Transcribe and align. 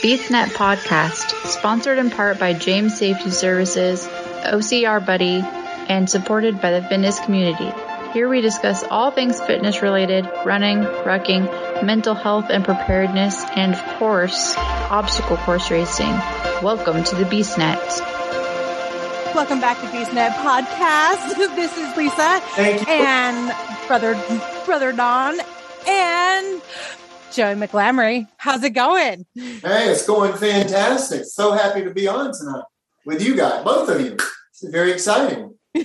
BeastNet 0.00 0.46
Podcast, 0.54 1.34
sponsored 1.46 1.98
in 1.98 2.08
part 2.08 2.38
by 2.38 2.54
James 2.54 2.96
Safety 2.96 3.28
Services, 3.28 4.08
OCR 4.08 5.04
Buddy, 5.04 5.44
and 5.90 6.08
supported 6.08 6.58
by 6.58 6.70
the 6.70 6.80
fitness 6.88 7.20
community. 7.20 7.70
Here 8.14 8.26
we 8.26 8.40
discuss 8.40 8.82
all 8.84 9.10
things 9.10 9.38
fitness 9.42 9.82
related, 9.82 10.26
running, 10.46 10.78
rucking, 10.78 11.84
mental 11.84 12.14
health 12.14 12.46
and 12.48 12.64
preparedness, 12.64 13.44
and 13.54 13.74
of 13.74 13.98
course, 13.98 14.54
obstacle 14.56 15.36
course 15.36 15.70
racing. 15.70 16.12
Welcome 16.62 17.04
to 17.04 17.14
the 17.16 17.24
BeastNet. 17.24 18.00
Welcome 19.34 19.60
back 19.60 19.78
to 19.80 19.86
BeastNet 19.88 20.30
Podcast. 20.30 21.36
This 21.56 21.76
is 21.76 21.94
Lisa 21.98 22.40
and 22.88 23.54
brother 23.86 24.14
brother 24.64 24.92
Don 24.92 25.38
and 25.86 26.62
Joey 27.32 27.54
McLamory. 27.54 28.26
How's 28.36 28.62
it 28.64 28.70
going? 28.70 29.26
Hey, 29.34 29.90
it's 29.90 30.06
going 30.06 30.32
fantastic. 30.32 31.24
So 31.24 31.52
happy 31.52 31.84
to 31.84 31.90
be 31.90 32.08
on 32.08 32.32
tonight 32.32 32.64
with 33.06 33.22
you 33.22 33.36
guys, 33.36 33.64
both 33.64 33.88
of 33.88 34.00
you. 34.00 34.16
It's 34.50 34.68
very 34.68 34.92
exciting. 34.92 35.54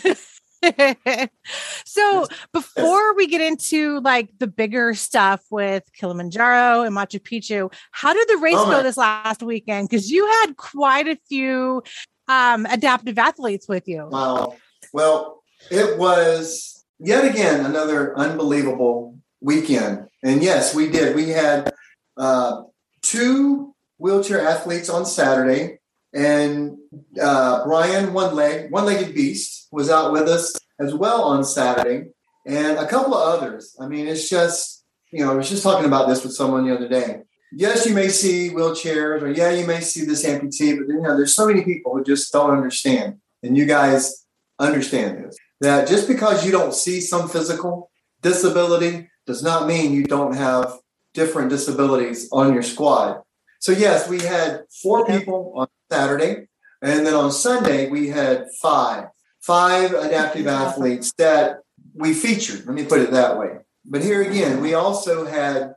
so 1.86 2.28
before 2.52 3.16
we 3.16 3.28
get 3.28 3.42
into 3.42 4.00
like 4.02 4.30
the 4.40 4.48
bigger 4.48 4.94
stuff 4.96 5.42
with 5.52 5.84
Kilimanjaro 5.94 6.82
and 6.82 6.96
Machu 6.96 7.20
Picchu, 7.20 7.72
how 7.92 8.14
did 8.14 8.28
the 8.28 8.38
race 8.38 8.56
Oh, 8.58 8.70
go 8.70 8.84
this 8.84 8.98
last 8.98 9.44
weekend? 9.44 9.88
Because 9.90 10.10
you 10.10 10.26
had 10.26 10.58
quite 10.58 11.08
a 11.08 11.18
few 11.30 11.84
um, 12.28 12.66
adaptive 12.66 13.18
athletes 13.20 13.68
with 13.68 13.88
you. 13.88 14.08
Wow. 14.12 14.56
Well, 14.94 15.44
it 15.70 15.98
was 15.98 16.86
yet 17.00 17.24
again 17.26 17.66
another 17.66 18.18
unbelievable 18.18 19.20
weekend. 19.42 20.08
And 20.26 20.42
yes, 20.42 20.74
we 20.74 20.90
did. 20.90 21.16
We 21.16 21.30
had 21.30 21.72
uh, 22.18 22.64
two 23.04 23.76
wheelchair 24.00 24.42
athletes 24.42 24.90
on 24.90 25.06
Saturday, 25.06 25.78
and 26.16 26.78
uh, 27.22 27.64
Brian, 27.64 28.12
one 28.12 28.34
leg, 28.34 28.72
one 28.72 28.86
legged 28.86 29.14
beast, 29.14 29.68
was 29.72 29.92
out 29.92 30.12
with 30.12 30.28
us 30.28 30.56
as 30.80 30.96
well 30.96 31.24
on 31.24 31.44
Saturday, 31.44 32.10
and 32.44 32.80
a 32.80 32.88
couple 32.88 33.14
of 33.14 33.40
others. 33.40 33.78
I 33.80 33.88
mean, 33.88 34.08
it's 34.08 34.28
just, 34.28 34.84
you 35.12 35.24
know, 35.24 35.32
I 35.32 35.36
was 35.36 35.48
just 35.48 35.62
talking 35.62 35.86
about 35.86 36.10
this 36.10 36.24
with 36.24 36.34
someone 36.34 36.66
the 36.66 36.74
other 36.74 36.90
day. 36.90 37.22
Yes, 37.52 37.86
you 37.86 37.94
may 37.94 38.10
see 38.10 38.50
wheelchairs, 38.50 39.22
or 39.22 39.30
yeah, 39.30 39.52
you 39.52 39.68
may 39.68 39.82
see 39.82 40.06
this 40.06 40.26
amputee, 40.26 40.76
but 40.76 40.88
you 40.88 41.02
know, 41.02 41.16
there's 41.16 41.36
so 41.36 41.46
many 41.46 41.64
people 41.64 41.96
who 41.96 42.04
just 42.04 42.34
don't 42.34 42.50
understand. 42.50 43.20
And 43.44 43.56
you 43.56 43.68
guys 43.68 44.26
understand 44.58 45.24
this 45.24 45.38
that 45.62 45.88
just 45.88 46.08
because 46.08 46.44
you 46.44 46.52
don't 46.52 46.74
see 46.74 47.00
some 47.00 47.30
physical 47.30 47.92
disability 48.24 49.08
does 49.26 49.44
not 49.44 49.68
mean 49.68 49.94
you 49.94 50.04
don't 50.04 50.36
have 50.36 50.78
different 51.14 51.50
disabilities 51.50 52.30
on 52.32 52.54
your 52.54 52.64
squad. 52.64 53.22
So, 53.60 53.72
yes, 53.72 54.08
we 54.08 54.22
had 54.22 54.66
four 54.82 55.06
people 55.06 55.54
on 55.56 55.68
Saturday, 55.92 56.48
and 56.82 57.06
then 57.06 57.14
on 57.14 57.32
Sunday, 57.32 57.90
we 57.90 58.10
had 58.10 58.48
five, 58.62 59.06
five 59.42 59.94
adaptive 59.94 60.48
athletes 60.48 61.12
that 61.18 61.62
we 61.94 62.14
featured. 62.14 62.66
Let 62.66 62.76
me 62.76 62.86
put 62.86 63.02
it 63.02 63.12
that 63.12 63.40
way. 63.40 63.58
But 63.86 64.04
here 64.04 64.22
again, 64.22 64.62
we 64.62 64.74
also 64.74 65.26
had 65.26 65.74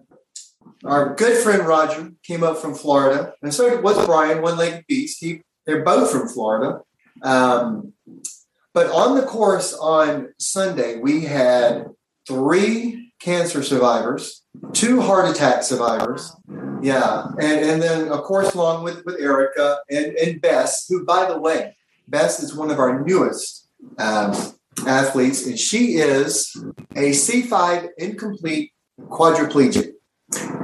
our 0.84 1.14
good 1.14 1.42
friend 1.42 1.66
Roger 1.66 2.10
came 2.22 2.42
up 2.42 2.58
from 2.58 2.74
Florida, 2.74 3.32
and 3.42 3.54
so 3.54 3.80
was 3.80 4.04
Brian, 4.06 4.42
one-legged 4.42 4.84
beast. 4.86 5.18
He, 5.20 5.42
they're 5.66 5.84
both 5.84 6.10
from 6.10 6.28
Florida. 6.28 6.80
Um, 7.22 7.94
but 8.74 8.90
on 8.90 9.16
the 9.16 9.22
course 9.22 9.74
on 9.74 10.34
Sunday, 10.38 10.98
we 10.98 11.22
had 11.22 11.86
three 12.26 13.07
cancer 13.20 13.62
survivors, 13.62 14.42
two 14.72 15.00
heart 15.00 15.28
attack 15.28 15.62
survivors. 15.62 16.34
Yeah. 16.82 17.26
And, 17.40 17.60
and 17.60 17.82
then, 17.82 18.08
of 18.08 18.22
course, 18.22 18.54
along 18.54 18.84
with, 18.84 19.04
with 19.04 19.20
Erica 19.20 19.78
and, 19.90 20.14
and 20.16 20.40
Bess, 20.40 20.86
who, 20.88 21.04
by 21.04 21.26
the 21.26 21.38
way, 21.38 21.76
Bess 22.06 22.42
is 22.42 22.54
one 22.54 22.70
of 22.70 22.78
our 22.78 23.04
newest 23.04 23.68
um, 23.98 24.34
athletes, 24.86 25.46
and 25.46 25.58
she 25.58 25.94
is 25.94 26.54
a 26.96 27.10
C5 27.10 27.88
incomplete 27.98 28.72
quadriplegic, 29.00 29.92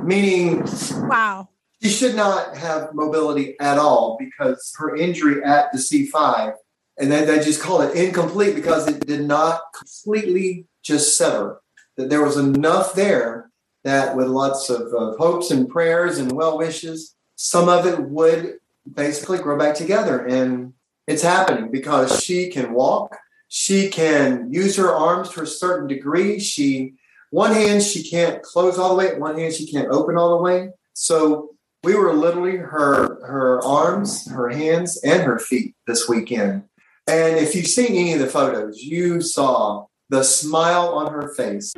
meaning 0.03 0.65
Wow. 1.09 1.49
she 1.83 1.89
should 1.89 2.15
not 2.15 2.57
have 2.57 2.95
mobility 2.95 3.59
at 3.61 3.79
all 3.79 4.17
because 4.19 4.73
her 4.79 4.97
injury 4.97 5.43
at 5.45 5.73
the 5.73 5.79
C5, 5.79 6.55
and 6.99 7.11
then 7.11 7.27
they 7.27 7.45
just 7.45 7.61
call 7.61 7.81
it 7.83 7.95
incomplete 7.97 8.55
because 8.55 8.89
it 8.89 9.05
did 9.07 9.27
not 9.27 9.61
completely 9.77 10.67
just 10.83 11.17
sever. 11.17 11.61
That 11.97 12.11
there 12.11 12.25
was 12.25 12.37
enough 12.37 12.95
there 12.95 13.51
that 13.85 14.17
with 14.17 14.27
lots 14.27 14.71
of, 14.71 14.93
of 14.93 15.17
hopes 15.17 15.51
and 15.51 15.69
prayers 15.69 16.19
and 16.19 16.33
well 16.33 16.59
wishes, 16.59 17.15
some 17.37 17.69
of 17.69 17.87
it 17.87 18.01
would 18.01 18.59
basically 18.93 19.39
grow 19.39 19.59
back 19.59 19.75
together. 19.75 20.25
And 20.25 20.73
it's 21.07 21.23
happening 21.23 21.71
because 21.71 22.23
she 22.23 22.51
can 22.51 22.73
walk, 22.73 23.17
she 23.49 23.89
can 23.89 24.53
use 24.53 24.77
her 24.77 24.93
arms 24.93 25.31
to 25.31 25.43
a 25.43 25.47
certain 25.47 25.87
degree. 25.87 26.41
She 26.41 26.95
one 27.31 27.53
hand 27.53 27.83
she 27.83 28.09
can't 28.09 28.43
close 28.43 28.79
all 28.79 28.91
the 28.91 28.95
way, 28.95 29.19
one 29.19 29.39
hand 29.39 29.55
she 29.55 29.71
can't 29.71 29.89
open 29.89 30.17
all 30.17 30.37
the 30.37 30.43
way. 30.43 30.71
So 30.95 31.51
we 31.83 31.95
were 31.95 32.15
literally 32.15 32.57
her 32.57 33.25
her 33.27 33.63
arms, 33.65 34.31
her 34.31 34.49
hands, 34.49 35.01
and 35.05 35.23
her 35.23 35.39
feet 35.39 35.75
this 35.87 36.09
weekend. 36.09 36.65
And 37.07 37.37
if 37.37 37.55
you've 37.55 37.67
seen 37.67 37.93
any 37.93 38.15
of 38.15 38.21
the 38.21 38.27
photos, 38.27 38.79
you 38.79 39.21
saw 39.21 39.87
the 40.15 40.23
smile 40.23 40.91
on 40.91 41.13
her 41.13 41.35
face. 41.35 41.75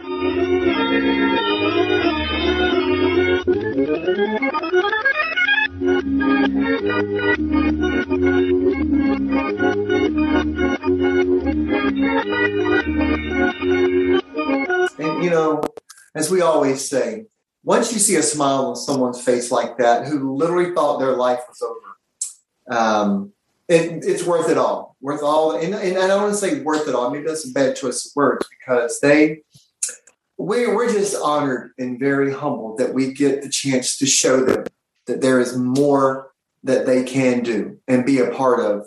And 14.98 15.24
you 15.24 15.30
know, 15.30 15.62
as 16.14 16.30
we 16.30 16.42
always 16.42 16.86
say, 16.86 17.24
once 17.64 17.90
you 17.90 17.98
see 17.98 18.16
a 18.16 18.22
smile 18.22 18.66
on 18.66 18.76
someone's 18.76 19.22
face 19.22 19.50
like 19.50 19.78
that, 19.78 20.08
who 20.08 20.36
literally 20.36 20.74
thought 20.74 20.98
their 20.98 21.16
life 21.16 21.40
was 21.48 21.62
over, 21.62 22.78
um, 22.78 23.32
it, 23.68 24.04
it's 24.04 24.24
worth 24.24 24.48
it 24.48 24.58
all. 24.58 24.96
Worth 25.00 25.22
all, 25.22 25.56
and, 25.56 25.74
and 25.74 25.98
I 25.98 26.06
don't 26.06 26.22
want 26.22 26.34
to 26.34 26.38
say 26.38 26.60
worth 26.60 26.88
it 26.88 26.94
all. 26.94 27.10
Maybe 27.10 27.26
that's 27.26 27.48
a 27.48 27.52
bad 27.52 27.76
choice 27.76 28.06
of 28.06 28.12
words 28.14 28.46
because 28.48 29.00
they, 29.00 29.42
we, 30.38 30.66
we're 30.66 30.92
just 30.92 31.16
honored 31.22 31.72
and 31.78 31.98
very 31.98 32.32
humbled 32.32 32.78
that 32.78 32.94
we 32.94 33.12
get 33.12 33.42
the 33.42 33.48
chance 33.48 33.96
to 33.98 34.06
show 34.06 34.44
them 34.44 34.64
that 35.06 35.20
there 35.20 35.40
is 35.40 35.56
more 35.56 36.30
that 36.64 36.86
they 36.86 37.04
can 37.04 37.42
do 37.42 37.78
and 37.86 38.04
be 38.04 38.18
a 38.18 38.30
part 38.30 38.60
of. 38.60 38.86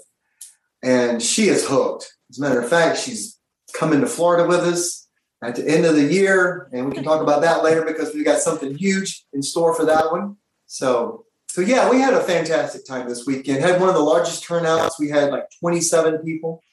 And 0.84 1.22
she 1.22 1.48
is 1.48 1.68
hooked. 1.68 2.14
As 2.30 2.40
a 2.40 2.42
matter 2.42 2.62
of 2.62 2.70
fact, 2.70 3.00
she's 3.00 3.38
coming 3.74 4.02
to 4.02 4.08
Florida 4.08 4.48
with 4.48 4.62
us 4.62 5.08
at 5.42 5.56
the 5.56 5.68
end 5.68 5.86
of 5.86 5.96
the 5.96 6.04
year, 6.04 6.70
and 6.74 6.88
we 6.88 6.94
can 6.94 7.04
talk 7.04 7.22
about 7.22 7.42
that 7.42 7.64
later 7.64 7.84
because 7.86 8.14
we 8.14 8.24
got 8.24 8.40
something 8.40 8.76
huge 8.76 9.26
in 9.34 9.42
store 9.42 9.74
for 9.74 9.86
that 9.86 10.12
one. 10.12 10.36
So, 10.68 11.26
so 11.60 11.66
yeah, 11.66 11.90
we 11.90 12.00
had 12.00 12.14
a 12.14 12.22
fantastic 12.22 12.86
time 12.86 13.10
this 13.10 13.26
weekend. 13.26 13.62
Had 13.62 13.82
one 13.82 13.90
of 13.90 13.96
the 13.96 14.02
largest 14.02 14.44
turnouts. 14.44 14.98
We 14.98 15.10
had 15.10 15.30
like 15.30 15.50
27 15.60 16.20
people 16.20 16.64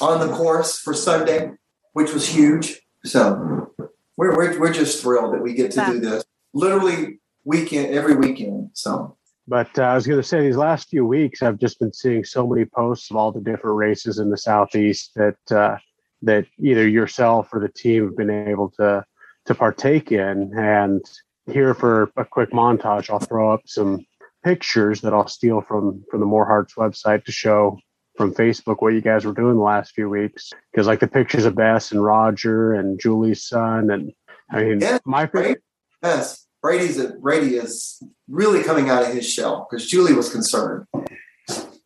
on 0.00 0.20
the 0.20 0.30
course 0.36 0.78
for 0.78 0.92
Sunday, 0.92 1.52
which 1.94 2.12
was 2.12 2.28
huge. 2.28 2.82
So, 3.02 3.72
we're 4.18 4.36
we're, 4.36 4.60
we're 4.60 4.72
just 4.74 5.00
thrilled 5.00 5.32
that 5.32 5.42
we 5.42 5.54
get 5.54 5.70
to 5.70 5.86
do 5.86 6.00
this 6.00 6.22
literally 6.52 7.18
weekend 7.44 7.94
every 7.94 8.14
weekend. 8.14 8.70
So, 8.74 9.16
But 9.48 9.78
uh, 9.78 9.84
I 9.84 9.94
was 9.94 10.06
going 10.06 10.20
to 10.20 10.26
say, 10.26 10.42
these 10.42 10.58
last 10.58 10.90
few 10.90 11.06
weeks, 11.06 11.42
I've 11.42 11.58
just 11.58 11.78
been 11.78 11.92
seeing 11.92 12.22
so 12.22 12.46
many 12.46 12.66
posts 12.66 13.10
of 13.10 13.16
all 13.16 13.32
the 13.32 13.40
different 13.40 13.78
races 13.78 14.18
in 14.18 14.28
the 14.28 14.36
southeast 14.36 15.12
that 15.16 15.56
uh, 15.56 15.78
that 16.20 16.44
either 16.58 16.86
yourself 16.86 17.48
or 17.54 17.60
the 17.60 17.70
team 17.70 18.04
have 18.04 18.16
been 18.18 18.28
able 18.28 18.68
to 18.72 19.02
to 19.46 19.54
partake 19.54 20.12
in. 20.12 20.52
And 20.54 21.02
here 21.50 21.72
for 21.72 22.12
a 22.18 22.24
quick 22.26 22.50
montage, 22.50 23.08
I'll 23.08 23.18
throw 23.18 23.50
up 23.50 23.62
some 23.64 24.04
pictures 24.44 25.00
that 25.02 25.12
I'll 25.14 25.28
steal 25.28 25.60
from 25.60 26.04
from 26.10 26.20
the 26.20 26.26
More 26.26 26.46
Hearts 26.46 26.74
website 26.74 27.24
to 27.24 27.32
show 27.32 27.78
from 28.16 28.34
Facebook 28.34 28.76
what 28.80 28.92
you 28.94 29.00
guys 29.00 29.24
were 29.24 29.32
doing 29.32 29.56
the 29.56 29.62
last 29.62 29.92
few 29.92 30.08
weeks. 30.08 30.50
Because 30.72 30.86
like 30.86 31.00
the 31.00 31.06
pictures 31.08 31.44
of 31.44 31.54
Bess 31.54 31.92
and 31.92 32.02
Roger 32.02 32.72
and 32.74 33.00
Julie's 33.00 33.44
son, 33.46 33.90
and 33.90 34.12
I 34.50 34.62
mean, 34.64 34.80
Yeah, 34.80 34.98
my 35.04 35.28
right. 35.32 35.58
yes, 36.02 36.46
Brady's 36.62 36.98
a, 36.98 37.10
Brady 37.14 37.56
is 37.56 38.02
really 38.28 38.62
coming 38.62 38.90
out 38.90 39.04
of 39.04 39.14
his 39.14 39.28
shell 39.30 39.66
because 39.70 39.86
Julie 39.86 40.12
was 40.14 40.30
concerned 40.30 40.86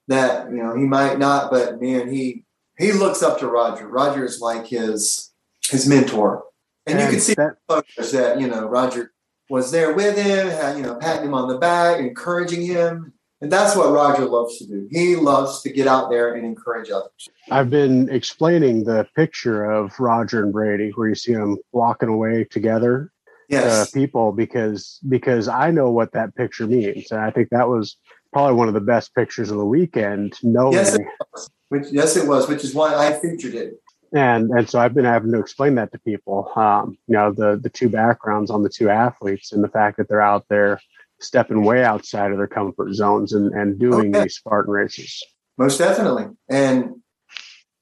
that 0.08 0.50
you 0.50 0.56
know 0.56 0.74
he 0.76 0.84
might 0.84 1.18
not, 1.18 1.50
but 1.50 1.80
man, 1.80 2.12
he 2.12 2.44
he 2.78 2.92
looks 2.92 3.22
up 3.22 3.38
to 3.40 3.46
Roger. 3.46 3.88
Roger 3.88 4.24
is 4.24 4.40
like 4.40 4.66
his 4.66 5.30
his 5.70 5.88
mentor, 5.88 6.44
and, 6.86 7.00
you 7.00 7.06
can 7.08 7.20
see 7.20 7.34
that- 7.34 7.56
that 7.68 8.40
you 8.40 8.46
know 8.48 8.66
Roger 8.66 9.12
was 9.50 9.70
there 9.70 9.94
with 9.94 10.16
him, 10.16 10.48
had, 10.48 10.76
you 10.76 10.82
know, 10.82 10.96
patting 10.96 11.26
him 11.26 11.34
on 11.34 11.48
the 11.48 11.58
back, 11.58 12.00
encouraging 12.00 12.62
him. 12.62 13.12
And 13.40 13.52
that's 13.52 13.76
what 13.76 13.92
Roger 13.92 14.24
loves 14.24 14.58
to 14.58 14.66
do. 14.66 14.88
He 14.90 15.16
loves 15.16 15.60
to 15.62 15.70
get 15.70 15.86
out 15.86 16.08
there 16.08 16.34
and 16.34 16.46
encourage 16.46 16.90
others. 16.90 17.28
I've 17.50 17.68
been 17.68 18.08
explaining 18.08 18.84
the 18.84 19.06
picture 19.14 19.70
of 19.70 19.98
Roger 20.00 20.42
and 20.42 20.52
Brady 20.52 20.92
where 20.94 21.08
you 21.08 21.14
see 21.14 21.34
them 21.34 21.58
walking 21.72 22.08
away 22.08 22.44
together. 22.44 23.10
Uh, 23.52 23.60
yes. 23.60 23.90
people 23.90 24.32
because 24.32 24.98
because 25.06 25.48
I 25.48 25.70
know 25.70 25.90
what 25.90 26.12
that 26.12 26.34
picture 26.34 26.66
means, 26.66 27.10
and 27.10 27.20
I 27.20 27.30
think 27.30 27.50
that 27.50 27.68
was 27.68 27.98
probably 28.32 28.54
one 28.54 28.68
of 28.68 28.74
the 28.74 28.80
best 28.80 29.14
pictures 29.14 29.50
of 29.50 29.58
the 29.58 29.66
weekend. 29.66 30.38
Knowing, 30.42 30.72
yes, 30.72 30.94
it 30.94 31.02
was. 31.30 31.50
Which, 31.68 31.84
yes, 31.90 32.16
it 32.16 32.26
was, 32.26 32.48
which 32.48 32.64
is 32.64 32.74
why 32.74 32.94
I 32.94 33.12
featured 33.20 33.54
it. 33.54 33.74
And 34.14 34.50
and 34.50 34.70
so 34.70 34.78
I've 34.78 34.94
been 34.94 35.04
having 35.04 35.32
to 35.32 35.40
explain 35.40 35.74
that 35.74 35.90
to 35.92 35.98
people. 35.98 36.50
Um, 36.54 36.96
you 37.08 37.14
know, 37.14 37.32
the 37.32 37.58
the 37.60 37.68
two 37.68 37.88
backgrounds 37.88 38.50
on 38.50 38.62
the 38.62 38.68
two 38.68 38.88
athletes 38.88 39.52
and 39.52 39.62
the 39.62 39.68
fact 39.68 39.96
that 39.96 40.08
they're 40.08 40.22
out 40.22 40.46
there 40.48 40.80
stepping 41.20 41.64
way 41.64 41.84
outside 41.84 42.30
of 42.30 42.38
their 42.38 42.46
comfort 42.46 42.92
zones 42.92 43.32
and, 43.32 43.52
and 43.52 43.78
doing 43.78 44.14
okay. 44.14 44.24
these 44.24 44.36
Spartan 44.36 44.72
races. 44.72 45.22
Most 45.58 45.78
definitely. 45.78 46.26
And, 46.48 46.96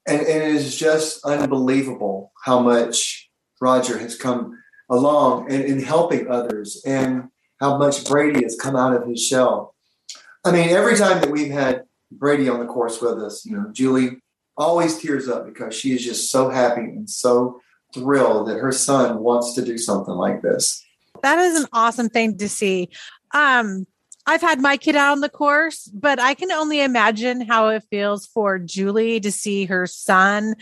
and 0.07 0.21
it 0.21 0.43
is 0.43 0.77
just 0.77 1.25
unbelievable 1.25 2.33
how 2.45 2.61
much 2.61 3.31
Roger 3.61 3.99
has 3.99 4.17
come 4.17 4.59
along 4.91 5.51
in, 5.51 5.63
in 5.63 5.83
helping 5.83 6.29
others 6.29 6.83
and 6.85 7.29
how 7.61 7.79
much 7.79 8.05
Brady 8.07 8.43
has 8.43 8.57
come 8.61 8.77
out 8.77 8.95
of 8.95 9.09
his 9.09 9.25
shell. 9.25 9.75
I 10.45 10.51
mean, 10.51 10.71
every 10.71 10.97
time 10.97 11.21
that 11.21 11.31
we've 11.31 11.53
had 11.53 11.85
Brady 12.11 12.49
on 12.49 12.61
the 12.61 12.67
course 12.67 13.01
with 13.01 13.23
us, 13.23 13.47
you 13.47 13.57
know, 13.57 13.71
Julie 13.73 14.23
always 14.57 14.99
tears 14.99 15.29
up 15.29 15.47
because 15.47 15.75
she 15.75 15.95
is 15.95 16.05
just 16.05 16.31
so 16.31 16.49
happy 16.49 16.83
and 16.83 17.09
so 17.09 17.61
thrilled 17.95 18.49
that 18.49 18.59
her 18.59 18.73
son 18.73 19.19
wants 19.19 19.55
to 19.55 19.65
do 19.65 19.79
something 19.79 20.15
like 20.15 20.43
this. 20.43 20.85
That 21.23 21.39
is 21.39 21.61
an 21.61 21.69
awesome 21.73 22.09
thing 22.09 22.39
to 22.39 22.49
see. 22.49 22.89
Um, 23.33 23.87
I've 24.25 24.41
had 24.41 24.61
my 24.61 24.77
kid 24.77 24.95
out 24.95 25.13
on 25.13 25.21
the 25.21 25.29
course, 25.29 25.91
but 25.93 26.21
I 26.21 26.35
can 26.35 26.53
only 26.53 26.81
imagine 26.81 27.41
how 27.41 27.69
it 27.69 27.83
feels 27.91 28.27
for 28.27 28.59
Julie 28.59 29.19
to 29.19 29.33
see 29.33 29.65
her 29.65 29.87
son 29.87 30.55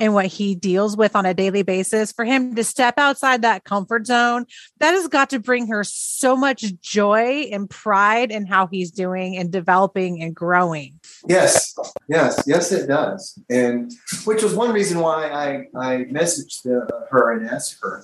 and 0.00 0.14
what 0.14 0.26
he 0.26 0.54
deals 0.54 0.96
with 0.96 1.14
on 1.14 1.26
a 1.26 1.34
daily 1.34 1.62
basis. 1.62 2.10
For 2.10 2.24
him 2.24 2.54
to 2.54 2.64
step 2.64 2.94
outside 2.96 3.42
that 3.42 3.64
comfort 3.64 4.06
zone, 4.06 4.46
that 4.78 4.92
has 4.92 5.08
got 5.08 5.28
to 5.30 5.38
bring 5.38 5.66
her 5.66 5.84
so 5.84 6.36
much 6.36 6.64
joy 6.80 7.48
and 7.52 7.68
pride 7.68 8.30
in 8.30 8.46
how 8.46 8.66
he's 8.66 8.90
doing 8.90 9.36
and 9.36 9.50
developing 9.52 10.22
and 10.22 10.34
growing. 10.34 10.98
Yes, 11.28 11.74
yes, 12.08 12.42
yes, 12.46 12.72
it 12.72 12.86
does. 12.86 13.38
And 13.50 13.92
which 14.24 14.42
was 14.42 14.54
one 14.54 14.72
reason 14.72 15.00
why 15.00 15.28
I, 15.28 15.66
I 15.78 16.04
messaged 16.04 16.62
the, 16.62 16.88
her 17.10 17.32
and 17.32 17.46
asked 17.46 17.76
her, 17.82 18.02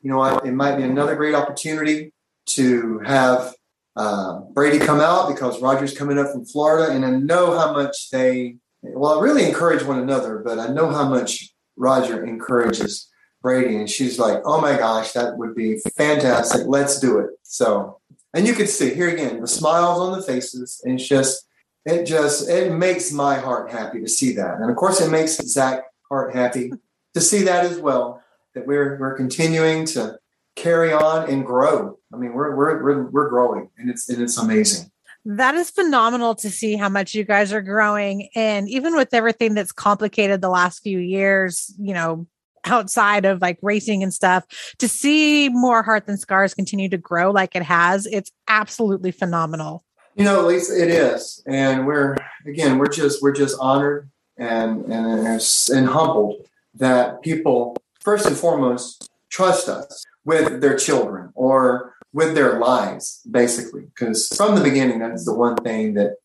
you 0.00 0.10
know, 0.10 0.24
it 0.38 0.52
might 0.52 0.76
be 0.76 0.84
another 0.84 1.16
great 1.16 1.34
opportunity 1.34 2.14
to 2.46 2.98
have 3.00 3.54
uh, 3.96 4.40
Brady 4.52 4.78
come 4.78 5.00
out 5.00 5.28
because 5.28 5.60
Roger's 5.60 5.96
coming 5.96 6.18
up 6.18 6.32
from 6.32 6.44
Florida, 6.44 6.92
and 6.92 7.04
I 7.04 7.10
know 7.10 7.58
how 7.58 7.72
much 7.72 8.10
they 8.10 8.56
well, 8.82 9.18
I 9.18 9.22
really 9.22 9.44
encourage 9.44 9.84
one 9.84 10.00
another, 10.00 10.38
but 10.38 10.58
I 10.58 10.66
know 10.68 10.90
how 10.90 11.08
much 11.08 11.54
Roger 11.76 12.24
encourages 12.24 13.08
Brady, 13.40 13.76
and 13.76 13.88
she's 13.88 14.18
like, 14.18 14.42
"Oh 14.44 14.60
my 14.60 14.76
gosh, 14.76 15.12
that 15.12 15.36
would 15.38 15.54
be 15.54 15.78
fantastic! 15.96 16.66
Let's 16.66 16.98
do 17.00 17.18
it!" 17.18 17.30
So, 17.42 18.00
and 18.34 18.46
you 18.46 18.54
can 18.54 18.66
see 18.66 18.94
here 18.94 19.10
again 19.10 19.40
the 19.40 19.46
smiles 19.46 20.00
on 20.00 20.12
the 20.12 20.22
faces, 20.22 20.80
and 20.84 20.98
it's 20.98 21.08
just 21.08 21.46
it 21.84 22.04
just 22.04 22.48
it 22.48 22.72
makes 22.72 23.12
my 23.12 23.36
heart 23.36 23.70
happy 23.70 24.00
to 24.00 24.08
see 24.08 24.32
that, 24.34 24.60
and 24.60 24.70
of 24.70 24.76
course, 24.76 25.00
it 25.00 25.10
makes 25.10 25.36
Zach 25.36 25.84
heart 26.08 26.34
happy 26.34 26.72
to 27.14 27.20
see 27.20 27.42
that 27.44 27.64
as 27.64 27.78
well. 27.78 28.22
That 28.54 28.66
we're 28.66 28.98
we're 28.98 29.16
continuing 29.16 29.86
to 29.86 30.18
carry 30.56 30.92
on 30.92 31.28
and 31.28 31.44
grow. 31.44 31.98
I 32.12 32.16
mean, 32.16 32.32
we're 32.32 32.54
we're 32.54 32.82
we're, 32.82 33.10
we're 33.10 33.28
growing, 33.28 33.70
and 33.78 33.90
it's 33.90 34.08
and 34.08 34.22
it's 34.22 34.38
amazing. 34.38 34.90
That 35.24 35.54
is 35.54 35.70
phenomenal 35.70 36.34
to 36.36 36.50
see 36.50 36.76
how 36.76 36.88
much 36.88 37.14
you 37.14 37.24
guys 37.24 37.52
are 37.52 37.62
growing, 37.62 38.28
and 38.34 38.68
even 38.68 38.96
with 38.96 39.14
everything 39.14 39.54
that's 39.54 39.72
complicated 39.72 40.40
the 40.40 40.48
last 40.48 40.82
few 40.82 40.98
years, 40.98 41.72
you 41.78 41.94
know, 41.94 42.26
outside 42.64 43.24
of 43.24 43.40
like 43.40 43.58
racing 43.62 44.02
and 44.02 44.12
stuff, 44.12 44.44
to 44.78 44.88
see 44.88 45.48
more 45.48 45.82
Heart 45.82 46.06
Than 46.06 46.18
Scars 46.18 46.54
continue 46.54 46.88
to 46.88 46.98
grow 46.98 47.30
like 47.30 47.54
it 47.54 47.62
has, 47.62 48.06
it's 48.06 48.30
absolutely 48.48 49.10
phenomenal. 49.10 49.84
You 50.16 50.24
know, 50.24 50.44
Lisa, 50.46 50.82
it 50.82 50.90
is, 50.90 51.42
and 51.46 51.86
we're 51.86 52.16
again, 52.46 52.78
we're 52.78 52.88
just 52.88 53.22
we're 53.22 53.32
just 53.32 53.56
honored 53.60 54.10
and 54.36 54.84
and 54.92 55.40
and 55.72 55.86
humbled 55.88 56.46
that 56.74 57.22
people 57.22 57.76
first 58.00 58.26
and 58.26 58.36
foremost 58.36 59.08
trust 59.30 59.68
us 59.68 60.04
with 60.24 60.60
their 60.60 60.76
children 60.76 61.30
or 61.34 61.94
with 62.12 62.34
their 62.34 62.58
lives, 62.58 63.20
basically. 63.30 63.82
Because 63.82 64.28
from 64.28 64.54
the 64.54 64.62
beginning, 64.62 64.98
that's 64.98 65.24
the 65.24 65.34
one 65.34 65.56
thing 65.56 65.94
that 65.94 66.16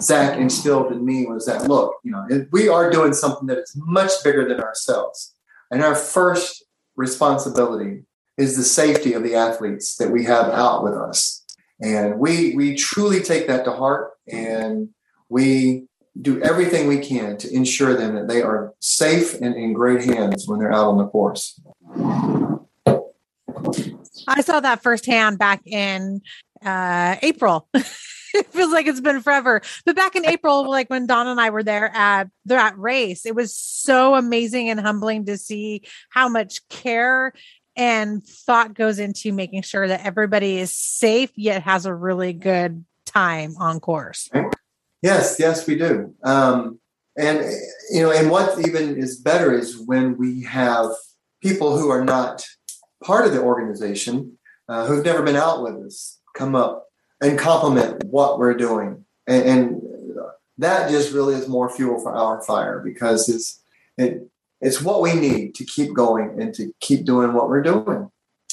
Zach 0.00 0.38
instilled 0.38 0.92
in 0.92 1.04
me 1.04 1.26
was 1.26 1.46
that 1.46 1.68
look, 1.68 1.94
you 2.04 2.12
know, 2.12 2.46
we 2.52 2.68
are 2.68 2.90
doing 2.90 3.12
something 3.12 3.46
that 3.48 3.58
is 3.58 3.72
much 3.76 4.10
bigger 4.22 4.46
than 4.48 4.60
ourselves. 4.60 5.34
And 5.70 5.82
our 5.82 5.94
first 5.94 6.64
responsibility 6.96 8.04
is 8.36 8.56
the 8.56 8.64
safety 8.64 9.12
of 9.12 9.22
the 9.22 9.34
athletes 9.34 9.96
that 9.96 10.10
we 10.10 10.24
have 10.24 10.48
out 10.48 10.84
with 10.84 10.94
us. 10.94 11.44
And 11.80 12.18
we 12.18 12.54
we 12.54 12.74
truly 12.76 13.20
take 13.20 13.46
that 13.48 13.64
to 13.64 13.72
heart 13.72 14.12
and 14.30 14.90
we 15.28 15.86
do 16.20 16.40
everything 16.42 16.86
we 16.86 16.98
can 16.98 17.36
to 17.38 17.52
ensure 17.52 17.96
them 17.96 18.14
that 18.14 18.28
they 18.28 18.42
are 18.42 18.72
safe 18.78 19.34
and 19.40 19.54
in 19.56 19.72
great 19.72 20.04
hands 20.04 20.46
when 20.46 20.60
they're 20.60 20.72
out 20.72 20.86
on 20.86 20.98
the 20.98 21.06
course. 21.08 21.60
I 24.26 24.40
saw 24.40 24.60
that 24.60 24.82
firsthand 24.82 25.38
back 25.38 25.62
in 25.66 26.22
uh, 26.64 27.16
April. 27.22 27.68
it 27.74 28.46
feels 28.46 28.72
like 28.72 28.86
it's 28.86 29.00
been 29.00 29.20
forever. 29.20 29.62
But 29.84 29.96
back 29.96 30.16
in 30.16 30.26
April, 30.26 30.68
like 30.68 30.90
when 30.90 31.06
Don 31.06 31.26
and 31.26 31.40
I 31.40 31.50
were 31.50 31.62
there 31.62 31.90
at 31.94 32.28
that 32.46 32.78
race, 32.78 33.26
it 33.26 33.34
was 33.34 33.54
so 33.54 34.14
amazing 34.14 34.70
and 34.70 34.80
humbling 34.80 35.26
to 35.26 35.38
see 35.38 35.82
how 36.10 36.28
much 36.28 36.66
care 36.68 37.32
and 37.76 38.24
thought 38.24 38.74
goes 38.74 38.98
into 38.98 39.32
making 39.32 39.62
sure 39.62 39.88
that 39.88 40.04
everybody 40.04 40.58
is 40.58 40.72
safe 40.72 41.30
yet 41.36 41.62
has 41.62 41.86
a 41.86 41.94
really 41.94 42.32
good 42.32 42.84
time 43.04 43.54
on 43.58 43.80
course. 43.80 44.30
Yes, 45.02 45.36
yes, 45.38 45.66
we 45.66 45.76
do. 45.76 46.14
Um, 46.22 46.78
and 47.16 47.44
you 47.90 48.02
know, 48.02 48.10
and 48.10 48.30
what 48.30 48.58
even 48.66 48.96
is 48.96 49.20
better 49.20 49.52
is 49.52 49.78
when 49.78 50.16
we 50.16 50.42
have 50.44 50.90
people 51.42 51.78
who 51.78 51.90
are 51.90 52.04
not 52.04 52.44
part 53.04 53.26
of 53.26 53.32
the 53.32 53.40
organization 53.40 54.38
uh, 54.68 54.86
who've 54.86 55.04
never 55.04 55.22
been 55.22 55.36
out 55.36 55.62
with 55.62 55.74
us 55.86 56.18
come 56.34 56.54
up 56.54 56.88
and 57.20 57.38
compliment 57.38 58.04
what 58.04 58.38
we're 58.38 58.56
doing. 58.56 59.04
And, 59.26 59.42
and, 59.44 59.80
that 60.58 60.88
just 60.88 61.12
really 61.12 61.34
is 61.34 61.48
more 61.48 61.68
fuel 61.68 61.98
for 62.00 62.14
our 62.14 62.40
fire 62.42 62.78
because 62.78 63.28
it's, 63.28 63.60
it, 63.98 64.30
it's 64.60 64.80
what 64.80 65.02
we 65.02 65.12
need 65.12 65.52
to 65.56 65.64
keep 65.64 65.92
going 65.92 66.40
and 66.40 66.54
to 66.54 66.72
keep 66.78 67.04
doing 67.04 67.32
what 67.32 67.48
we're 67.48 67.60
doing. 67.60 68.08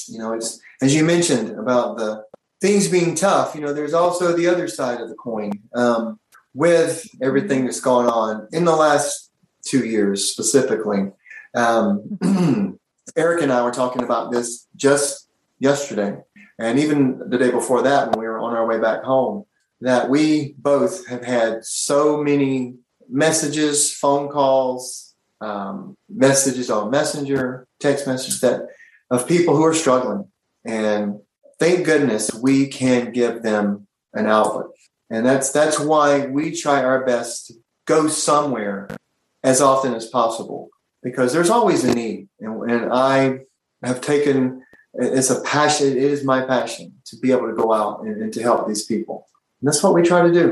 You 0.08 0.18
know, 0.18 0.32
it's 0.32 0.60
as 0.80 0.96
you 0.96 1.04
mentioned 1.04 1.56
about 1.56 1.98
the 1.98 2.24
things 2.60 2.88
being 2.88 3.14
tough, 3.14 3.54
you 3.54 3.60
know, 3.60 3.72
there's 3.72 3.94
also 3.94 4.36
the 4.36 4.48
other 4.48 4.66
side 4.66 5.00
of 5.00 5.10
the 5.10 5.14
coin. 5.14 5.52
Um, 5.76 6.18
with 6.54 7.08
everything 7.22 7.64
that's 7.64 7.80
gone 7.80 8.06
on 8.06 8.48
in 8.52 8.64
the 8.64 8.76
last 8.76 9.30
two 9.64 9.86
years 9.86 10.30
specifically. 10.30 11.10
Um, 11.54 12.18
Eric 13.16 13.42
and 13.42 13.52
I 13.52 13.62
were 13.62 13.72
talking 13.72 14.02
about 14.02 14.32
this 14.32 14.66
just 14.76 15.28
yesterday, 15.58 16.16
and 16.58 16.78
even 16.78 17.20
the 17.28 17.38
day 17.38 17.50
before 17.50 17.82
that 17.82 18.10
when 18.10 18.20
we 18.20 18.26
were 18.26 18.38
on 18.38 18.54
our 18.54 18.66
way 18.66 18.78
back 18.80 19.02
home, 19.02 19.44
that 19.80 20.08
we 20.08 20.54
both 20.58 21.06
have 21.08 21.24
had 21.24 21.64
so 21.64 22.22
many 22.22 22.74
messages, 23.08 23.92
phone 23.92 24.28
calls, 24.28 25.14
um, 25.40 25.96
messages 26.08 26.70
on 26.70 26.90
Messenger, 26.90 27.66
text 27.80 28.06
messages 28.06 28.40
that 28.40 28.62
of 29.10 29.26
people 29.26 29.56
who 29.56 29.64
are 29.64 29.74
struggling. 29.74 30.30
And 30.64 31.20
thank 31.58 31.84
goodness 31.84 32.32
we 32.32 32.68
can 32.68 33.12
give 33.12 33.42
them 33.42 33.86
an 34.14 34.26
outlet. 34.26 34.66
And 35.10 35.26
that's 35.26 35.50
that's 35.50 35.78
why 35.78 36.26
we 36.26 36.56
try 36.56 36.82
our 36.82 37.04
best 37.04 37.48
to 37.48 37.54
go 37.86 38.08
somewhere 38.08 38.88
as 39.42 39.60
often 39.60 39.94
as 39.94 40.06
possible 40.06 40.70
because 41.02 41.32
there's 41.32 41.50
always 41.50 41.84
a 41.84 41.94
need. 41.94 42.28
And, 42.40 42.70
and 42.70 42.92
I 42.92 43.40
have 43.82 44.00
taken 44.00 44.62
it's 44.94 45.30
a 45.30 45.40
passion, 45.40 45.88
it 45.88 45.96
is 45.96 46.24
my 46.24 46.42
passion 46.42 46.92
to 47.06 47.16
be 47.16 47.32
able 47.32 47.46
to 47.46 47.54
go 47.54 47.72
out 47.72 48.02
and, 48.02 48.22
and 48.22 48.32
to 48.32 48.42
help 48.42 48.68
these 48.68 48.84
people. 48.84 49.26
And 49.60 49.68
that's 49.68 49.82
what 49.82 49.94
we 49.94 50.02
try 50.02 50.22
to 50.22 50.32
do. 50.32 50.50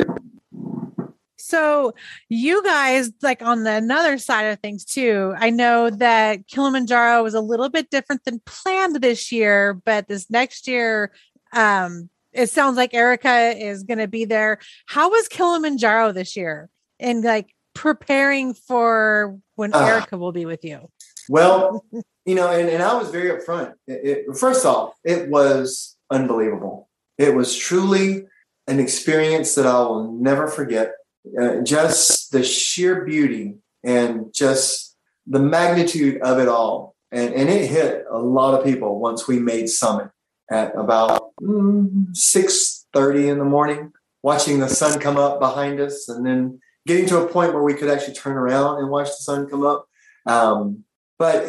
So, 1.37 1.95
you 2.28 2.62
guys, 2.62 3.11
like 3.23 3.42
on 3.42 3.64
the 3.64 3.73
another 3.73 4.19
side 4.19 4.45
of 4.45 4.61
things 4.61 4.85
too, 4.85 5.35
I 5.37 5.50
know 5.50 5.90
that 5.90 6.47
Kilimanjaro 6.47 7.23
was 7.23 7.35
a 7.35 7.40
little 7.40 7.69
bit 7.69 7.90
different 7.90 8.25
than 8.25 8.40
planned 8.47 8.97
this 8.97 9.33
year, 9.33 9.75
but 9.75 10.07
this 10.07 10.30
next 10.30 10.69
year, 10.69 11.12
um, 11.52 12.09
it 12.33 12.50
sounds 12.50 12.76
like 12.76 12.95
Erica 12.95 13.54
is 13.59 13.83
going 13.83 13.99
to 13.99 14.07
be 14.07 14.25
there. 14.25 14.61
How 14.87 15.11
was 15.11 15.28
Kilimanjaro 15.28 16.12
this 16.12 16.37
year? 16.37 16.69
And 17.00 17.25
like 17.25 17.52
preparing 17.75 18.55
for 18.55 19.39
when 19.57 19.75
uh, 19.75 19.79
Erica 19.79 20.19
will 20.19 20.33
be 20.33 20.47
with 20.47 20.65
you? 20.65 20.89
Well, 21.29 21.85
you 22.25 22.35
know, 22.35 22.50
and, 22.50 22.69
and 22.69 22.83
I 22.83 22.95
was 22.97 23.11
very 23.11 23.31
upfront. 23.31 23.75
It, 23.87 24.27
it, 24.29 24.37
first 24.37 24.65
off, 24.67 24.95
it 25.05 25.29
was 25.29 25.97
unbelievable. 26.11 26.89
It 27.19 27.35
was 27.35 27.57
truly 27.57 28.25
an 28.67 28.81
experience 28.81 29.55
that 29.55 29.67
I 29.67 29.79
will 29.81 30.12
never 30.12 30.47
forget. 30.47 30.93
Uh, 31.39 31.61
just 31.61 32.33
the 32.33 32.43
sheer 32.43 33.05
beauty 33.05 33.57
and 33.85 34.33
just 34.33 34.97
the 35.27 35.39
magnitude 35.39 36.21
of 36.23 36.39
it 36.39 36.49
all 36.49 36.91
and, 37.12 37.35
and 37.35 37.49
it 37.49 37.69
hit 37.69 38.05
a 38.11 38.19
lot 38.19 38.55
of 38.55 38.65
people 38.65 39.00
once 39.00 39.27
we 39.27 39.39
made 39.39 39.69
Summit 39.69 40.11
at 40.50 40.77
about 40.77 41.33
mm, 41.41 42.17
six 42.17 42.87
thirty 42.93 43.29
in 43.29 43.39
the 43.39 43.45
morning, 43.45 43.93
watching 44.23 44.61
the 44.61 44.69
sun 44.69 45.00
come 45.00 45.17
up 45.17 45.41
behind 45.41 45.81
us, 45.81 46.09
and 46.09 46.25
then 46.25 46.61
getting 46.87 47.07
to 47.07 47.23
a 47.23 47.29
point 47.29 47.55
where 47.55 47.63
we 47.63 47.75
could 47.75 47.91
actually 47.91 48.15
turn 48.15 48.37
around 48.37 48.79
and 48.79 48.91
watch 48.91 49.09
the 49.09 49.23
sun 49.23 49.49
come 49.49 49.65
up. 49.65 49.87
Um, 50.27 50.85
but 51.19 51.45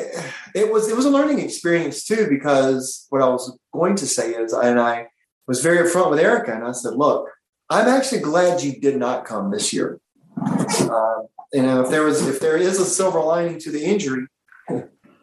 it 0.54 0.72
was 0.72 0.90
it 0.90 0.96
was 0.96 1.06
a 1.06 1.10
learning 1.10 1.40
experience 1.40 2.04
too 2.04 2.28
because 2.30 3.06
what 3.10 3.22
I 3.22 3.30
was 3.30 3.58
going 3.74 3.96
to 3.96 4.08
say 4.08 4.32
is, 4.32 4.54
and 4.54 4.80
I 4.80 5.08
was 5.48 5.62
very 5.64 5.78
upfront 5.78 6.10
with 6.10 6.20
Erica, 6.20 6.54
and 6.54 6.66
I 6.66 6.74
said, 6.74 6.94
"Look, 6.96 7.30
I'm 7.70 7.88
actually 7.88 8.20
glad 8.20 8.62
you 8.62 8.80
did 8.80 8.98
not 8.98 9.24
come 9.24 9.50
this 9.50 9.72
year. 9.72 10.00
Uh, 10.38 11.22
you 11.54 11.62
know, 11.62 11.82
if 11.84 11.90
there 11.90 12.04
was 12.04 12.28
if 12.28 12.42
there 12.42 12.58
is 12.58 12.80
a 12.80 12.86
silver 12.86 13.22
lining 13.22 13.60
to 13.60 13.72
the 13.72 13.84
injury, 13.84 14.28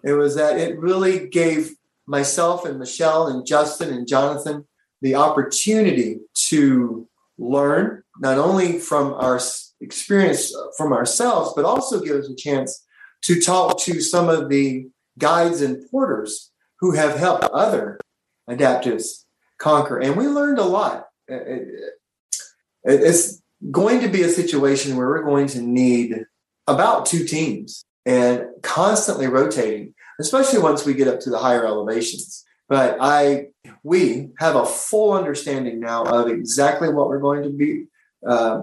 it 0.02 0.12
was 0.12 0.34
that 0.36 0.58
it 0.58 0.78
really 0.78 1.28
gave 1.28 1.72
myself 2.06 2.64
and 2.64 2.78
Michelle 2.78 3.26
and 3.26 3.46
Justin 3.46 3.92
and 3.92 4.08
Jonathan 4.08 4.66
the 5.02 5.14
opportunity 5.14 6.20
to 6.34 7.06
learn 7.36 8.02
not 8.18 8.38
only 8.38 8.78
from 8.78 9.12
our 9.12 9.38
experience 9.80 10.52
from 10.76 10.92
ourselves, 10.92 11.52
but 11.54 11.64
also 11.64 12.00
give 12.00 12.16
us 12.16 12.28
a 12.28 12.36
chance 12.36 12.84
to 13.22 13.40
talk 13.40 13.78
to 13.80 14.00
some 14.00 14.28
of 14.28 14.48
the 14.48 14.88
guides 15.18 15.60
and 15.62 15.88
porters 15.90 16.50
who 16.80 16.92
have 16.92 17.16
helped 17.16 17.44
other 17.44 17.98
adaptives 18.48 19.24
conquer. 19.58 19.98
And 19.98 20.16
we 20.16 20.26
learned 20.26 20.58
a 20.58 20.64
lot. 20.64 21.06
It's 22.84 23.42
going 23.70 24.00
to 24.00 24.08
be 24.08 24.22
a 24.22 24.28
situation 24.28 24.96
where 24.96 25.08
we're 25.08 25.24
going 25.24 25.48
to 25.48 25.60
need 25.60 26.24
about 26.66 27.06
two 27.06 27.24
teams 27.24 27.84
and 28.06 28.46
constantly 28.62 29.26
rotating, 29.26 29.94
especially 30.20 30.60
once 30.60 30.84
we 30.86 30.94
get 30.94 31.08
up 31.08 31.20
to 31.20 31.30
the 31.30 31.38
higher 31.38 31.66
elevations. 31.66 32.44
But 32.68 32.98
I, 33.00 33.48
we 33.82 34.30
have 34.38 34.54
a 34.54 34.66
full 34.66 35.12
understanding 35.12 35.80
now 35.80 36.04
of 36.04 36.28
exactly 36.28 36.88
what 36.92 37.08
we're 37.08 37.18
going 37.18 37.42
to 37.42 37.50
be 37.50 37.86
uh, 38.26 38.62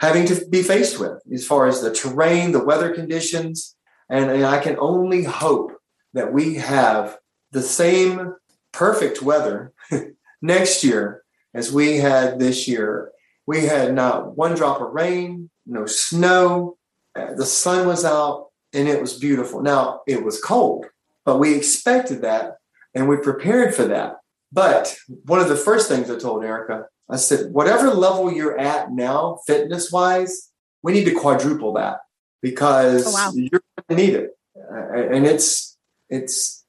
having 0.00 0.26
to 0.26 0.46
be 0.46 0.62
faced 0.62 0.98
with 0.98 1.22
as 1.32 1.46
far 1.46 1.66
as 1.66 1.80
the 1.80 1.92
terrain, 1.92 2.52
the 2.52 2.64
weather 2.64 2.94
conditions. 2.94 3.76
And, 4.08 4.30
and 4.30 4.44
I 4.44 4.58
can 4.58 4.76
only 4.78 5.24
hope 5.24 5.72
that 6.14 6.32
we 6.32 6.54
have 6.54 7.18
the 7.52 7.62
same 7.62 8.34
perfect 8.72 9.22
weather 9.22 9.72
next 10.42 10.82
year 10.82 11.22
as 11.54 11.72
we 11.72 11.98
had 11.98 12.38
this 12.38 12.66
year. 12.66 13.12
We 13.46 13.66
had 13.66 13.94
not 13.94 14.36
one 14.36 14.54
drop 14.54 14.80
of 14.80 14.92
rain, 14.92 15.50
no 15.66 15.86
snow. 15.86 16.78
Uh, 17.14 17.34
the 17.34 17.46
sun 17.46 17.86
was 17.86 18.04
out 18.04 18.48
and 18.72 18.88
it 18.88 19.00
was 19.00 19.18
beautiful. 19.18 19.60
Now, 19.60 20.00
it 20.06 20.24
was 20.24 20.40
cold, 20.40 20.86
but 21.24 21.38
we 21.38 21.54
expected 21.54 22.22
that 22.22 22.56
and 22.94 23.08
we 23.08 23.16
prepared 23.18 23.74
for 23.74 23.84
that. 23.84 24.16
But 24.52 24.96
one 25.24 25.40
of 25.40 25.48
the 25.48 25.56
first 25.56 25.88
things 25.88 26.10
I 26.10 26.18
told 26.18 26.44
Erica, 26.44 26.86
I 27.10 27.16
said, 27.16 27.52
whatever 27.52 27.90
level 27.90 28.32
you're 28.32 28.58
at 28.58 28.92
now, 28.92 29.40
fitness 29.46 29.90
wise, 29.90 30.50
we 30.82 30.92
need 30.92 31.04
to 31.04 31.14
quadruple 31.14 31.74
that 31.74 31.98
because 32.40 33.06
oh, 33.06 33.12
wow. 33.12 33.32
you're 33.34 33.60
going 33.60 33.88
to 33.88 33.94
need 33.96 34.14
it. 34.14 34.30
And 34.54 35.26
it's, 35.26 35.76
it's 36.08 36.64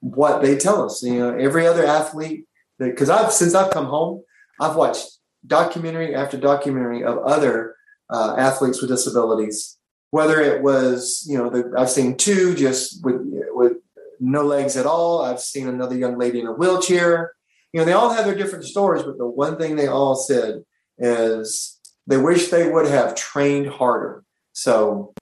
what 0.00 0.42
they 0.42 0.56
tell 0.56 0.84
us. 0.84 1.02
You 1.02 1.18
know, 1.18 1.36
every 1.36 1.66
other 1.66 1.84
athlete, 1.84 2.44
because 2.78 3.10
I've, 3.10 3.32
since 3.32 3.54
I've 3.54 3.72
come 3.72 3.86
home, 3.86 4.22
I've 4.60 4.76
watched 4.76 5.18
documentary 5.46 6.14
after 6.14 6.36
documentary 6.36 7.04
of 7.04 7.18
other 7.18 7.74
uh, 8.10 8.36
athletes 8.38 8.80
with 8.80 8.90
disabilities. 8.90 9.76
Whether 10.10 10.40
it 10.40 10.62
was, 10.62 11.26
you 11.28 11.36
know, 11.36 11.50
the, 11.50 11.72
I've 11.76 11.90
seen 11.90 12.16
two 12.16 12.54
just 12.54 13.04
with 13.04 13.20
with 13.50 13.74
no 14.20 14.42
legs 14.42 14.76
at 14.76 14.86
all. 14.86 15.22
I've 15.22 15.40
seen 15.40 15.68
another 15.68 15.96
young 15.96 16.16
lady 16.16 16.40
in 16.40 16.46
a 16.46 16.52
wheelchair 16.52 17.32
you 17.76 17.82
know, 17.82 17.84
they 17.84 17.92
all 17.92 18.08
have 18.08 18.24
their 18.24 18.34
different 18.34 18.64
stories, 18.64 19.02
but 19.02 19.18
the 19.18 19.26
one 19.26 19.58
thing 19.58 19.76
they 19.76 19.86
all 19.86 20.14
said 20.14 20.64
is 20.96 21.78
they 22.06 22.16
wish 22.16 22.48
they 22.48 22.70
would 22.70 22.86
have 22.86 23.14
trained 23.14 23.66
harder. 23.66 24.24
So 24.54 25.12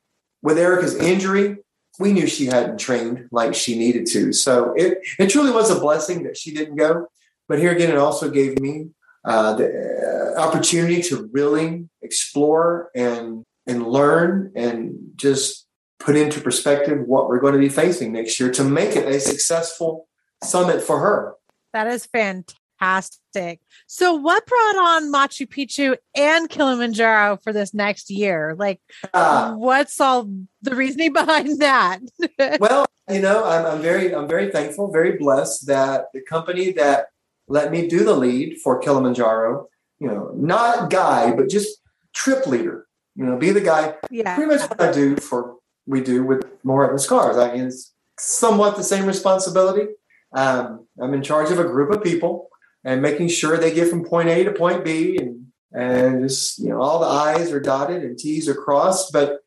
with 0.41 0.57
Erica's 0.57 0.95
injury, 0.95 1.57
we 1.99 2.13
knew 2.13 2.29
she 2.29 2.47
hadn't 2.47 2.79
trained 2.79 3.27
like 3.33 3.57
she 3.57 3.77
needed 3.77 4.07
to. 4.13 4.33
So 4.33 4.73
it, 4.77 4.99
it 5.19 5.31
truly 5.31 5.51
was 5.51 5.69
a 5.69 5.81
blessing 5.81 6.23
that 6.23 6.37
she 6.37 6.55
didn't 6.55 6.77
go. 6.77 7.09
But 7.49 7.59
here 7.59 7.73
again, 7.73 7.91
it 7.91 7.99
also 7.99 8.31
gave 8.31 8.61
me 8.61 8.91
uh, 9.25 9.55
the 9.55 10.35
opportunity 10.39 11.03
to 11.03 11.29
really 11.33 11.89
explore 12.03 12.91
and 12.95 13.43
and 13.67 13.85
learn 13.85 14.53
and 14.55 14.95
just 15.17 15.67
put 15.99 16.15
into 16.15 16.41
perspective 16.41 17.01
what 17.05 17.27
we're 17.27 17.41
going 17.41 17.55
to 17.55 17.59
be 17.59 17.69
facing 17.69 18.13
next 18.13 18.39
year 18.39 18.53
to 18.53 18.63
make 18.63 18.95
it 18.95 19.09
a 19.09 19.19
successful 19.19 20.07
summit 20.41 20.81
for 20.81 21.01
her. 21.01 21.35
That 21.75 21.89
is 21.89 22.07
fantastic. 22.07 23.61
So, 23.89 24.15
what 24.15 24.47
brought 24.47 24.77
on 24.77 25.13
Machu 25.13 25.45
Picchu 25.47 25.97
and 26.15 26.49
Kilimanjaro 26.49 27.39
for 27.43 27.53
this 27.53 27.75
next 27.75 28.11
year? 28.11 28.55
Like, 28.57 28.81
uh, 29.13 29.55
what's 29.55 30.01
all 30.01 30.31
the 30.63 30.77
reasoning 30.77 31.13
behind 31.13 31.59
that? 31.59 31.99
well, 32.61 32.87
you 33.11 33.21
know, 33.21 33.45
I'm, 33.45 33.67
I'm 33.67 33.83
very, 33.83 34.15
I'm 34.15 34.29
very 34.29 34.53
thankful, 34.53 34.93
very 34.93 35.19
blessed 35.19 35.67
that 35.67 36.07
the 36.15 36.23
company 36.23 36.71
that 36.73 37.07
let 37.49 37.73
me 37.73 37.89
do 37.89 38.05
the 38.05 38.15
lead 38.15 38.59
for 38.63 38.79
Kilimanjaro, 38.79 39.67
you 39.99 40.07
know, 40.07 40.31
not 40.37 40.91
guy, 40.91 41.33
but 41.33 41.49
just 41.49 41.81
trip 42.15 42.47
leader. 42.47 42.87
You 43.17 43.27
know, 43.27 43.37
be 43.37 43.51
the 43.51 43.61
guy. 43.61 43.95
Yeah. 44.11 44.37
Pretty 44.37 44.53
much 44.53 44.71
what 44.71 44.81
I 44.81 44.93
do 44.93 45.17
for 45.17 45.57
we 45.87 46.01
do 46.01 46.23
with 46.23 46.45
more 46.63 46.85
of 46.85 46.93
the 46.93 47.01
scars. 47.01 47.37
I 47.37 47.53
mean, 47.53 47.67
it's 47.67 47.93
somewhat 48.17 48.77
the 48.77 48.85
same 48.85 49.07
responsibility 49.07 49.89
um, 50.35 50.87
I'm 51.01 51.15
in 51.15 51.23
charge 51.23 51.51
of 51.51 51.59
a 51.59 51.65
group 51.65 51.91
of 51.91 52.03
people 52.03 52.51
and 52.83 53.01
making 53.01 53.29
sure 53.29 53.57
they 53.57 53.73
get 53.73 53.89
from 53.89 54.05
point 54.05 54.29
A 54.29 54.45
to 54.45 54.53
point 54.53 54.85
B 54.85 55.17
and 55.17 55.41
and 55.73 56.29
just 56.29 56.59
you 56.59 56.69
know 56.69 56.81
all 56.81 57.01
the 57.01 57.07
I's 57.07 57.53
are 57.53 57.61
dotted 57.61 58.03
and 58.05 58.19
T's 58.19 58.49
are 58.49 58.55
crossed. 58.55 59.13
But 59.13 59.41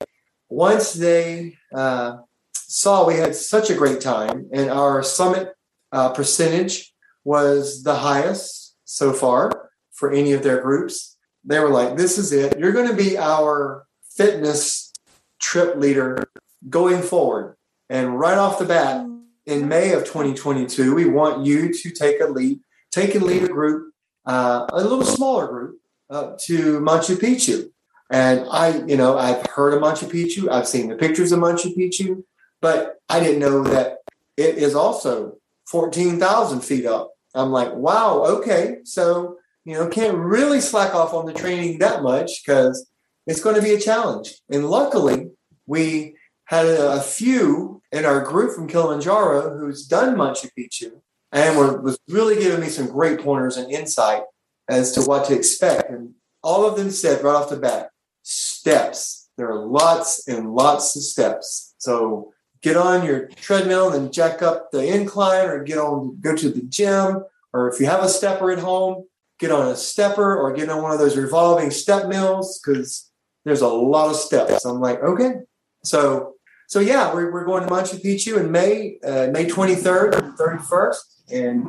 once 0.50 0.94
they 0.94 1.58
uh, 1.74 2.17
saw 2.53 3.06
we 3.06 3.15
had 3.15 3.36
such 3.36 3.70
a 3.70 3.75
great 3.75 4.01
time 4.01 4.50
and 4.51 4.70
our 4.70 5.03
summit 5.03 5.53
uh, 5.91 6.10
percentage 6.10 6.94
was 7.24 7.84
the 7.84 7.96
highest 7.96 8.75
so 8.86 9.13
far 9.13 9.70
for 9.91 10.12
any 10.12 10.32
of 10.32 10.44
their 10.44 10.62
groups, 10.62 11.17
they 11.44 11.60
were 11.60 11.70
like, 11.70 11.98
"This 11.98 12.17
is 12.17 12.32
it. 12.32 12.58
You're 12.58 12.72
going 12.72 12.89
to 12.89 12.96
be 12.96 13.17
our 13.17 13.86
fitness 14.15 14.94
trip 15.39 15.75
leader 15.75 16.29
going 16.70 17.01
forward." 17.01 17.56
And 17.89 18.20
right 18.20 18.38
off 18.38 18.60
the 18.60 18.65
bat, 18.65 19.06
in 19.48 19.68
May 19.68 19.94
of 19.94 20.04
2022, 20.04 20.94
we 20.94 21.06
want 21.06 21.46
you 21.46 21.74
to 21.74 21.89
take 21.92 22.20
a 22.20 22.25
lead, 22.25 22.60
take 22.92 23.16
and 23.16 23.24
lead 23.24 23.44
a 23.44 23.48
group, 23.48 23.94
uh, 24.25 24.68
a 24.70 24.75
little 24.75 25.04
smaller 25.04 25.48
group, 25.48 25.80
uh, 26.10 26.34
to 26.46 26.82
Machu 26.82 27.16
Picchu. 27.16 27.72
And 28.12 28.46
I, 28.51 28.84
you 28.86 28.98
know, 28.98 29.18
I've 29.18 29.46
heard 29.48 29.74
of 29.74 29.82
Machu 29.82 30.10
Picchu, 30.10 30.50
I've 30.51 30.68
seen 30.68 30.89
the 30.89 30.96
pictures 30.96 31.32
of 31.32 31.39
Machu 31.39 31.75
Picchu, 31.75 32.24
but 32.62 32.98
I 33.10 33.22
didn't 33.22 33.39
know 33.39 33.63
that 33.63 34.00
it 34.36 34.58
is 34.58 34.75
also 34.75 35.38
14,000 35.70 36.62
feet 36.62 36.86
up. 36.86 37.13
I'm 37.34 37.51
like, 37.51 37.74
wow, 37.74 38.24
okay. 38.25 38.80
So, 38.84 39.38
you 39.63 39.74
know, 39.74 39.88
can't 39.88 40.18
really 40.18 40.60
slack 40.60 40.94
off 40.94 41.13
on 41.13 41.25
the 41.25 41.34
training 41.34 41.80
that 41.80 42.04
much 42.04 42.44
because 42.46 42.89
it's 43.25 43.42
going 43.42 43.56
to 43.56 43.62
be 43.62 43.74
a 43.74 43.80
challenge. 43.80 44.36
And 44.50 44.70
luckily, 44.70 45.30
we 45.66 46.16
had 46.48 46.66
a, 46.66 47.01
few 47.01 47.82
in 47.92 48.06
our 48.06 48.22
group 48.22 48.56
from 48.56 48.68
Kilimanjaro 48.68 49.58
who's 49.58 49.86
done 49.86 50.16
Machu 50.16 50.50
Picchu 50.58 51.01
and 51.32 51.58
were, 51.58 51.82
was 51.82 52.00
really 52.08 52.36
giving 52.36 52.62
me 52.62 52.68
some 52.68 52.88
great 52.88 53.20
pointers 53.20 53.58
and 53.58 53.72
insight 53.72 54.24
as 54.70 54.94
to 54.94 55.01
what 55.01 55.25
to 55.25 55.36
expect. 55.36 55.89
And 55.89 56.13
all 56.42 56.66
of 56.66 56.77
them 56.77 56.89
said 56.89 57.24
right 57.24 57.36
off 57.36 57.50
the 57.50 57.58
bat, 57.58 57.89
steps. 58.24 59.30
There 59.38 59.50
are 59.50 59.66
lots 59.66 60.27
and 60.27 60.54
lots 60.54 60.96
of 60.96 61.04
steps. 61.04 61.75
So 61.80 62.34
get 62.62 62.77
on 62.77 63.06
your 63.06 63.27
treadmill 63.27 63.94
and 63.94 64.12
jack 64.12 64.42
up 64.42 64.72
the 64.72 64.88
incline 64.88 65.48
or 65.48 65.63
get 65.63 65.77
on, 65.77 66.18
go 66.22 66.34
to 66.34 66.50
the 66.50 66.62
gym. 66.62 67.25
Or 67.51 67.70
if 67.70 67.80
you 67.80 67.88
have 67.88 68.04
a 68.04 68.10
stepper 68.10 68.51
at 68.51 68.60
home, 68.60 69.06
get 69.38 69.51
on 69.51 69.68
a 69.68 69.75
stepper 69.75 70.38
or 70.38 70.54
get 70.54 70.70
on 70.70 70.82
one 70.82 70.92
of 70.92 71.00
those 71.00 71.18
revolving 71.18 71.72
step 71.72 72.08
mills 72.08 72.60
because 72.60 73.12
there's 73.44 73.62
a 73.62 73.68
lot 73.68 74.10
of 74.10 74.16
steps. 74.16 74.63
I'm 74.63 74.80
like, 74.80 75.01
okay. 75.04 75.42
So 75.84 76.36
so 76.67 76.81
yeah, 76.81 77.13
we're, 77.13 77.31
we're 77.31 77.45
going 77.45 77.63
to 77.63 77.69
Machu 77.69 78.03
Picchu 78.03 78.38
in 78.38 78.51
May, 78.51 78.97
uh, 79.03 79.27
May 79.31 79.45
23rd 79.45 80.17
and 80.17 80.38
31st, 80.38 80.97
and 81.31 81.65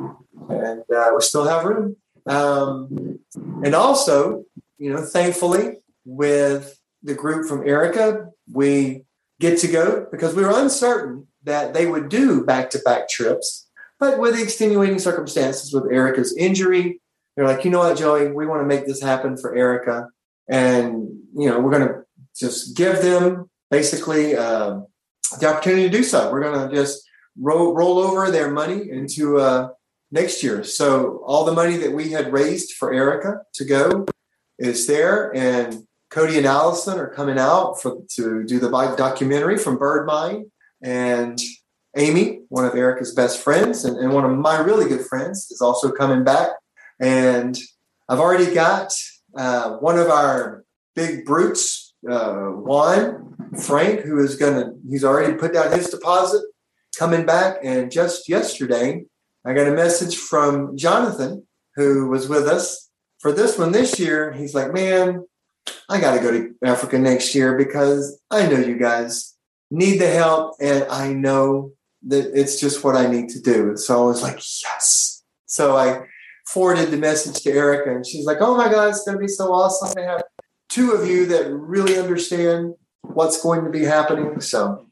and 0.49 0.83
uh, 0.93 1.11
we 1.15 1.21
still 1.21 1.47
have 1.47 1.63
room. 1.63 1.95
Um, 2.25 3.19
and 3.63 3.73
also, 3.73 4.43
you 4.77 4.91
know, 4.91 5.01
thankfully, 5.01 5.77
with 6.05 6.77
the 7.01 7.13
group 7.13 7.47
from 7.47 7.65
Erica, 7.65 8.27
we 8.51 9.05
get 9.39 9.57
to 9.59 9.67
go 9.67 10.05
because 10.11 10.35
we 10.35 10.43
were 10.43 10.59
uncertain 10.59 11.27
that 11.43 11.73
they 11.73 11.85
would 11.85 12.09
do 12.09 12.43
back-to-back 12.43 13.07
trips, 13.07 13.69
but 13.99 14.19
with 14.19 14.35
the 14.35 14.43
extenuating 14.43 14.99
circumstances 14.99 15.73
with 15.73 15.89
Erica's 15.91 16.35
injury, 16.35 16.99
they're 17.35 17.47
like, 17.47 17.63
you 17.63 17.71
know 17.71 17.79
what, 17.79 17.97
Joey, 17.97 18.33
we 18.33 18.45
want 18.45 18.61
to 18.61 18.67
make 18.67 18.85
this 18.85 19.01
happen 19.01 19.37
for 19.37 19.55
Erica, 19.55 20.09
and 20.49 21.07
you 21.33 21.49
know, 21.49 21.61
we're 21.61 21.71
going 21.71 21.87
to 21.87 22.01
just 22.35 22.75
give 22.75 23.01
them 23.01 23.49
basically 23.69 24.35
um, 24.35 24.87
the 25.39 25.47
opportunity 25.47 25.83
to 25.83 25.89
do 25.89 26.03
so. 26.03 26.31
We're 26.31 26.41
going 26.41 26.69
to 26.69 26.75
just 26.75 27.07
roll, 27.39 27.73
roll 27.73 27.99
over 27.99 28.31
their 28.31 28.51
money 28.51 28.89
into 28.89 29.39
uh, 29.39 29.69
next 30.11 30.43
year. 30.43 30.63
So 30.63 31.23
all 31.25 31.45
the 31.45 31.53
money 31.53 31.77
that 31.77 31.91
we 31.91 32.09
had 32.09 32.33
raised 32.33 32.73
for 32.73 32.93
Erica 32.93 33.41
to 33.53 33.65
go 33.65 34.05
is 34.57 34.87
there, 34.87 35.35
and 35.35 35.87
Cody 36.09 36.37
and 36.37 36.45
Allison 36.45 36.99
are 36.99 37.13
coming 37.13 37.37
out 37.37 37.81
for 37.81 37.97
to 38.15 38.43
do 38.43 38.59
the 38.59 38.69
documentary 38.97 39.57
from 39.57 39.77
Bird 39.77 40.05
Mind, 40.05 40.47
and 40.81 41.39
Amy, 41.95 42.41
one 42.49 42.65
of 42.65 42.75
Erica's 42.75 43.13
best 43.13 43.41
friends, 43.41 43.85
and, 43.85 43.97
and 43.97 44.13
one 44.13 44.25
of 44.25 44.37
my 44.37 44.59
really 44.59 44.87
good 44.89 45.05
friends, 45.05 45.49
is 45.51 45.61
also 45.61 45.91
coming 45.91 46.23
back. 46.23 46.49
And 46.99 47.57
I've 48.07 48.19
already 48.19 48.53
got 48.53 48.93
uh, 49.37 49.77
one 49.77 49.97
of 49.97 50.09
our 50.09 50.63
big 50.95 51.25
brutes, 51.25 51.93
uh, 52.09 52.47
Juan 52.47 53.29
Frank, 53.57 54.01
who 54.01 54.19
is 54.19 54.35
going 54.35 54.61
to, 54.61 54.73
he's 54.89 55.03
already 55.03 55.33
put 55.33 55.53
down 55.53 55.71
his 55.71 55.89
deposit, 55.89 56.43
coming 56.97 57.25
back. 57.25 57.57
And 57.63 57.91
just 57.91 58.29
yesterday, 58.29 59.05
I 59.45 59.53
got 59.53 59.67
a 59.67 59.71
message 59.71 60.17
from 60.17 60.77
Jonathan, 60.77 61.47
who 61.75 62.09
was 62.09 62.27
with 62.27 62.47
us 62.47 62.89
for 63.19 63.31
this 63.31 63.57
one 63.57 63.71
this 63.71 63.99
year. 63.99 64.31
He's 64.33 64.53
like, 64.53 64.73
man, 64.73 65.25
I 65.87 65.99
got 65.99 66.15
to 66.15 66.21
go 66.21 66.31
to 66.31 66.53
Africa 66.63 66.99
next 66.99 67.33
year 67.35 67.57
because 67.57 68.21
I 68.29 68.47
know 68.47 68.59
you 68.59 68.77
guys 68.77 69.35
need 69.71 69.99
the 69.99 70.09
help 70.09 70.55
and 70.59 70.83
I 70.85 71.13
know 71.13 71.73
that 72.07 72.31
it's 72.33 72.59
just 72.59 72.83
what 72.83 72.95
I 72.95 73.07
need 73.07 73.29
to 73.29 73.41
do. 73.41 73.69
And 73.69 73.79
So 73.79 74.01
I 74.01 74.05
was 74.05 74.21
like, 74.21 74.35
yes. 74.35 75.23
So 75.45 75.77
I 75.77 76.05
forwarded 76.47 76.91
the 76.91 76.97
message 76.97 77.43
to 77.43 77.51
Erica 77.51 77.95
and 77.95 78.05
she's 78.05 78.25
like, 78.25 78.37
oh 78.41 78.55
my 78.55 78.69
God, 78.69 78.89
it's 78.89 79.03
going 79.03 79.17
to 79.17 79.21
be 79.21 79.27
so 79.27 79.51
awesome 79.51 79.93
to 79.95 80.03
have 80.03 80.23
two 80.69 80.91
of 80.91 81.07
you 81.07 81.25
that 81.27 81.51
really 81.51 81.97
understand 81.97 82.73
what's 83.01 83.41
going 83.41 83.63
to 83.63 83.69
be 83.69 83.83
happening. 83.83 84.39
So, 84.41 84.85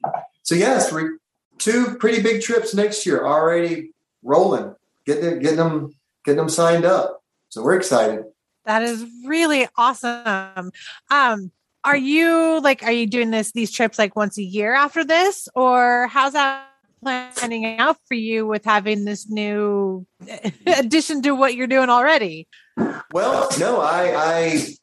so 0.44 0.56
yes, 0.56 0.92
we 0.92 1.18
two 1.58 1.96
pretty 1.96 2.22
big 2.22 2.42
trips 2.42 2.74
next 2.74 3.06
year 3.06 3.26
already 3.26 3.92
rolling, 4.24 4.76
getting 5.06 5.40
getting 5.40 5.58
them 5.58 5.92
getting 6.26 6.38
them 6.38 6.50
signed 6.50 6.86
up. 6.86 7.22
So 7.50 7.64
we're 7.64 7.78
excited. 7.78 8.26
That 8.66 8.84
is 8.84 9.06
really 9.26 9.68
awesome. 9.78 10.72
Um, 11.10 11.52
are 11.84 11.98
you 11.98 12.60
like 12.62 12.84
are 12.84 12.92
you 12.92 13.08
doing 13.08 13.32
this 13.32 13.52
these 13.54 13.72
trips 13.72 13.98
like 13.98 14.16
once 14.16 14.38
a 14.38 14.44
year 14.44 14.74
after 14.74 15.04
this, 15.04 15.48
or 15.56 16.08
how's 16.08 16.34
that 16.34 16.66
planning 17.02 17.80
out 17.80 17.98
for 18.08 18.16
you 18.16 18.46
with 18.46 18.66
having 18.66 19.06
this 19.06 19.30
new 19.30 20.06
addition 20.68 21.22
to 21.22 21.32
what 21.32 21.56
you're 21.56 21.68
doing 21.68 21.90
already? 21.90 22.48
Well, 23.14 23.48
no, 23.60 23.80
I 23.80 24.76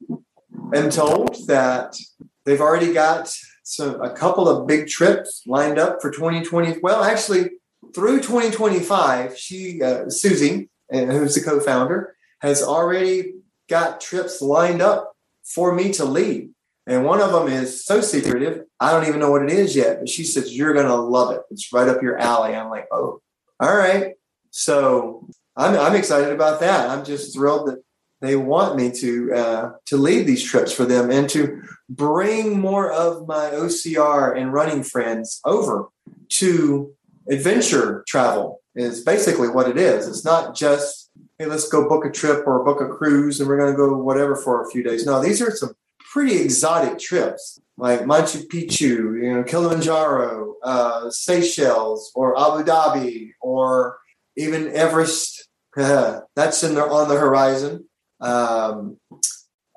I 0.72 0.76
am 0.76 0.88
told 0.90 1.46
that 1.48 1.96
they've 2.44 2.60
already 2.60 2.92
got 2.92 3.32
some 3.62 4.00
a 4.02 4.10
couple 4.10 4.48
of 4.48 4.66
big 4.66 4.86
trips 4.86 5.42
lined 5.46 5.78
up 5.78 6.00
for 6.00 6.10
2020. 6.10 6.80
Well, 6.82 7.02
actually, 7.02 7.50
through 7.94 8.18
2025, 8.18 9.38
she 9.38 9.82
uh, 9.82 10.08
Susie, 10.08 10.68
who's 10.90 11.34
the 11.34 11.42
co-founder, 11.42 12.14
has 12.40 12.62
already 12.62 13.34
got 13.68 14.00
trips 14.00 14.42
lined 14.42 14.82
up 14.82 15.16
for 15.42 15.74
me 15.74 15.92
to 15.92 16.04
lead. 16.04 16.50
And 16.86 17.04
one 17.04 17.20
of 17.20 17.32
them 17.32 17.48
is 17.48 17.84
so 17.84 18.02
secretive, 18.02 18.64
I 18.78 18.90
don't 18.90 19.08
even 19.08 19.20
know 19.20 19.30
what 19.30 19.42
it 19.42 19.50
is 19.50 19.74
yet. 19.74 20.00
But 20.00 20.08
she 20.08 20.24
says, 20.24 20.54
You're 20.54 20.74
going 20.74 20.86
to 20.86 20.94
love 20.94 21.34
it. 21.34 21.40
It's 21.50 21.72
right 21.72 21.88
up 21.88 22.02
your 22.02 22.18
alley. 22.18 22.54
I'm 22.54 22.68
like, 22.68 22.86
Oh, 22.92 23.22
all 23.58 23.76
right. 23.76 24.14
So 24.50 25.26
I'm, 25.56 25.78
I'm 25.78 25.96
excited 25.96 26.32
about 26.32 26.60
that. 26.60 26.90
I'm 26.90 27.04
just 27.04 27.34
thrilled 27.34 27.68
that 27.68 27.82
they 28.24 28.36
want 28.36 28.76
me 28.76 28.90
to 28.90 29.32
uh, 29.32 29.70
to 29.86 29.96
lead 29.96 30.26
these 30.26 30.42
trips 30.42 30.72
for 30.72 30.84
them 30.84 31.10
and 31.10 31.28
to 31.30 31.62
bring 31.88 32.58
more 32.58 32.90
of 32.90 33.26
my 33.26 33.50
OCR 33.50 34.36
and 34.36 34.52
running 34.52 34.82
friends 34.82 35.40
over 35.44 35.88
to 36.28 36.92
adventure 37.28 38.04
travel 38.06 38.60
is 38.74 39.04
basically 39.04 39.48
what 39.48 39.68
it 39.68 39.76
is. 39.76 40.08
It's 40.08 40.24
not 40.24 40.54
just 40.54 41.10
hey, 41.38 41.46
let's 41.46 41.68
go 41.68 41.88
book 41.88 42.04
a 42.04 42.10
trip 42.10 42.46
or 42.46 42.64
book 42.64 42.80
a 42.80 42.88
cruise 42.88 43.40
and 43.40 43.48
we're 43.48 43.58
going 43.58 43.72
to 43.72 43.76
go 43.76 43.96
whatever 43.96 44.36
for 44.36 44.62
a 44.62 44.70
few 44.70 44.82
days. 44.82 45.04
No, 45.04 45.20
these 45.22 45.42
are 45.42 45.50
some 45.50 45.74
pretty 45.98 46.40
exotic 46.40 46.98
trips 46.98 47.60
like 47.76 48.02
Machu 48.02 48.46
Picchu, 48.46 49.20
you 49.20 49.34
know, 49.34 49.42
Kilimanjaro, 49.42 50.54
uh, 50.62 51.10
Seychelles, 51.10 52.12
or 52.14 52.38
Abu 52.38 52.64
Dhabi, 52.64 53.32
or 53.40 53.98
even 54.36 54.68
Everest. 54.68 55.48
that's 55.76 56.62
in 56.62 56.76
the, 56.76 56.82
on 56.82 57.08
the 57.08 57.18
horizon. 57.18 57.84
Um, 58.24 58.96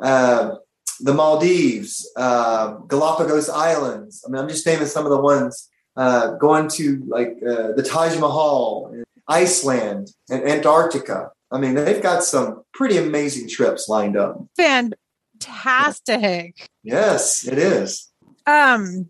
uh, 0.01 0.55
the 0.99 1.13
Maldives, 1.13 2.09
uh, 2.15 2.77
Galapagos 2.87 3.49
Islands. 3.49 4.23
I 4.25 4.31
mean, 4.31 4.41
I'm 4.41 4.49
just 4.49 4.65
naming 4.65 4.87
some 4.87 5.05
of 5.05 5.11
the 5.11 5.21
ones. 5.21 5.69
Uh, 5.95 6.35
going 6.35 6.67
to 6.67 7.03
like 7.07 7.37
uh, 7.41 7.71
the 7.71 7.83
Taj 7.83 8.19
Mahal, 8.19 8.95
Iceland, 9.27 10.11
and 10.29 10.43
Antarctica. 10.43 11.31
I 11.51 11.59
mean, 11.59 11.73
they've 11.73 12.01
got 12.01 12.23
some 12.23 12.63
pretty 12.71 12.97
amazing 12.97 13.49
trips 13.49 13.89
lined 13.89 14.15
up. 14.15 14.45
Fantastic. 14.57 16.69
Yes, 16.83 17.47
it 17.47 17.57
is. 17.57 18.11
Um, 18.45 19.09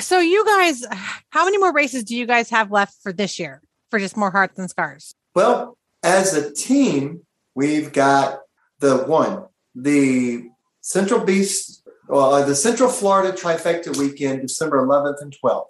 so 0.00 0.18
you 0.18 0.44
guys, 0.44 0.84
how 1.30 1.46
many 1.46 1.56
more 1.56 1.72
races 1.72 2.04
do 2.04 2.14
you 2.14 2.26
guys 2.26 2.50
have 2.50 2.70
left 2.70 2.96
for 3.02 3.12
this 3.12 3.38
year 3.38 3.62
for 3.90 3.98
just 3.98 4.16
more 4.16 4.30
hearts 4.30 4.58
and 4.58 4.68
scars? 4.68 5.14
Well, 5.34 5.78
as 6.02 6.34
a 6.34 6.52
team, 6.52 7.22
we've 7.54 7.92
got 7.92 8.40
the 8.82 8.98
one, 8.98 9.44
the 9.74 10.50
Central 10.80 11.24
Beast, 11.24 11.88
well, 12.08 12.34
uh, 12.34 12.44
the 12.44 12.54
Central 12.54 12.90
Florida 12.90 13.32
Trifecta 13.32 13.96
weekend, 13.96 14.42
December 14.42 14.84
11th 14.84 15.22
and 15.22 15.34
12th. 15.42 15.68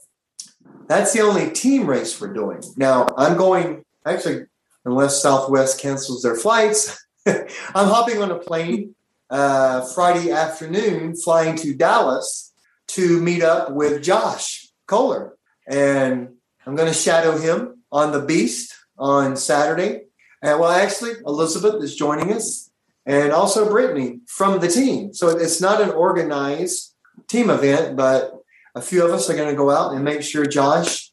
That's 0.89 1.13
the 1.13 1.21
only 1.21 1.51
team 1.51 1.87
race 1.87 2.21
we're 2.21 2.33
doing. 2.33 2.63
Now, 2.77 3.07
I'm 3.17 3.37
going, 3.37 3.85
actually, 4.05 4.47
unless 4.85 5.23
Southwest 5.23 5.79
cancels 5.79 6.23
their 6.23 6.35
flights, 6.35 7.05
I'm 7.27 7.45
hopping 7.75 8.21
on 8.21 8.31
a 8.31 8.39
plane 8.39 8.95
uh, 9.31 9.83
Friday 9.95 10.33
afternoon, 10.33 11.15
flying 11.15 11.55
to 11.57 11.75
Dallas 11.75 12.53
to 12.89 13.21
meet 13.21 13.43
up 13.43 13.73
with 13.73 14.03
Josh 14.03 14.69
Kohler. 14.87 15.37
And 15.69 16.31
I'm 16.67 16.75
going 16.75 16.89
to 16.89 16.99
shadow 16.99 17.37
him 17.37 17.83
on 17.93 18.13
the 18.13 18.21
Beast 18.21 18.75
on 18.99 19.37
Saturday. 19.37 20.05
And 20.41 20.59
well, 20.59 20.71
actually, 20.71 21.13
Elizabeth 21.27 21.83
is 21.83 21.95
joining 21.95 22.33
us 22.33 22.72
and 23.07 23.33
also 23.33 23.69
Brittany 23.69 24.21
from 24.27 24.61
the 24.61 24.69
team. 24.69 25.13
So 25.13 25.29
it's 25.29 25.61
not 25.61 25.81
an 25.81 25.91
organized 25.91 26.95
team 27.29 27.51
event, 27.51 27.97
but 27.97 28.33
a 28.75 28.83
few 28.83 29.05
of 29.05 29.13
us 29.13 29.29
are 29.29 29.37
going 29.37 29.51
to 29.51 29.57
go 29.57 29.71
out 29.71 29.95
and 29.95 30.05
make 30.05 30.23
sure 30.23 30.47
Josh 30.47 31.11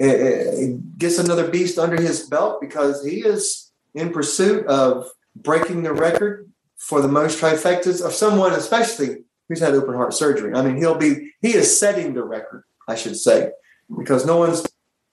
eh, 0.00 0.06
eh, 0.06 0.66
gets 0.98 1.18
another 1.18 1.48
beast 1.48 1.78
under 1.78 2.00
his 2.00 2.26
belt 2.26 2.60
because 2.60 3.04
he 3.04 3.20
is 3.20 3.70
in 3.94 4.12
pursuit 4.12 4.66
of 4.66 5.08
breaking 5.36 5.82
the 5.82 5.92
record 5.92 6.50
for 6.76 7.00
the 7.00 7.08
most 7.08 7.40
trifectas 7.40 8.04
of 8.04 8.12
someone, 8.12 8.52
especially 8.52 9.24
who's 9.48 9.60
had 9.60 9.74
open 9.74 9.94
heart 9.94 10.14
surgery. 10.14 10.54
I 10.54 10.62
mean, 10.62 10.76
he'll 10.76 10.96
be 10.96 11.32
he 11.40 11.54
is 11.54 11.78
setting 11.78 12.14
the 12.14 12.24
record, 12.24 12.64
I 12.88 12.94
should 12.94 13.16
say, 13.16 13.50
because 13.96 14.24
no 14.24 14.38
one 14.38 14.54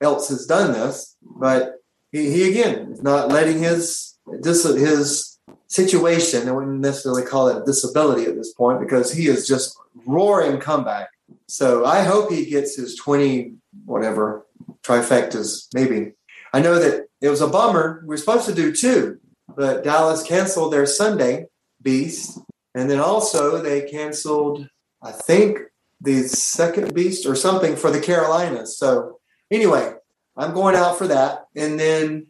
else 0.02 0.30
has 0.30 0.46
done 0.46 0.74
this. 0.74 1.16
But 1.22 1.76
he, 2.12 2.32
he 2.32 2.50
again 2.50 2.92
is 2.92 3.04
not 3.04 3.30
letting 3.30 3.60
his 3.60 4.18
this 4.42 4.64
his 4.64 5.37
situation. 5.68 6.48
I 6.48 6.52
wouldn't 6.52 6.80
necessarily 6.80 7.24
call 7.24 7.50
it 7.50 7.62
a 7.62 7.66
disability 7.66 8.26
at 8.26 8.36
this 8.36 8.54
point 8.54 8.80
because 8.80 9.14
he 9.14 9.28
is 9.28 9.48
just 9.48 9.78
roaring 10.06 10.60
comeback. 10.60 11.10
So 11.48 11.86
I 11.86 12.04
hope 12.04 12.32
he 12.32 12.46
gets 12.46 12.76
his 12.76 12.96
twenty 12.96 13.54
whatever 13.86 14.46
trifectas. 14.84 15.68
Maybe 15.74 16.14
I 16.54 16.62
know 16.62 16.80
that 16.80 17.08
it 17.22 17.30
was 17.30 17.42
a 17.42 17.48
bummer. 17.48 18.04
We 18.06 18.16
are 18.16 18.18
supposed 18.18 18.48
to 18.48 18.56
do 18.56 18.74
two, 18.74 19.20
but 19.56 19.84
Dallas 19.84 20.24
canceled 20.24 20.74
their 20.74 20.86
Sunday 20.86 21.48
beast. 21.82 22.40
And 22.76 22.90
then 22.90 23.00
also 23.00 23.62
they 23.62 23.90
canceled, 23.90 24.70
I 25.02 25.12
think, 25.12 25.60
the 26.00 26.24
second 26.28 26.94
beast 26.94 27.26
or 27.26 27.36
something 27.36 27.76
for 27.76 27.90
the 27.90 28.00
Carolinas. 28.00 28.78
So 28.78 29.20
anyway, 29.50 29.94
I'm 30.36 30.54
going 30.54 30.76
out 30.76 30.98
for 30.98 31.08
that. 31.08 31.48
And 31.56 31.80
then 31.80 32.28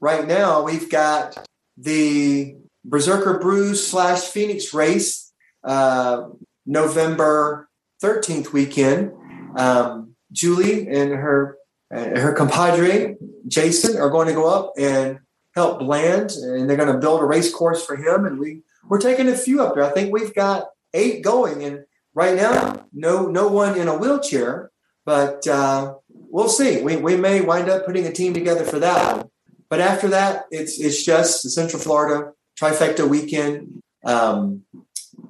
right 0.00 0.26
now 0.26 0.62
we've 0.62 0.90
got 0.90 1.46
the 1.76 2.56
Berserker 2.84 3.38
Brews 3.38 3.86
slash 3.86 4.22
Phoenix 4.22 4.74
race, 4.74 5.32
uh, 5.62 6.28
November 6.66 7.68
13th 8.02 8.52
weekend. 8.52 9.12
Um, 9.56 10.14
Julie 10.32 10.88
and 10.88 11.12
her 11.12 11.56
and 11.90 12.18
her 12.18 12.32
compadre 12.32 13.16
Jason 13.46 13.96
are 13.96 14.10
going 14.10 14.26
to 14.26 14.34
go 14.34 14.48
up 14.48 14.72
and 14.76 15.20
help 15.54 15.78
Bland, 15.78 16.32
and 16.32 16.68
they're 16.68 16.76
going 16.76 16.92
to 16.92 16.98
build 16.98 17.20
a 17.20 17.24
race 17.24 17.52
course 17.54 17.84
for 17.84 17.96
him. 17.96 18.26
And 18.26 18.38
we 18.38 18.62
we're 18.88 19.00
taking 19.00 19.28
a 19.28 19.36
few 19.36 19.62
up 19.62 19.74
there. 19.74 19.84
I 19.84 19.90
think 19.90 20.12
we've 20.12 20.34
got 20.34 20.68
eight 20.92 21.22
going, 21.22 21.62
and 21.62 21.84
right 22.14 22.36
now, 22.36 22.86
no 22.92 23.26
no 23.26 23.48
one 23.48 23.78
in 23.78 23.88
a 23.88 23.96
wheelchair. 23.96 24.70
But 25.06 25.46
uh, 25.46 25.94
we'll 26.08 26.48
see. 26.48 26.82
We 26.82 26.96
we 26.96 27.16
may 27.16 27.40
wind 27.40 27.68
up 27.68 27.86
putting 27.86 28.06
a 28.06 28.12
team 28.12 28.34
together 28.34 28.64
for 28.64 28.78
that. 28.80 29.28
But 29.70 29.80
after 29.80 30.08
that, 30.08 30.46
it's 30.50 30.78
it's 30.78 31.02
just 31.02 31.42
the 31.42 31.50
Central 31.50 31.80
Florida 31.80 32.32
trifecta 32.60 33.08
weekend, 33.08 33.82
um, 34.04 34.62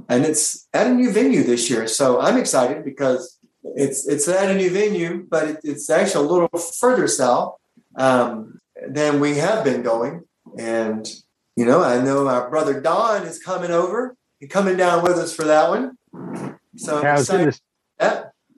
and 0.09 0.25
it's 0.25 0.69
at 0.73 0.87
a 0.87 0.95
new 0.95 1.11
venue 1.11 1.43
this 1.43 1.71
year. 1.71 1.87
So 1.87 2.21
I'm 2.21 2.37
excited 2.37 2.85
because 2.85 3.39
it's 3.63 4.07
it's 4.07 4.29
at 4.29 4.51
a 4.51 4.55
new 4.55 4.71
venue, 4.71 5.27
but 5.29 5.49
it, 5.49 5.61
it's 5.65 5.91
actually 5.91 6.27
a 6.27 6.31
little 6.31 6.49
further 6.59 7.09
south 7.09 7.57
um, 7.97 8.59
than 8.89 9.21
we 9.21 9.39
have 9.39 9.65
been 9.65 9.83
going. 9.83 10.25
And 10.59 11.11
you 11.57 11.65
know, 11.65 11.83
I 11.83 12.03
know 12.03 12.29
our 12.29 12.51
brother 12.51 12.81
Don 12.81 13.23
is 13.23 13.43
coming 13.43 13.71
over 13.71 14.17
and 14.41 14.51
coming 14.51 14.77
down 14.77 15.03
with 15.03 15.13
us 15.13 15.35
for 15.35 15.45
that 15.45 15.69
one. 15.69 15.97
So 16.77 17.01
yeah, 17.03 17.15
I 17.15 17.19
was 17.19 17.29
going 17.29 17.51
to 17.51 17.61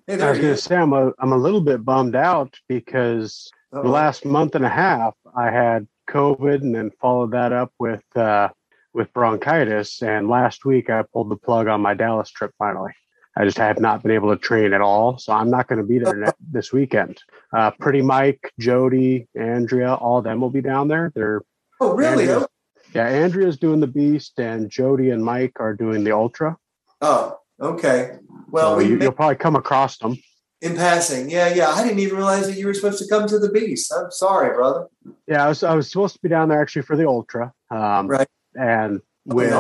hey, 0.07 0.22
I 0.22 0.31
was 0.31 0.38
going 0.38 0.55
to 0.55 0.57
say 0.57 0.76
I'm 0.76 0.92
a, 0.92 1.12
I'm 1.18 1.33
a 1.33 1.37
little 1.37 1.61
bit 1.61 1.85
bummed 1.85 2.16
out 2.16 2.59
because 2.68 3.50
Uh-oh. 3.72 3.83
the 3.83 3.88
last 3.88 4.24
month 4.24 4.55
and 4.55 4.64
a 4.64 4.68
half 4.68 5.14
I 5.37 5.50
had 5.50 5.87
COVID 6.07 6.62
and 6.62 6.75
then 6.75 6.90
followed 7.01 7.33
that 7.33 7.53
up 7.53 7.73
with 7.79 8.05
uh, 8.16 8.49
with 8.92 9.12
bronchitis. 9.12 10.03
And 10.03 10.29
last 10.29 10.64
week 10.64 10.90
I 10.90 11.03
pulled 11.03 11.31
the 11.31 11.37
plug 11.37 11.69
on 11.69 11.81
my 11.81 11.95
Dallas 11.95 12.31
trip 12.31 12.53
finally. 12.59 12.92
I 13.38 13.45
just 13.45 13.59
have 13.59 13.79
not 13.79 14.03
been 14.03 14.12
able 14.12 14.35
to 14.35 14.40
train 14.40 14.73
at 14.73 14.81
all, 14.81 15.19
so 15.19 15.35
I'm 15.35 15.51
not 15.51 15.69
going 15.69 15.79
to 15.79 15.85
be 15.87 15.99
there 15.99 16.33
this 16.51 16.73
weekend. 16.73 17.23
Uh, 17.55 17.71
Pretty 17.73 18.01
Mike, 18.01 18.51
Jody, 18.59 19.29
Andrea, 19.38 19.95
all 19.95 20.19
of 20.19 20.25
them 20.25 20.40
will 20.40 20.51
be 20.51 20.62
down 20.62 20.88
there. 20.88 21.12
They're 21.14 21.42
oh 21.81 21.95
really? 21.95 22.29
Andrea, 22.31 22.47
yeah, 22.95 23.09
Andrea's 23.09 23.59
doing 23.59 23.81
the 23.81 23.87
Beast, 23.87 24.40
and 24.40 24.71
Jody 24.71 25.11
and 25.11 25.23
Mike 25.23 25.53
are 25.61 25.75
doing 25.75 26.03
the 26.03 26.12
Ultra. 26.12 26.57
Oh, 27.03 27.38
okay. 27.61 28.16
Well, 28.49 28.73
so 28.73 28.77
we 28.79 28.88
you, 28.88 28.99
will 28.99 29.12
probably 29.12 29.37
come 29.37 29.57
across 29.57 29.99
them 29.99 30.16
in 30.62 30.77
passing. 30.77 31.31
Yeah, 31.31 31.53
yeah. 31.53 31.69
I 31.69 31.83
didn't 31.83 31.99
even 31.99 32.16
realize 32.16 32.47
that 32.47 32.57
you 32.57 32.66
were 32.66 32.75
supposed 32.75 32.99
to 33.03 33.09
come 33.09 33.29
to 33.29 33.38
the 33.38 33.51
Beast. 33.51 33.92
I'm 33.97 34.11
sorry, 34.11 34.55
brother. 34.55 34.87
Yeah, 35.27 35.45
I 35.45 35.49
was. 35.49 35.62
I 35.62 35.75
was 35.75 35.90
supposed 35.90 36.14
to 36.14 36.21
be 36.23 36.29
down 36.29 36.49
there 36.49 36.61
actually 36.61 36.83
for 36.83 36.97
the 36.97 37.07
Ultra. 37.07 37.53
Um, 37.71 38.09
right. 38.09 38.29
And 38.55 39.01
with 39.27 39.51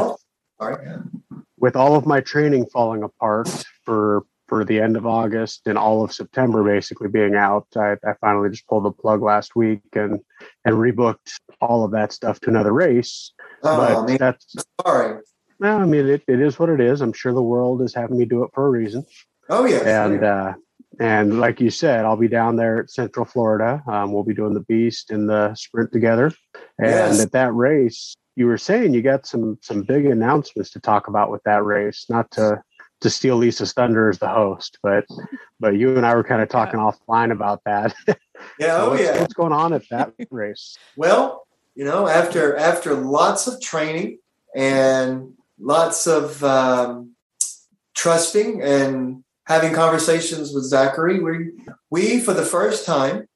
sorry. 0.60 0.88
with 1.58 1.76
all 1.76 1.96
of 1.96 2.06
my 2.06 2.20
training 2.20 2.66
falling 2.72 3.02
apart 3.02 3.48
for 3.84 4.24
for 4.48 4.64
the 4.64 4.80
end 4.80 4.96
of 4.96 5.06
August 5.06 5.62
and 5.66 5.76
all 5.76 6.04
of 6.04 6.12
September 6.12 6.62
basically 6.62 7.08
being 7.08 7.34
out, 7.34 7.66
I, 7.76 7.92
I 8.06 8.14
finally 8.20 8.50
just 8.50 8.66
pulled 8.68 8.84
the 8.84 8.92
plug 8.92 9.22
last 9.22 9.56
week 9.56 9.80
and 9.94 10.20
and 10.64 10.74
rebooked 10.76 11.38
all 11.60 11.84
of 11.84 11.90
that 11.92 12.12
stuff 12.12 12.40
to 12.40 12.50
another 12.50 12.72
race. 12.72 13.32
Oh, 13.62 13.76
but 13.76 13.96
I 13.96 14.06
mean, 14.06 14.16
that's 14.18 14.54
sorry. 14.84 15.20
Well, 15.58 15.78
I 15.78 15.84
mean, 15.84 16.06
it, 16.06 16.22
it 16.28 16.40
is 16.40 16.58
what 16.58 16.68
it 16.68 16.80
is. 16.80 17.00
I'm 17.00 17.14
sure 17.14 17.32
the 17.32 17.42
world 17.42 17.80
is 17.80 17.94
having 17.94 18.18
me 18.18 18.26
do 18.26 18.44
it 18.44 18.50
for 18.54 18.66
a 18.66 18.70
reason. 18.70 19.04
Oh 19.48 19.64
yeah, 19.64 20.04
and 20.04 20.24
uh, 20.24 20.54
and 20.98 21.40
like 21.40 21.60
you 21.60 21.70
said, 21.70 22.04
I'll 22.04 22.16
be 22.16 22.28
down 22.28 22.56
there 22.56 22.80
at 22.80 22.90
Central 22.90 23.26
Florida. 23.26 23.82
Um, 23.86 24.12
we'll 24.12 24.24
be 24.24 24.34
doing 24.34 24.54
the 24.54 24.60
Beast 24.60 25.10
and 25.10 25.28
the 25.28 25.54
Sprint 25.54 25.92
together. 25.92 26.32
And 26.78 26.90
yes. 26.90 27.20
at 27.20 27.32
that 27.32 27.54
race, 27.54 28.14
you 28.34 28.46
were 28.46 28.58
saying 28.58 28.94
you 28.94 29.02
got 29.02 29.26
some 29.26 29.58
some 29.62 29.82
big 29.82 30.06
announcements 30.06 30.70
to 30.72 30.80
talk 30.80 31.08
about 31.08 31.30
with 31.30 31.42
that 31.44 31.64
race. 31.64 32.06
Not 32.08 32.30
to 32.32 32.62
to 33.02 33.10
steal 33.10 33.36
Lisa's 33.36 33.72
thunder 33.72 34.08
as 34.08 34.18
the 34.18 34.28
host, 34.28 34.78
but 34.82 35.04
but 35.60 35.76
you 35.76 35.96
and 35.96 36.06
I 36.06 36.14
were 36.14 36.24
kind 36.24 36.42
of 36.42 36.48
talking 36.48 36.80
yeah. 36.80 36.90
offline 36.90 37.32
about 37.32 37.62
that. 37.64 37.94
Yeah, 38.60 38.76
so 38.76 38.86
oh 38.86 38.90
what's, 38.90 39.02
yeah. 39.02 39.18
What's 39.18 39.32
going 39.32 39.54
on 39.54 39.72
at 39.72 39.88
that 39.88 40.12
race? 40.30 40.76
Well, 40.94 41.46
you 41.74 41.86
know, 41.86 42.06
after 42.06 42.54
after 42.54 42.94
lots 42.94 43.46
of 43.46 43.62
training 43.62 44.18
and 44.54 45.32
lots 45.58 46.06
of 46.06 46.44
um, 46.44 47.12
trusting 47.94 48.60
and 48.60 49.24
having 49.46 49.72
conversations 49.72 50.52
with 50.52 50.64
Zachary, 50.64 51.20
we 51.20 51.52
we 51.90 52.20
for 52.20 52.34
the 52.34 52.44
first 52.44 52.84
time 52.84 53.28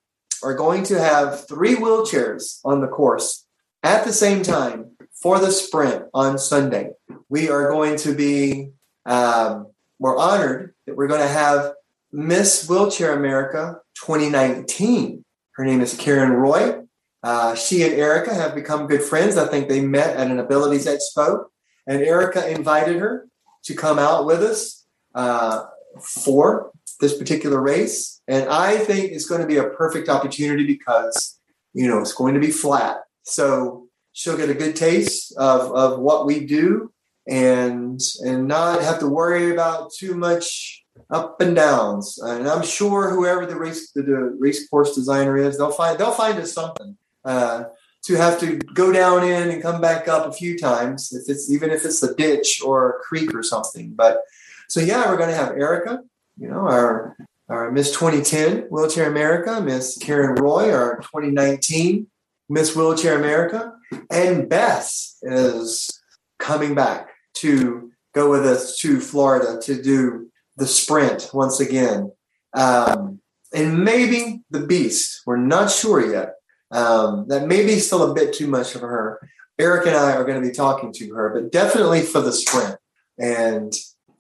are 0.43 0.55
going 0.55 0.83
to 0.85 0.99
have 0.99 1.47
three 1.49 1.75
wheelchairs 1.75 2.61
on 2.65 2.81
the 2.81 2.89
course 2.89 3.47
at 3.83 4.05
the 4.05 4.13
same 4.13 4.43
time 4.43 4.93
for 5.13 5.39
the 5.39 5.53
sprint 5.53 6.05
on 6.15 6.39
Sunday. 6.39 6.93
We 7.29 7.49
are 7.49 7.71
going 7.71 7.97
to 7.99 8.15
be 8.15 8.71
um, 9.07 9.69
we're 9.99 10.17
honored 10.17 10.75
that 10.87 10.97
we're 10.97 11.09
going 11.09 11.21
to 11.21 11.29
have 11.29 11.73
Miss 12.13 12.69
Wheelchair 12.69 13.13
America 13.13 13.81
2019. 14.03 15.25
Her 15.53 15.65
name 15.65 15.81
is 15.81 15.95
Karen 15.95 16.33
Roy. 16.33 16.81
Uh, 17.23 17.55
she 17.55 17.83
and 17.83 17.93
Erica 17.93 18.35
have 18.35 18.55
become 18.55 18.87
good 18.87 19.03
friends. 19.03 19.37
I 19.37 19.47
think 19.47 19.69
they 19.69 19.83
met 19.83 20.17
at 20.17 20.31
an 20.31 20.39
Abilities 20.39 20.87
Expo, 20.87 21.45
and 21.87 22.03
Erica 22.03 22.49
invited 22.49 22.97
her 22.97 23.29
to 23.65 23.75
come 23.75 23.99
out 23.99 24.25
with 24.25 24.43
us 24.43 24.87
uh, 25.15 25.65
for 26.01 26.73
this 27.01 27.17
particular 27.17 27.61
race. 27.61 28.21
And 28.29 28.49
I 28.49 28.77
think 28.79 29.13
it's 29.13 29.27
going 29.27 29.41
to 29.41 29.47
be 29.47 29.57
a 29.57 29.71
perfect 29.71 30.09
opportunity 30.09 30.65
because, 30.67 31.41
you 31.73 31.89
know, 31.89 32.01
it's 32.01 32.13
going 32.13 32.35
to 32.35 32.41
be 32.41 32.51
flat. 32.51 32.99
So 33.23 33.89
she'll 34.13 34.37
get 34.37 34.51
a 34.51 34.55
good 34.55 34.77
taste 34.77 35.35
of, 35.37 35.73
of 35.73 36.01
what 36.01 36.27
we 36.27 36.47
do 36.47 36.93
and 37.29 38.01
and 38.25 38.49
not 38.49 38.83
have 38.83 38.99
to 38.99 39.09
worry 39.09 39.53
about 39.53 39.93
too 39.93 40.15
much 40.15 40.85
up 41.11 41.41
and 41.41 41.55
downs. 41.55 42.19
And 42.19 42.49
I'm 42.49 42.65
sure 42.65 43.11
whoever 43.11 43.47
the 43.47 43.57
race 43.57 43.93
the, 43.93 44.03
the 44.03 44.37
race 44.39 44.69
course 44.69 44.95
designer 44.95 45.37
is, 45.37 45.59
they'll 45.59 45.71
find 45.71 45.99
they'll 45.99 46.13
find 46.13 46.39
us 46.39 46.53
something 46.53 46.97
uh, 47.25 47.65
to 48.05 48.17
have 48.17 48.41
to 48.41 48.57
go 48.75 48.93
down 48.93 49.23
in 49.23 49.51
and 49.51 49.63
come 49.63 49.81
back 49.81 50.09
up 50.09 50.27
a 50.27 50.33
few 50.33 50.59
times 50.59 51.13
if 51.13 51.29
it's 51.29 51.51
even 51.51 51.71
if 51.71 51.85
it's 51.85 52.03
a 52.03 52.15
ditch 52.15 52.63
or 52.65 52.91
a 52.91 52.99
creek 53.01 53.35
or 53.35 53.43
something. 53.43 53.93
But 53.95 54.23
so 54.71 54.81
yeah, 54.81 55.09
we're 55.09 55.17
going 55.17 55.31
to 55.31 55.37
have 55.37 55.57
Erica, 55.57 56.01
you 56.39 56.49
know, 56.49 56.61
our 56.61 57.17
our 57.49 57.73
Miss 57.73 57.91
2010 57.91 58.69
Wheelchair 58.71 59.11
America, 59.11 59.61
Miss 59.61 59.99
Karen 59.99 60.37
Roy, 60.37 60.73
our 60.73 60.99
2019 60.99 62.07
Miss 62.49 62.77
Wheelchair 62.77 63.19
America, 63.19 63.73
and 64.11 64.49
Bess 64.49 65.19
is 65.23 66.01
coming 66.39 66.77
back 66.77 67.11
to 67.35 67.91
go 68.15 68.31
with 68.31 68.47
us 68.47 68.79
to 68.79 69.01
Florida 69.01 69.61
to 69.63 69.83
do 69.83 70.31
the 70.57 70.67
sprint 70.67 71.31
once 71.33 71.59
again. 71.59 72.13
Um, 72.55 73.21
and 73.53 73.85
maybe 73.85 74.43
the 74.51 74.61
beast. 74.61 75.23
We're 75.27 75.37
not 75.37 75.71
sure 75.71 76.13
yet. 76.13 76.35
Um, 76.71 77.27
that 77.29 77.49
may 77.49 77.67
be 77.67 77.81
still 77.81 78.09
a 78.09 78.15
bit 78.15 78.33
too 78.33 78.47
much 78.47 78.73
for 78.73 78.87
her. 78.87 79.29
Eric 79.59 79.87
and 79.87 79.97
I 79.97 80.13
are 80.13 80.25
going 80.25 80.41
to 80.41 80.49
be 80.49 80.55
talking 80.55 80.93
to 80.93 81.15
her, 81.15 81.31
but 81.31 81.51
definitely 81.51 82.03
for 82.03 82.21
the 82.21 82.33
sprint. 82.33 82.77
And 83.19 83.73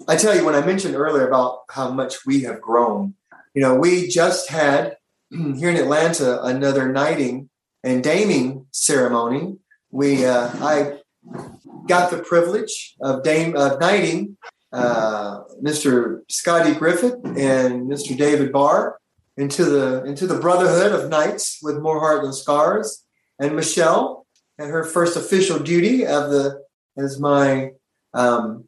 I 0.08 0.16
tell 0.16 0.34
you, 0.34 0.44
when 0.44 0.54
I 0.54 0.64
mentioned 0.64 0.94
earlier 0.94 1.26
about 1.26 1.60
how 1.70 1.90
much 1.90 2.26
we 2.26 2.42
have 2.42 2.60
grown, 2.60 3.14
you 3.54 3.62
know, 3.62 3.74
we 3.74 4.08
just 4.08 4.48
had 4.48 4.96
here 5.30 5.70
in 5.70 5.76
Atlanta 5.76 6.42
another 6.42 6.90
knighting 6.92 7.48
and 7.82 8.02
daming 8.02 8.66
ceremony. 8.72 9.56
We, 9.90 10.24
uh, 10.24 10.50
I 10.60 10.98
got 11.88 12.10
the 12.10 12.18
privilege 12.18 12.94
of, 13.00 13.22
dame, 13.22 13.56
of 13.56 13.80
knighting 13.80 14.36
uh, 14.72 15.40
Mr. 15.62 16.20
Scotty 16.28 16.74
Griffith 16.74 17.14
and 17.24 17.90
Mr. 17.90 18.16
David 18.16 18.52
Barr 18.52 18.98
into 19.36 19.64
the 19.64 20.04
into 20.04 20.26
the 20.26 20.38
Brotherhood 20.38 20.92
of 20.92 21.08
Knights 21.08 21.58
with 21.62 21.78
more 21.78 21.98
heart 21.98 22.22
than 22.22 22.32
scars, 22.32 23.04
and 23.38 23.56
Michelle 23.56 24.26
had 24.58 24.68
her 24.68 24.84
first 24.84 25.16
official 25.16 25.58
duty 25.58 26.06
of 26.06 26.30
the 26.30 26.62
as 26.98 27.18
my 27.18 27.70
um, 28.12 28.64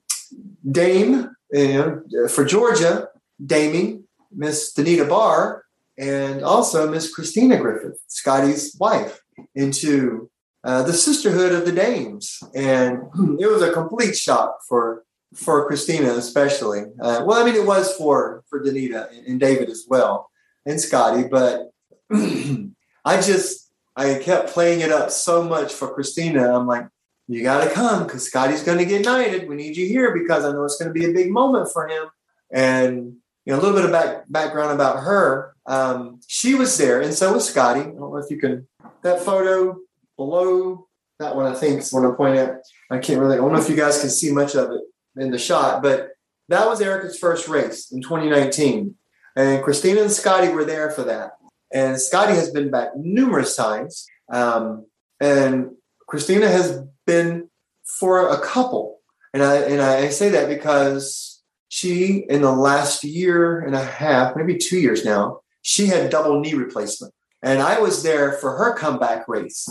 dame 0.71 1.31
you 1.53 2.03
know, 2.11 2.29
for 2.29 2.45
Georgia, 2.45 3.09
daming 3.45 4.05
Miss 4.35 4.73
Danita 4.73 5.09
Barr 5.09 5.65
and 5.99 6.43
also 6.43 6.91
Miss 6.91 7.13
Christina 7.13 7.59
Griffith, 7.59 8.01
Scotty's 8.07 8.77
wife, 8.81 9.21
into 9.55 10.31
uh, 10.65 10.83
the 10.83 10.93
Sisterhood 10.93 11.53
of 11.53 11.65
the 11.65 11.73
Dames, 11.73 12.39
and 12.55 12.99
it 13.39 13.51
was 13.51 13.63
a 13.63 13.73
complete 13.73 14.17
shock 14.17 14.59
for 14.69 15.05
for 15.35 15.67
Christina 15.67 16.13
especially. 16.13 16.83
Uh, 17.01 17.25
well, 17.27 17.43
I 17.43 17.45
mean, 17.45 17.57
it 17.61 17.67
was 17.67 17.95
for 17.97 18.45
for 18.49 18.63
Danita 18.63 19.11
and, 19.11 19.27
and 19.27 19.41
David 19.41 19.69
as 19.69 19.85
well, 19.89 20.31
and 20.65 20.81
Scotty, 20.81 21.29
but 21.29 21.71
I 22.13 23.21
just 23.21 23.73
I 23.97 24.15
kept 24.15 24.51
playing 24.51 24.81
it 24.81 24.93
up 24.93 25.11
so 25.11 25.43
much 25.43 25.73
for 25.73 25.93
Christina. 25.93 26.55
I'm 26.55 26.67
like, 26.67 26.87
you 27.29 27.43
got 27.43 27.65
to 27.65 27.71
come 27.71 28.05
because 28.05 28.27
Scotty's 28.27 28.63
going 28.63 28.79
to 28.79 28.85
get 28.85 29.05
knighted. 29.05 29.49
We 29.49 29.57
need 29.57 29.77
you 29.77 29.87
here 29.87 30.17
because 30.17 30.45
I 30.45 30.53
know 30.53 30.65
it's 30.65 30.77
going 30.77 30.93
to 30.93 30.99
be 30.99 31.07
a 31.07 31.13
big 31.13 31.31
moment 31.31 31.71
for 31.73 31.89
him. 31.89 32.09
And 32.53 33.17
you 33.45 33.53
know, 33.53 33.59
a 33.59 33.61
little 33.61 33.77
bit 33.77 33.85
of 33.85 33.93
back, 33.93 34.25
background 34.29 34.73
about 34.73 35.03
her. 35.05 35.55
Um, 35.67 36.21
she 36.27 36.55
was 36.55 36.77
there, 36.79 37.01
and 37.01 37.15
so 37.15 37.33
was 37.33 37.49
Scotty. 37.49 37.81
I 37.81 37.85
don't 37.85 37.99
know 37.99 38.17
if 38.17 38.31
you 38.31 38.39
can 38.39 38.67
that 39.03 39.21
photo 39.21 39.79
below 40.17 40.87
that 41.23 41.37
one, 41.37 41.47
I 41.47 41.55
think 41.55 41.81
is 41.81 41.93
what 41.93 42.05
I'm 42.05 42.15
pointing 42.15 42.41
at. 42.41 42.63
I 42.91 42.99
can't 42.99 43.21
really, 43.21 43.35
I 43.35 43.39
don't 43.39 43.53
know 43.53 43.61
if 43.61 43.69
you 43.69 43.77
guys 43.77 44.01
can 44.01 44.11
see 44.11 44.33
much 44.33 44.55
of 44.55 44.71
it 44.71 44.83
in 45.17 45.31
the 45.31 45.39
shot, 45.39 45.83
but 45.83 46.11
that 46.49 46.67
was 46.67 46.81
Erica's 46.81 47.19
first 47.19 47.49
race 47.49 47.91
in 47.93 48.03
2019. 48.03 48.95
And 49.37 49.63
Christina 49.63 50.03
and 50.03 50.13
Scotty 50.13 50.49
were 50.49 50.65
there 50.65 50.91
for 50.91 51.05
that. 51.05 51.33
And 51.73 51.99
Scotty 51.99 52.35
has 52.35 52.51
been 52.51 52.71
back 52.71 52.95
numerous 52.97 53.57
times. 53.57 54.07
Um, 54.31 54.87
and 55.21 55.71
Christina 56.07 56.49
has 56.49 56.85
been 57.07 57.49
for 57.85 58.29
a 58.29 58.41
couple. 58.41 59.01
And 59.35 59.43
I, 59.43 59.57
and 59.57 59.81
I 59.81 60.09
say 60.11 60.29
that 60.31 60.49
because 60.49 61.43
she, 61.69 62.25
in 62.29 62.43
the 62.43 62.53
last 62.53 63.03
year 63.03 63.61
and 63.61 63.75
a 63.75 63.85
half, 63.85 64.37
maybe 64.37 64.59
two 64.59 64.79
years 64.79 65.05
now, 65.05 65.41
she 65.63 65.87
had 65.87 66.11
double 66.11 66.41
knee 66.41 66.55
replacement. 66.55 67.15
And 67.43 67.61
I 67.61 67.81
was 67.81 68.03
there 68.03 68.33
for 68.33 68.57
her 68.57 68.75
comeback 68.75 69.27
race 69.27 69.69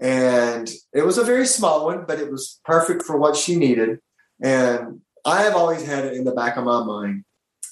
and 0.00 0.70
it 0.92 1.04
was 1.04 1.18
a 1.18 1.24
very 1.24 1.46
small 1.46 1.86
one, 1.86 2.04
but 2.06 2.18
it 2.18 2.30
was 2.30 2.60
perfect 2.64 3.02
for 3.02 3.18
what 3.18 3.36
she 3.36 3.56
needed. 3.56 4.00
And 4.42 5.00
I 5.24 5.42
have 5.42 5.54
always 5.54 5.84
had 5.84 6.04
it 6.04 6.14
in 6.14 6.24
the 6.24 6.34
back 6.34 6.56
of 6.56 6.64
my 6.64 6.84
mind 6.84 7.24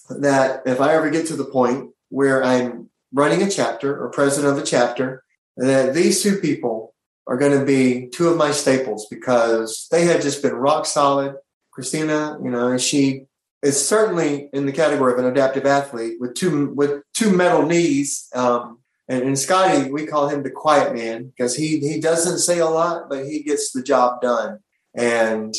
that 0.09 0.63
if 0.67 0.81
I 0.81 0.95
ever 0.95 1.11
get 1.11 1.27
to 1.27 1.37
the 1.37 1.45
point 1.45 1.91
where 2.09 2.43
I'm 2.45 2.91
running 3.13 3.43
a 3.43 3.51
chapter 3.51 4.03
or 4.03 4.11
president 4.11 4.57
of 4.57 4.63
a 4.63 4.67
chapter, 4.67 5.25
that 5.57 5.95
these 5.95 6.23
two 6.23 6.37
people 6.37 6.92
are 7.27 7.37
going 7.37 7.59
to 7.59 7.65
be 7.65 8.09
two 8.09 8.29
of 8.29 8.37
my 8.37 8.51
staples 8.51 9.07
because 9.11 9.87
they 9.91 10.05
have 10.07 10.23
just 10.23 10.43
been 10.43 10.55
rock 10.55 10.87
solid. 10.87 11.37
Christina, 11.73 12.39
you 12.43 12.51
know, 12.51 12.77
she 12.77 13.27
is 13.63 13.89
certainly 13.89 14.49
in 14.53 14.67
the 14.67 14.73
category 14.73 15.13
of 15.13 15.19
an 15.19 15.27
adaptive 15.27 15.67
athlete 15.67 16.17
with 16.21 16.35
two 16.35 16.73
with 16.75 17.03
two 17.15 17.35
metal 17.35 17.65
knees. 17.65 18.29
Um, 18.35 18.79
and, 19.09 19.23
and 19.23 19.39
Scotty, 19.39 19.91
we 19.91 20.07
call 20.07 20.29
him 20.29 20.43
the 20.43 20.51
quiet 20.51 20.95
man 20.95 21.27
because 21.27 21.57
he 21.57 21.79
he 21.79 22.01
doesn't 22.01 22.39
say 22.39 22.59
a 22.59 22.67
lot, 22.67 23.09
but 23.09 23.25
he 23.25 23.43
gets 23.43 23.73
the 23.73 23.83
job 23.83 24.21
done. 24.21 24.59
And 24.95 25.55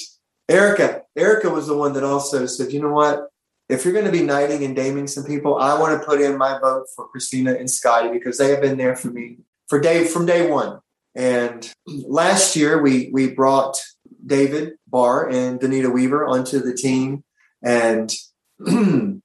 Erica, 0.49 1.03
Erica 1.15 1.49
was 1.49 1.67
the 1.67 1.77
one 1.77 1.93
that 1.93 2.03
also 2.03 2.45
said, 2.45 2.71
you 2.71 2.81
know 2.81 2.91
what? 2.91 3.27
If 3.69 3.85
you're 3.85 3.93
going 3.93 4.05
to 4.05 4.11
be 4.11 4.21
knighting 4.21 4.63
and 4.63 4.75
daming 4.75 5.09
some 5.09 5.23
people, 5.23 5.57
I 5.57 5.79
want 5.79 5.99
to 5.99 6.05
put 6.05 6.21
in 6.21 6.37
my 6.37 6.59
vote 6.59 6.85
for 6.95 7.07
Christina 7.07 7.53
and 7.53 7.69
Scotty 7.69 8.09
because 8.09 8.37
they 8.37 8.49
have 8.49 8.61
been 8.61 8.77
there 8.77 8.95
for 8.95 9.07
me 9.07 9.37
for 9.67 9.79
day 9.79 10.03
from 10.03 10.25
day 10.25 10.49
one. 10.51 10.79
And 11.15 11.71
last 11.85 12.55
year 12.55 12.81
we 12.81 13.09
we 13.11 13.31
brought 13.31 13.79
David 14.25 14.73
Barr 14.87 15.29
and 15.29 15.59
Danita 15.59 15.93
Weaver 15.93 16.25
onto 16.25 16.59
the 16.59 16.73
team, 16.73 17.23
and 17.61 18.11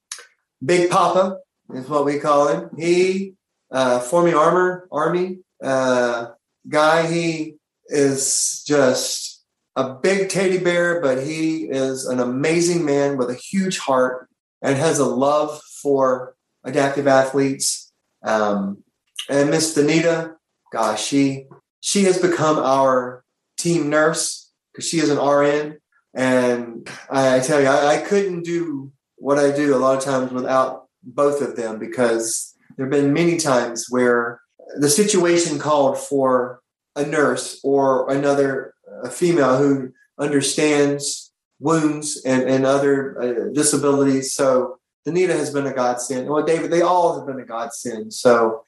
Big 0.64 0.90
Papa 0.90 1.38
is 1.74 1.88
what 1.88 2.05
we 2.05 2.18
call 2.18 2.48
him. 2.48 2.70
He 2.77 3.35
uh, 3.70 4.01
Forming 4.01 4.35
Armor 4.35 4.88
Army 4.92 5.38
uh, 5.62 6.27
guy. 6.68 7.07
He 7.07 7.55
is 7.87 8.62
just 8.66 9.44
a 9.77 9.94
big 9.94 10.29
teddy 10.29 10.59
bear, 10.59 11.01
but 11.01 11.22
he 11.22 11.64
is 11.64 12.05
an 12.05 12.20
amazing 12.20 12.85
man 12.85 13.16
with 13.16 13.31
a 13.31 13.35
huge 13.35 13.79
heart 13.79 14.29
and 14.61 14.77
has 14.77 14.98
a 14.98 15.07
love 15.07 15.61
for 15.83 16.35
adaptive 16.64 17.07
athletes. 17.07 17.92
Um, 18.24 18.83
and 19.29 19.51
Miss 19.51 19.77
Danita, 19.77 20.35
gosh, 20.72 21.05
she 21.05 21.46
she 21.88 22.05
has 22.05 22.18
become 22.18 22.59
our 22.59 23.24
team 23.57 23.88
nurse 23.88 24.53
because 24.70 24.87
she 24.87 24.98
is 24.98 25.09
an 25.09 25.16
RN. 25.16 25.79
And 26.12 26.87
I, 27.11 27.37
I 27.37 27.40
tell 27.40 27.62
you, 27.62 27.66
I, 27.66 27.94
I 27.94 27.96
couldn't 28.03 28.42
do 28.42 28.92
what 29.16 29.38
I 29.38 29.57
do 29.57 29.74
a 29.74 29.79
lot 29.79 29.96
of 29.96 30.05
times 30.05 30.31
without 30.31 30.85
both 31.03 31.40
of 31.40 31.57
them 31.57 31.79
because 31.79 32.55
there 32.77 32.85
have 32.85 32.90
been 32.90 33.14
many 33.14 33.38
times 33.38 33.87
where 33.88 34.42
the 34.77 34.90
situation 34.90 35.59
called 35.59 35.96
for 35.96 36.61
a 36.94 37.07
nurse 37.07 37.59
or 37.64 38.12
another 38.12 38.74
a 39.03 39.09
female 39.09 39.57
who 39.57 39.90
understands 40.18 41.33
wounds 41.59 42.20
and, 42.27 42.42
and 42.42 42.66
other 42.66 43.18
uh, 43.18 43.55
disabilities. 43.55 44.35
So 44.35 44.79
Danita 45.07 45.31
has 45.31 45.55
been 45.55 45.66
a 45.66 45.72
godsend. 45.72 46.29
Well, 46.29 46.44
David, 46.44 46.70
they 46.70 46.83
all 46.83 47.16
have 47.16 47.27
been 47.27 47.40
a 47.40 47.46
godsend. 47.46 48.12
So 48.12 48.64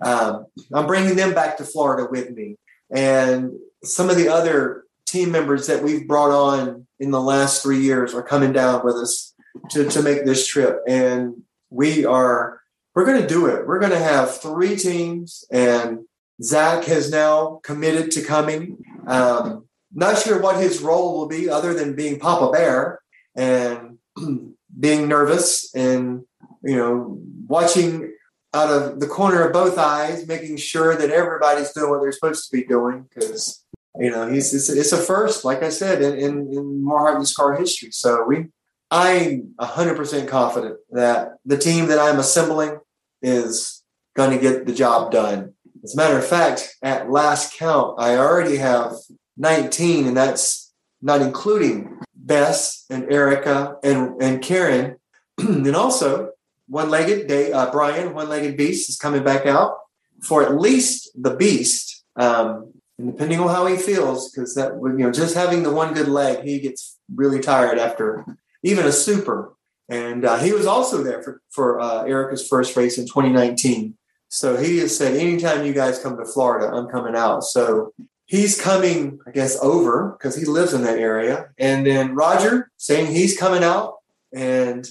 um, 0.00 0.46
I'm 0.72 0.86
bringing 0.86 1.16
them 1.16 1.34
back 1.34 1.58
to 1.58 1.64
Florida 1.64 2.08
with 2.10 2.30
me. 2.30 2.56
And 2.94 3.52
some 3.82 4.10
of 4.10 4.16
the 4.16 4.28
other 4.28 4.84
team 5.06 5.30
members 5.30 5.66
that 5.66 5.82
we've 5.82 6.06
brought 6.06 6.30
on 6.30 6.86
in 7.00 7.10
the 7.10 7.20
last 7.20 7.62
three 7.62 7.80
years 7.80 8.14
are 8.14 8.22
coming 8.22 8.52
down 8.52 8.84
with 8.84 8.94
us 8.94 9.34
to, 9.70 9.88
to 9.88 10.02
make 10.02 10.24
this 10.24 10.46
trip. 10.46 10.78
And 10.86 11.42
we 11.70 12.04
are, 12.04 12.60
we're 12.94 13.04
going 13.04 13.20
to 13.20 13.26
do 13.26 13.46
it. 13.46 13.66
We're 13.66 13.80
going 13.80 13.92
to 13.92 13.98
have 13.98 14.40
three 14.40 14.76
teams, 14.76 15.44
and 15.50 16.00
Zach 16.42 16.84
has 16.84 17.10
now 17.10 17.60
committed 17.64 18.10
to 18.12 18.22
coming. 18.22 18.78
Um, 19.06 19.66
not 19.94 20.18
sure 20.18 20.40
what 20.40 20.60
his 20.60 20.80
role 20.80 21.18
will 21.18 21.28
be 21.28 21.48
other 21.48 21.74
than 21.74 21.96
being 21.96 22.18
Papa 22.18 22.50
Bear 22.50 23.00
and 23.34 23.98
being 24.78 25.08
nervous 25.08 25.74
and, 25.74 26.24
you 26.62 26.76
know, 26.76 27.18
watching 27.46 28.12
out 28.54 28.70
of 28.70 29.00
the 29.00 29.06
corner 29.06 29.46
of 29.46 29.52
both 29.52 29.78
eyes, 29.78 30.26
making 30.26 30.56
sure 30.56 30.94
that 30.96 31.10
everybody's 31.10 31.72
doing 31.72 31.90
what 31.90 32.00
they're 32.00 32.12
supposed 32.12 32.50
to 32.50 32.56
be 32.56 32.64
doing. 32.64 33.06
Because 33.08 33.64
you 33.98 34.10
know, 34.10 34.28
he's 34.28 34.54
it's, 34.54 34.68
it's, 34.70 34.92
a 34.92 34.96
first, 34.98 35.44
like 35.44 35.62
I 35.62 35.68
said, 35.68 36.02
in, 36.02 36.18
in, 36.18 36.52
in 36.52 36.84
more 36.84 37.00
heart 37.00 37.16
and 37.16 37.58
history. 37.58 37.90
So 37.92 38.24
we, 38.24 38.46
I'm 38.90 39.54
hundred 39.58 39.96
percent 39.96 40.28
confident 40.28 40.78
that 40.90 41.36
the 41.44 41.58
team 41.58 41.86
that 41.86 41.98
I'm 41.98 42.18
assembling 42.18 42.78
is 43.20 43.82
going 44.14 44.30
to 44.30 44.38
get 44.38 44.66
the 44.66 44.74
job 44.74 45.12
done. 45.12 45.54
As 45.84 45.94
a 45.94 45.96
matter 45.96 46.18
of 46.18 46.26
fact, 46.26 46.76
at 46.82 47.10
last 47.10 47.56
count, 47.58 47.96
I 47.98 48.16
already 48.16 48.56
have 48.56 48.92
19, 49.36 50.06
and 50.06 50.16
that's 50.16 50.72
not 51.00 51.22
including 51.22 51.98
Bess 52.14 52.84
and 52.88 53.10
Erica 53.12 53.76
and, 53.82 54.22
and 54.22 54.42
Karen. 54.42 54.96
and 55.38 55.74
also, 55.74 56.30
one-legged 56.72 57.26
day, 57.26 57.52
uh, 57.52 57.70
Brian, 57.70 58.14
one-legged 58.14 58.56
beast 58.56 58.88
is 58.88 58.96
coming 58.96 59.22
back 59.22 59.44
out 59.44 59.76
for 60.22 60.42
at 60.42 60.56
least 60.56 61.10
the 61.14 61.36
beast. 61.36 62.02
Um, 62.16 62.72
and 62.98 63.12
depending 63.12 63.40
on 63.40 63.48
how 63.48 63.66
he 63.66 63.76
feels, 63.76 64.30
because 64.30 64.54
that 64.54 64.74
you 64.76 65.04
know, 65.04 65.12
just 65.12 65.34
having 65.34 65.62
the 65.62 65.72
one 65.72 65.92
good 65.92 66.08
leg, 66.08 66.44
he 66.44 66.60
gets 66.60 66.98
really 67.14 67.40
tired 67.40 67.78
after 67.78 68.24
even 68.62 68.86
a 68.86 68.92
super. 68.92 69.54
And 69.90 70.24
uh, 70.24 70.38
he 70.38 70.52
was 70.52 70.64
also 70.64 71.02
there 71.02 71.22
for 71.22 71.42
for 71.50 71.78
uh, 71.78 72.04
Erica's 72.04 72.48
first 72.48 72.74
race 72.74 72.96
in 72.96 73.04
2019. 73.04 73.98
So 74.28 74.56
he 74.56 74.78
has 74.78 74.96
said, 74.96 75.14
anytime 75.14 75.66
you 75.66 75.74
guys 75.74 75.98
come 75.98 76.16
to 76.16 76.24
Florida, 76.24 76.74
I'm 76.74 76.88
coming 76.88 77.14
out. 77.14 77.44
So 77.44 77.92
he's 78.24 78.58
coming, 78.58 79.18
I 79.26 79.30
guess, 79.30 79.58
over 79.60 80.16
because 80.16 80.36
he 80.36 80.46
lives 80.46 80.72
in 80.72 80.84
that 80.84 80.98
area. 80.98 81.50
And 81.58 81.84
then 81.84 82.14
Roger 82.14 82.70
saying 82.78 83.12
he's 83.12 83.36
coming 83.36 83.62
out. 83.62 83.96
And, 84.32 84.88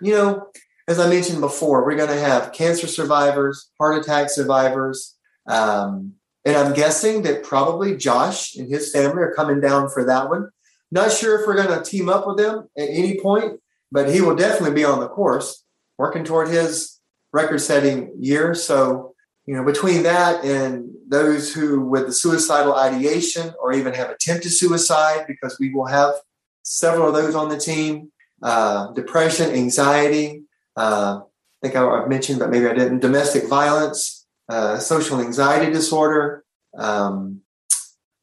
you 0.00 0.14
know, 0.14 0.46
as 0.90 0.98
I 0.98 1.08
mentioned 1.08 1.40
before, 1.40 1.84
we're 1.84 1.94
going 1.94 2.08
to 2.08 2.18
have 2.18 2.52
cancer 2.52 2.88
survivors, 2.88 3.70
heart 3.78 4.02
attack 4.02 4.28
survivors. 4.28 5.16
Um, 5.46 6.14
and 6.44 6.56
I'm 6.56 6.74
guessing 6.74 7.22
that 7.22 7.44
probably 7.44 7.96
Josh 7.96 8.56
and 8.56 8.68
his 8.68 8.90
family 8.90 9.22
are 9.22 9.32
coming 9.32 9.60
down 9.60 9.88
for 9.88 10.04
that 10.06 10.28
one. 10.28 10.50
Not 10.90 11.12
sure 11.12 11.40
if 11.40 11.46
we're 11.46 11.62
going 11.62 11.78
to 11.78 11.88
team 11.88 12.08
up 12.08 12.26
with 12.26 12.38
them 12.38 12.68
at 12.76 12.88
any 12.88 13.20
point, 13.20 13.60
but 13.92 14.12
he 14.12 14.20
will 14.20 14.34
definitely 14.34 14.74
be 14.74 14.84
on 14.84 14.98
the 14.98 15.06
course 15.06 15.62
working 15.96 16.24
toward 16.24 16.48
his 16.48 16.98
record 17.32 17.60
setting 17.60 18.12
year. 18.18 18.52
So, 18.52 19.14
you 19.46 19.54
know, 19.54 19.64
between 19.64 20.02
that 20.02 20.44
and 20.44 20.90
those 21.06 21.54
who 21.54 21.82
with 21.82 22.06
the 22.06 22.12
suicidal 22.12 22.74
ideation 22.74 23.54
or 23.62 23.72
even 23.72 23.94
have 23.94 24.10
attempted 24.10 24.50
suicide, 24.50 25.26
because 25.28 25.56
we 25.60 25.72
will 25.72 25.86
have 25.86 26.14
several 26.64 27.06
of 27.06 27.14
those 27.14 27.36
on 27.36 27.48
the 27.48 27.58
team, 27.58 28.10
uh, 28.42 28.92
depression, 28.94 29.50
anxiety, 29.50 30.42
uh, 30.80 31.20
I 31.20 31.66
think 31.66 31.76
I, 31.76 32.00
have 32.00 32.08
mentioned, 32.08 32.38
but 32.38 32.50
maybe 32.50 32.66
I 32.66 32.72
didn't. 32.72 33.00
Domestic 33.00 33.48
violence, 33.48 34.26
uh, 34.48 34.78
social 34.78 35.20
anxiety 35.20 35.70
disorder. 35.70 36.44
Um, 36.76 37.42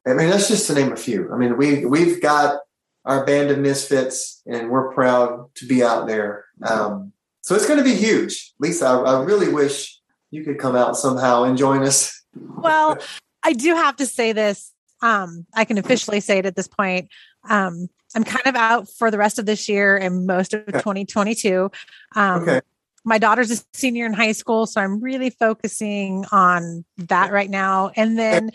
I 0.08 0.14
mean, 0.14 0.30
that's 0.30 0.48
just 0.48 0.68
to 0.68 0.74
name 0.74 0.92
a 0.92 0.96
few. 0.96 1.32
I 1.32 1.38
mean, 1.38 1.58
we 1.58 1.86
we've 1.86 2.22
got 2.22 2.62
our 3.06 3.26
band 3.26 3.52
of 3.52 3.60
misfits, 3.60 4.42
and 4.48 4.72
we're 4.72 4.92
proud 4.92 5.54
to 5.56 5.68
be 5.68 5.84
out 5.84 6.08
there. 6.08 6.46
Um, 6.64 7.14
so 7.42 7.56
it's 7.56 7.68
going 7.68 7.78
to 7.78 7.84
be 7.84 7.96
huge. 7.96 8.54
Lisa, 8.60 8.88
I, 8.88 8.96
I 8.96 9.24
really 9.24 9.50
wish 9.50 10.00
you 10.32 10.44
could 10.44 10.58
come 10.58 10.76
out 10.76 10.98
somehow 10.98 11.44
and 11.44 11.58
join 11.58 11.84
us. 11.84 12.24
Well, 12.36 12.98
I 13.44 13.54
do 13.54 13.76
have 13.76 13.98
to 13.98 14.06
say 14.06 14.32
this. 14.32 14.74
Um, 15.02 15.46
I 15.54 15.64
can 15.64 15.78
officially 15.78 16.22
say 16.22 16.40
it 16.40 16.46
at 16.48 16.56
this 16.56 16.68
point. 16.68 17.10
Um, 17.48 17.88
I'm 18.18 18.24
kind 18.24 18.48
of 18.48 18.56
out 18.56 18.90
for 18.90 19.12
the 19.12 19.20
rest 19.20 19.38
of 19.38 19.46
this 19.46 19.70
year 19.70 19.96
and 19.96 20.26
most 20.26 20.52
of 20.56 20.66
2022. 20.66 21.70
Um, 22.16 22.42
okay. 22.42 22.62
My 23.06 23.20
daughter's 23.20 23.52
a 23.52 23.64
senior 23.76 24.08
in 24.08 24.14
high 24.14 24.32
school, 24.32 24.66
so 24.66 24.82
I'm 24.82 25.00
really 25.00 25.30
focusing 25.30 26.26
on 26.32 26.84
that 26.98 27.32
right 27.32 27.50
now. 27.50 27.92
And 27.96 28.18
then 28.18 28.50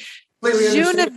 June 0.44 0.98
of 0.98 1.12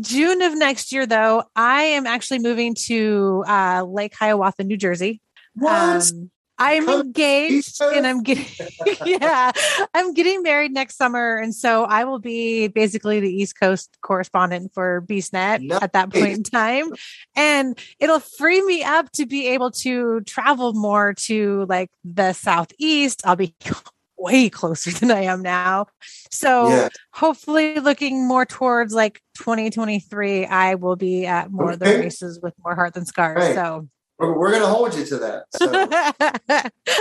June 0.00 0.40
of 0.40 0.56
next 0.56 0.92
year, 0.92 1.04
though, 1.04 1.44
I 1.54 1.82
am 1.82 2.06
actually 2.06 2.38
moving 2.38 2.74
to 2.86 3.44
uh, 3.46 3.84
Lake 3.86 4.14
Hiawatha, 4.18 4.64
New 4.64 4.78
Jersey. 4.78 5.20
What? 5.54 6.10
Um, 6.10 6.30
I'm 6.60 6.88
engaged 6.88 7.80
and 7.80 8.06
I'm 8.06 8.22
getting 8.22 8.44
yeah, 9.06 9.50
I'm 9.94 10.12
getting 10.12 10.42
married 10.42 10.72
next 10.72 10.96
summer. 10.96 11.38
And 11.38 11.54
so 11.54 11.84
I 11.84 12.04
will 12.04 12.18
be 12.18 12.68
basically 12.68 13.18
the 13.18 13.30
East 13.30 13.58
Coast 13.58 13.96
correspondent 14.02 14.72
for 14.74 15.02
BeastNet 15.08 15.62
nice. 15.62 15.82
at 15.82 15.94
that 15.94 16.12
point 16.12 16.32
in 16.32 16.42
time. 16.42 16.92
And 17.34 17.78
it'll 17.98 18.20
free 18.20 18.62
me 18.62 18.84
up 18.84 19.10
to 19.12 19.24
be 19.24 19.48
able 19.48 19.70
to 19.72 20.20
travel 20.22 20.74
more 20.74 21.14
to 21.14 21.64
like 21.68 21.90
the 22.04 22.34
southeast. 22.34 23.22
I'll 23.24 23.36
be 23.36 23.54
way 24.18 24.50
closer 24.50 24.90
than 24.90 25.10
I 25.10 25.22
am 25.22 25.40
now. 25.40 25.86
So 26.30 26.68
yeah. 26.68 26.88
hopefully 27.12 27.80
looking 27.80 28.28
more 28.28 28.44
towards 28.44 28.92
like 28.92 29.22
2023, 29.38 30.44
I 30.44 30.74
will 30.74 30.96
be 30.96 31.24
at 31.24 31.50
more 31.50 31.72
okay. 31.72 31.74
of 31.74 31.78
the 31.80 31.98
races 31.98 32.38
with 32.42 32.52
more 32.62 32.74
heart 32.74 32.92
than 32.92 33.06
scars. 33.06 33.38
Right. 33.38 33.54
So 33.54 33.88
we're, 34.20 34.38
we're 34.38 34.50
going 34.50 34.62
to 34.62 34.68
hold 34.68 34.94
you 34.94 35.04
to 35.06 35.16
that. 35.18 35.44
So. 35.52 35.88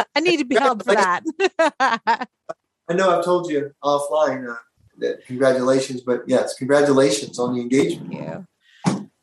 I 0.16 0.20
need 0.22 0.38
to 0.38 0.46
be 0.46 0.56
held 0.56 0.84
for 0.84 0.96
that. 0.96 1.24
I 1.60 2.94
know 2.94 3.18
I've 3.18 3.26
told 3.26 3.52
you 3.52 3.72
offline 3.84 4.50
uh, 4.50 4.56
that 5.00 5.26
congratulations, 5.26 6.02
but 6.02 6.24
yes, 6.28 6.56
congratulations 6.56 7.38
on 7.38 7.54
the 7.54 7.62
engagement. 7.62 8.12
Thank 8.12 8.22
you. 8.24 8.48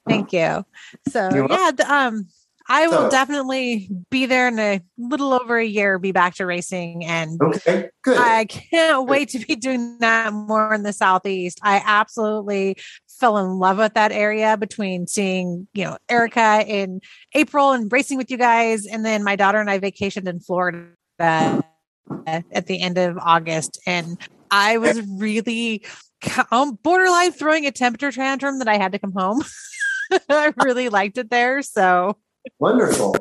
Thank 0.06 0.32
you. 0.32 0.64
So 1.08 1.46
yeah, 1.50 1.70
the, 1.72 1.92
um, 1.92 2.28
I 2.68 2.88
will 2.88 3.02
so, 3.04 3.10
definitely 3.10 3.88
be 4.10 4.26
there 4.26 4.48
in 4.48 4.58
a 4.58 4.80
little 4.98 5.32
over 5.32 5.56
a 5.56 5.64
year, 5.64 5.98
be 5.98 6.12
back 6.12 6.34
to 6.36 6.46
racing. 6.46 7.04
And 7.04 7.40
okay, 7.40 7.90
good. 8.02 8.18
I 8.18 8.44
can't 8.46 9.06
wait 9.06 9.28
to 9.30 9.38
be 9.38 9.54
doing 9.56 9.98
that 10.00 10.32
more 10.32 10.74
in 10.74 10.82
the 10.82 10.92
Southeast. 10.92 11.60
I 11.62 11.82
absolutely 11.84 12.76
fell 13.08 13.38
in 13.38 13.58
love 13.58 13.78
with 13.78 13.94
that 13.94 14.12
area 14.12 14.56
between 14.56 15.06
seeing, 15.06 15.68
you 15.74 15.84
know, 15.84 15.96
Erica 16.08 16.64
in 16.66 17.00
April 17.34 17.72
and 17.72 17.90
racing 17.90 18.18
with 18.18 18.30
you 18.30 18.36
guys. 18.36 18.86
And 18.86 19.04
then 19.04 19.22
my 19.22 19.36
daughter 19.36 19.58
and 19.58 19.70
I 19.70 19.78
vacationed 19.78 20.28
in 20.28 20.40
Florida 20.40 20.88
at 21.18 22.66
the 22.66 22.80
end 22.80 22.98
of 22.98 23.16
August. 23.18 23.80
And 23.86 24.18
I 24.50 24.78
was 24.78 25.00
really 25.02 25.84
um, 26.50 26.78
borderline 26.82 27.32
throwing 27.32 27.66
a 27.66 27.72
temperature 27.72 28.12
tantrum 28.12 28.58
that 28.58 28.68
I 28.68 28.76
had 28.76 28.92
to 28.92 28.98
come 28.98 29.12
home. 29.12 29.42
I 30.28 30.52
really 30.62 30.88
liked 30.88 31.18
it 31.18 31.30
there. 31.30 31.62
So 31.62 32.16
Wonderful. 32.58 33.16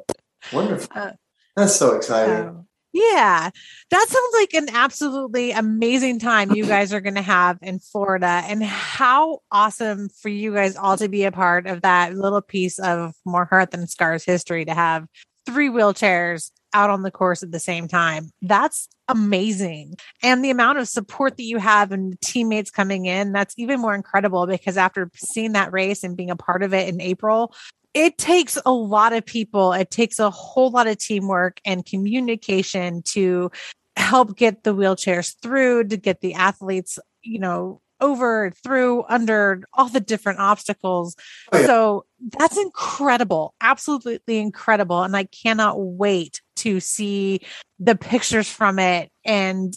Wonderful. 0.53 0.89
Uh, 0.95 1.11
That's 1.55 1.75
so 1.75 1.95
exciting. 1.95 2.49
Um, 2.49 2.67
yeah, 2.95 3.49
that 3.89 4.05
sounds 4.07 4.33
like 4.33 4.53
an 4.53 4.69
absolutely 4.73 5.51
amazing 5.51 6.17
time 6.17 6.53
you 6.53 6.65
guys 6.65 6.93
are 6.93 7.01
going 7.01 7.15
to 7.15 7.21
have 7.21 7.59
in 7.61 7.79
Florida. 7.79 8.41
And 8.45 8.63
how 8.63 9.39
awesome 9.51 10.07
for 10.07 10.29
you 10.29 10.53
guys 10.53 10.77
all 10.77 10.95
to 10.95 11.09
be 11.09 11.25
a 11.25 11.31
part 11.31 11.67
of 11.67 11.81
that 11.81 12.15
little 12.15 12.41
piece 12.41 12.79
of 12.79 13.13
More 13.25 13.43
Heart 13.43 13.71
Than 13.71 13.87
Scars 13.87 14.23
history 14.23 14.63
to 14.63 14.73
have 14.73 15.07
three 15.45 15.67
wheelchairs 15.67 16.51
out 16.73 16.89
on 16.89 17.01
the 17.01 17.11
course 17.11 17.43
at 17.43 17.51
the 17.51 17.59
same 17.59 17.89
time. 17.89 18.31
That's 18.41 18.87
amazing. 19.09 19.95
And 20.23 20.43
the 20.43 20.49
amount 20.49 20.77
of 20.77 20.87
support 20.87 21.35
that 21.35 21.43
you 21.43 21.57
have 21.57 21.91
and 21.91 22.19
teammates 22.21 22.71
coming 22.71 23.07
in, 23.07 23.33
that's 23.33 23.55
even 23.57 23.81
more 23.81 23.93
incredible 23.93 24.47
because 24.47 24.77
after 24.77 25.11
seeing 25.15 25.51
that 25.51 25.73
race 25.73 26.03
and 26.05 26.15
being 26.15 26.31
a 26.31 26.37
part 26.37 26.63
of 26.63 26.73
it 26.73 26.87
in 26.87 27.01
April, 27.01 27.53
it 27.95 28.17
takes 28.17 28.59
a 28.65 28.71
lot 28.71 29.13
of 29.13 29.25
people, 29.25 29.71
it 29.71 29.89
takes 29.89 30.19
a 30.19 30.29
whole 30.29 30.69
lot 30.69 30.85
of 30.85 30.97
teamwork 30.97 31.61
and 31.65 31.85
communication 31.85 33.01
to 33.03 33.49
help 33.95 34.35
get 34.35 34.63
the 34.63 34.75
wheelchairs 34.75 35.33
through, 35.41 35.85
to 35.85 35.97
get 35.97 36.19
the 36.19 36.33
athletes, 36.33 36.99
you 37.23 37.39
know, 37.39 37.81
over, 38.01 38.51
through, 38.63 39.05
under 39.07 39.63
all 39.73 39.87
the 39.87 40.01
different 40.01 40.39
obstacles. 40.39 41.15
Oh, 41.53 41.59
yeah. 41.59 41.65
So 41.65 42.05
that's 42.37 42.57
incredible, 42.57 43.55
absolutely 43.61 44.39
incredible. 44.39 45.01
And 45.01 45.15
I 45.15 45.23
cannot 45.23 45.79
wait 45.79 46.41
to 46.57 46.81
see 46.81 47.39
the 47.79 47.95
pictures 47.95 48.49
from 48.49 48.77
it 48.77 49.09
and 49.23 49.73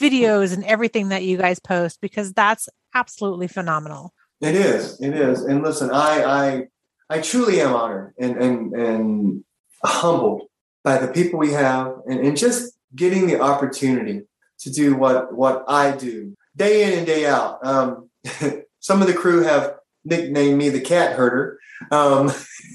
videos 0.00 0.54
and 0.54 0.64
everything 0.64 1.08
that 1.08 1.24
you 1.24 1.36
guys 1.36 1.58
post 1.58 2.00
because 2.00 2.32
that's 2.32 2.68
absolutely 2.94 3.48
phenomenal. 3.48 4.14
It 4.40 4.54
is. 4.54 5.00
It 5.00 5.14
is. 5.14 5.42
And 5.42 5.62
listen, 5.62 5.90
I 5.90 6.22
I 6.24 6.66
I 7.10 7.20
truly 7.20 7.60
am 7.60 7.74
honored 7.74 8.14
and 8.18 8.36
and 8.36 8.72
and 8.74 9.44
humbled 9.84 10.42
by 10.84 10.98
the 10.98 11.08
people 11.08 11.38
we 11.38 11.52
have 11.52 11.96
and, 12.06 12.20
and 12.20 12.36
just 12.36 12.72
getting 12.94 13.26
the 13.26 13.40
opportunity 13.40 14.22
to 14.60 14.70
do 14.70 14.94
what 14.94 15.34
what 15.34 15.64
I 15.66 15.96
do 15.96 16.36
day 16.56 16.84
in 16.84 16.98
and 16.98 17.06
day 17.06 17.26
out. 17.26 17.58
Um, 17.66 18.08
some 18.80 19.02
of 19.02 19.08
the 19.08 19.14
crew 19.14 19.42
have 19.42 19.74
nicknamed 20.04 20.56
me 20.56 20.68
the 20.68 20.80
cat 20.80 21.16
herder 21.16 21.58
because 21.88 22.30
um, 22.30 22.30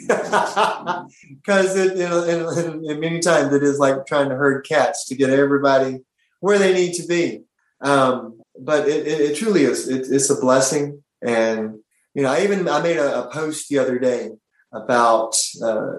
it, 1.18 3.00
many 3.00 3.20
times 3.20 3.54
it 3.54 3.64
is 3.64 3.80
like 3.80 4.06
trying 4.06 4.30
to 4.30 4.36
herd 4.36 4.66
cats 4.68 5.06
to 5.08 5.16
get 5.16 5.30
everybody 5.30 6.00
where 6.40 6.60
they 6.60 6.74
need 6.74 6.94
to 6.94 7.08
be. 7.08 7.44
Um, 7.82 8.42
but 8.60 8.88
it, 8.88 9.08
it, 9.08 9.22
it, 9.22 9.38
truly 9.38 9.64
is. 9.64 9.88
It, 9.88 10.08
it's 10.10 10.30
a 10.30 10.40
blessing, 10.40 11.04
and 11.22 11.80
you 12.16 12.24
know, 12.24 12.32
I 12.32 12.44
even 12.44 12.68
I 12.68 12.82
made 12.82 12.98
a, 12.98 13.26
a 13.26 13.32
post 13.32 13.70
the 13.70 13.78
other 13.78 14.00
day 14.00 14.32
about 14.72 15.36
uh, 15.62 15.98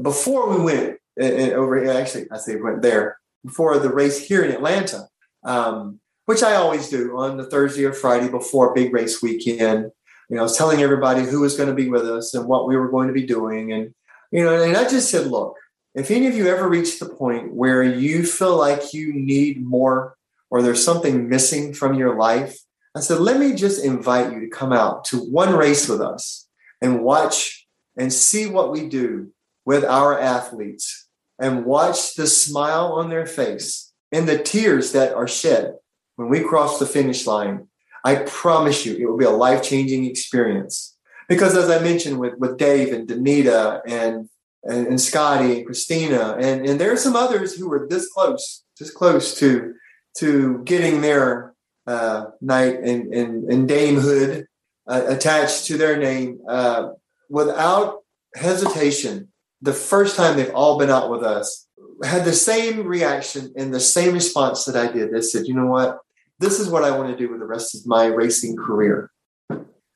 before 0.00 0.48
we 0.48 0.64
went 0.64 0.98
and 1.20 1.52
over. 1.52 1.84
Actually, 1.90 2.30
I 2.30 2.38
say 2.38 2.54
we 2.54 2.62
went 2.62 2.80
there 2.80 3.18
before 3.44 3.78
the 3.78 3.92
race 3.92 4.24
here 4.24 4.42
in 4.42 4.52
Atlanta, 4.52 5.08
um, 5.44 6.00
which 6.26 6.42
I 6.42 6.54
always 6.54 6.88
do 6.88 7.18
on 7.18 7.36
the 7.36 7.44
Thursday 7.44 7.84
or 7.84 7.92
Friday 7.92 8.28
before 8.30 8.72
big 8.72 8.94
race 8.94 9.20
weekend. 9.20 9.90
You 10.30 10.36
know, 10.36 10.40
I 10.40 10.42
was 10.44 10.56
telling 10.56 10.80
everybody 10.80 11.24
who 11.24 11.40
was 11.40 11.56
going 11.56 11.68
to 11.68 11.74
be 11.74 11.88
with 11.88 12.08
us 12.08 12.34
and 12.34 12.46
what 12.46 12.68
we 12.68 12.76
were 12.76 12.90
going 12.90 13.08
to 13.08 13.14
be 13.14 13.26
doing, 13.26 13.72
and 13.72 13.94
you 14.30 14.44
know, 14.44 14.62
and 14.62 14.76
I 14.76 14.88
just 14.88 15.10
said, 15.10 15.26
look, 15.26 15.56
if 15.94 16.12
any 16.12 16.28
of 16.28 16.36
you 16.36 16.46
ever 16.46 16.68
reach 16.68 17.00
the 17.00 17.08
point 17.08 17.52
where 17.52 17.82
you 17.82 18.24
feel 18.24 18.56
like 18.56 18.94
you 18.94 19.12
need 19.12 19.64
more 19.64 20.16
or 20.50 20.62
there's 20.62 20.84
something 20.84 21.28
missing 21.28 21.74
from 21.74 21.94
your 21.94 22.16
life, 22.16 22.58
I 22.98 23.00
said, 23.00 23.20
let 23.20 23.38
me 23.38 23.54
just 23.54 23.84
invite 23.84 24.32
you 24.32 24.40
to 24.40 24.48
come 24.48 24.72
out 24.72 25.04
to 25.06 25.18
one 25.18 25.54
race 25.54 25.88
with 25.88 26.00
us 26.00 26.48
and 26.80 27.02
watch 27.02 27.66
and 27.96 28.12
see 28.12 28.46
what 28.46 28.72
we 28.72 28.88
do 28.88 29.32
with 29.64 29.84
our 29.84 30.18
athletes 30.18 31.06
and 31.38 31.64
watch 31.64 32.14
the 32.16 32.26
smile 32.26 32.86
on 32.94 33.08
their 33.08 33.26
face 33.26 33.92
and 34.10 34.28
the 34.28 34.42
tears 34.42 34.92
that 34.92 35.14
are 35.14 35.28
shed 35.28 35.74
when 36.16 36.28
we 36.28 36.40
cross 36.40 36.80
the 36.80 36.86
finish 36.86 37.24
line. 37.24 37.68
I 38.04 38.16
promise 38.16 38.84
you, 38.84 38.96
it 38.96 39.08
will 39.08 39.16
be 39.16 39.24
a 39.24 39.30
life 39.30 39.62
changing 39.62 40.04
experience. 40.04 40.96
Because 41.28 41.56
as 41.56 41.70
I 41.70 41.78
mentioned 41.78 42.18
with, 42.18 42.34
with 42.38 42.56
Dave 42.56 42.92
and 42.92 43.06
Danita 43.06 43.82
and, 43.86 44.28
and, 44.64 44.86
and 44.88 45.00
Scotty 45.00 45.58
and 45.58 45.66
Christina, 45.66 46.36
and, 46.40 46.66
and 46.66 46.80
there 46.80 46.92
are 46.92 46.96
some 46.96 47.14
others 47.14 47.54
who 47.54 47.68
were 47.68 47.86
this 47.88 48.10
close, 48.10 48.64
this 48.78 48.90
close 48.90 49.38
to, 49.38 49.74
to 50.16 50.62
getting 50.64 51.00
their 51.00 51.54
uh, 51.88 52.26
knight 52.40 52.80
and, 52.80 53.14
and, 53.14 53.50
and 53.50 53.68
damehood 53.68 54.44
uh, 54.86 55.04
attached 55.08 55.66
to 55.66 55.78
their 55.78 55.96
name 55.96 56.40
uh, 56.48 56.90
without 57.30 58.00
hesitation. 58.34 59.28
The 59.62 59.72
first 59.72 60.14
time 60.16 60.36
they've 60.36 60.54
all 60.54 60.78
been 60.78 60.90
out 60.90 61.10
with 61.10 61.22
us, 61.22 61.66
had 62.04 62.24
the 62.24 62.32
same 62.32 62.86
reaction 62.86 63.52
and 63.56 63.74
the 63.74 63.80
same 63.80 64.14
response 64.14 64.64
that 64.66 64.76
I 64.76 64.92
did. 64.92 65.12
They 65.12 65.20
said, 65.20 65.46
you 65.46 65.54
know 65.54 65.66
what? 65.66 65.98
This 66.38 66.60
is 66.60 66.68
what 66.68 66.84
I 66.84 66.96
want 66.96 67.10
to 67.10 67.16
do 67.16 67.30
with 67.30 67.40
the 67.40 67.46
rest 67.46 67.74
of 67.74 67.86
my 67.86 68.06
racing 68.06 68.56
career. 68.56 69.10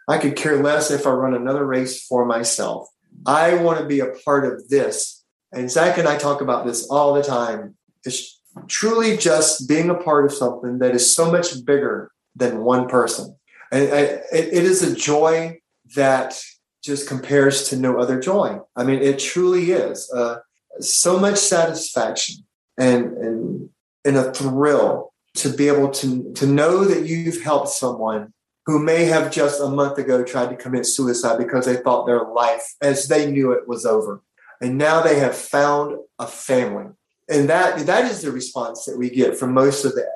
I 0.08 0.18
could 0.18 0.34
care 0.34 0.60
less 0.60 0.90
if 0.90 1.06
I 1.06 1.10
run 1.10 1.34
another 1.34 1.64
race 1.64 2.04
for 2.04 2.24
myself. 2.24 2.88
I 3.24 3.54
want 3.54 3.78
to 3.78 3.86
be 3.86 4.00
a 4.00 4.14
part 4.24 4.44
of 4.44 4.68
this. 4.68 5.24
And 5.52 5.70
Zach 5.70 5.98
and 5.98 6.08
I 6.08 6.16
talk 6.18 6.40
about 6.40 6.66
this 6.66 6.88
all 6.88 7.14
the 7.14 7.22
time. 7.22 7.76
It's 8.04 8.40
truly 8.68 9.16
just 9.16 9.68
being 9.68 9.90
a 9.90 9.94
part 9.94 10.24
of 10.24 10.32
something 10.32 10.78
that 10.78 10.94
is 10.94 11.14
so 11.14 11.30
much 11.30 11.64
bigger 11.64 12.10
than 12.36 12.64
one 12.64 12.88
person. 12.88 13.36
And 13.70 13.82
it 13.82 14.52
is 14.52 14.82
a 14.82 14.94
joy 14.94 15.60
that 15.96 16.38
just 16.82 17.08
compares 17.08 17.68
to 17.68 17.76
no 17.76 17.98
other 17.98 18.20
joy. 18.20 18.58
I 18.76 18.84
mean, 18.84 19.00
it 19.00 19.18
truly 19.18 19.70
is 19.70 20.10
uh, 20.12 20.38
so 20.80 21.18
much 21.18 21.38
satisfaction 21.38 22.44
and, 22.76 23.16
and, 23.16 23.70
and 24.04 24.16
a 24.16 24.32
thrill 24.32 25.12
to 25.36 25.48
be 25.50 25.68
able 25.68 25.90
to, 25.90 26.32
to 26.34 26.46
know 26.46 26.84
that 26.84 27.06
you've 27.06 27.42
helped 27.42 27.68
someone 27.68 28.32
who 28.66 28.78
may 28.78 29.04
have 29.04 29.32
just 29.32 29.60
a 29.60 29.68
month 29.68 29.98
ago 29.98 30.22
tried 30.22 30.50
to 30.50 30.56
commit 30.56 30.86
suicide 30.86 31.38
because 31.38 31.66
they 31.66 31.76
thought 31.76 32.06
their 32.06 32.24
life 32.24 32.74
as 32.80 33.08
they 33.08 33.30
knew 33.30 33.52
it 33.52 33.66
was 33.66 33.86
over. 33.86 34.22
And 34.60 34.78
now 34.78 35.02
they 35.02 35.18
have 35.18 35.36
found 35.36 35.96
a 36.18 36.26
family 36.26 36.92
and 37.28 37.48
that 37.48 37.86
that 37.86 38.10
is 38.10 38.22
the 38.22 38.32
response 38.32 38.84
that 38.84 38.98
we 38.98 39.10
get 39.10 39.36
from 39.36 39.52
most 39.52 39.84
of 39.84 39.94
the 39.94 40.06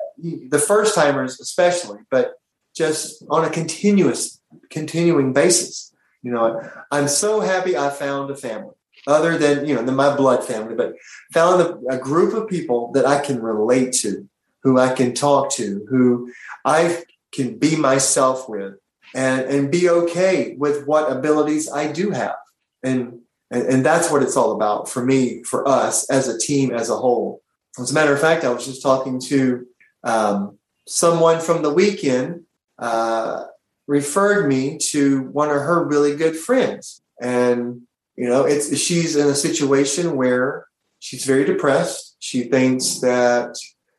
the 0.49 0.59
first 0.59 0.95
timers 0.95 1.39
especially 1.39 1.99
but 2.09 2.33
just 2.75 3.23
on 3.29 3.43
a 3.45 3.49
continuous 3.49 4.41
continuing 4.69 5.33
basis. 5.33 5.93
You 6.23 6.31
know 6.31 6.61
i'm 6.91 7.07
so 7.07 7.39
happy 7.39 7.77
i 7.77 7.89
found 7.89 8.31
a 8.31 8.35
family 8.35 8.75
other 9.05 9.37
than 9.37 9.65
you 9.65 9.75
know 9.75 9.83
than 9.83 9.95
my 9.95 10.15
blood 10.15 10.43
family 10.43 10.75
but 10.75 10.93
found 11.31 11.61
a, 11.61 11.95
a 11.95 11.97
group 11.97 12.33
of 12.33 12.49
people 12.49 12.91
that 12.93 13.05
i 13.05 13.19
can 13.19 13.41
relate 13.41 13.93
to 13.93 14.27
who 14.63 14.79
i 14.79 14.93
can 14.93 15.13
talk 15.13 15.51
to 15.53 15.85
who 15.89 16.31
i 16.65 17.03
can 17.31 17.57
be 17.57 17.75
myself 17.75 18.49
with 18.49 18.73
and 19.13 19.41
and 19.45 19.71
be 19.71 19.89
okay 19.89 20.55
with 20.57 20.85
what 20.85 21.11
abilities 21.11 21.69
i 21.71 21.91
do 21.91 22.11
have. 22.11 22.35
And 22.83 23.21
and, 23.51 23.63
and 23.63 23.85
that's 23.85 24.11
what 24.11 24.23
it's 24.23 24.35
all 24.35 24.51
about 24.51 24.89
for 24.89 25.03
me, 25.03 25.43
for 25.43 25.67
us 25.67 26.09
as 26.09 26.27
a 26.27 26.37
team 26.37 26.71
as 26.71 26.89
a 26.89 26.97
whole. 26.97 27.41
As 27.79 27.91
a 27.91 27.93
matter 27.93 28.13
of 28.13 28.19
fact, 28.19 28.43
I 28.43 28.49
was 28.49 28.65
just 28.65 28.81
talking 28.81 29.19
to 29.21 29.65
um, 30.03 30.57
someone 30.87 31.39
from 31.39 31.61
the 31.61 31.73
weekend 31.73 32.43
uh, 32.79 33.45
referred 33.87 34.47
me 34.47 34.77
to 34.89 35.23
one 35.29 35.49
of 35.49 35.61
her 35.61 35.85
really 35.85 36.15
good 36.15 36.35
friends, 36.35 37.01
and 37.21 37.81
you 38.15 38.27
know, 38.27 38.45
it's 38.45 38.75
she's 38.77 39.15
in 39.15 39.27
a 39.27 39.35
situation 39.35 40.15
where 40.15 40.65
she's 40.99 41.23
very 41.23 41.45
depressed. 41.45 42.15
She 42.19 42.43
thinks 42.43 42.99
that 43.01 43.55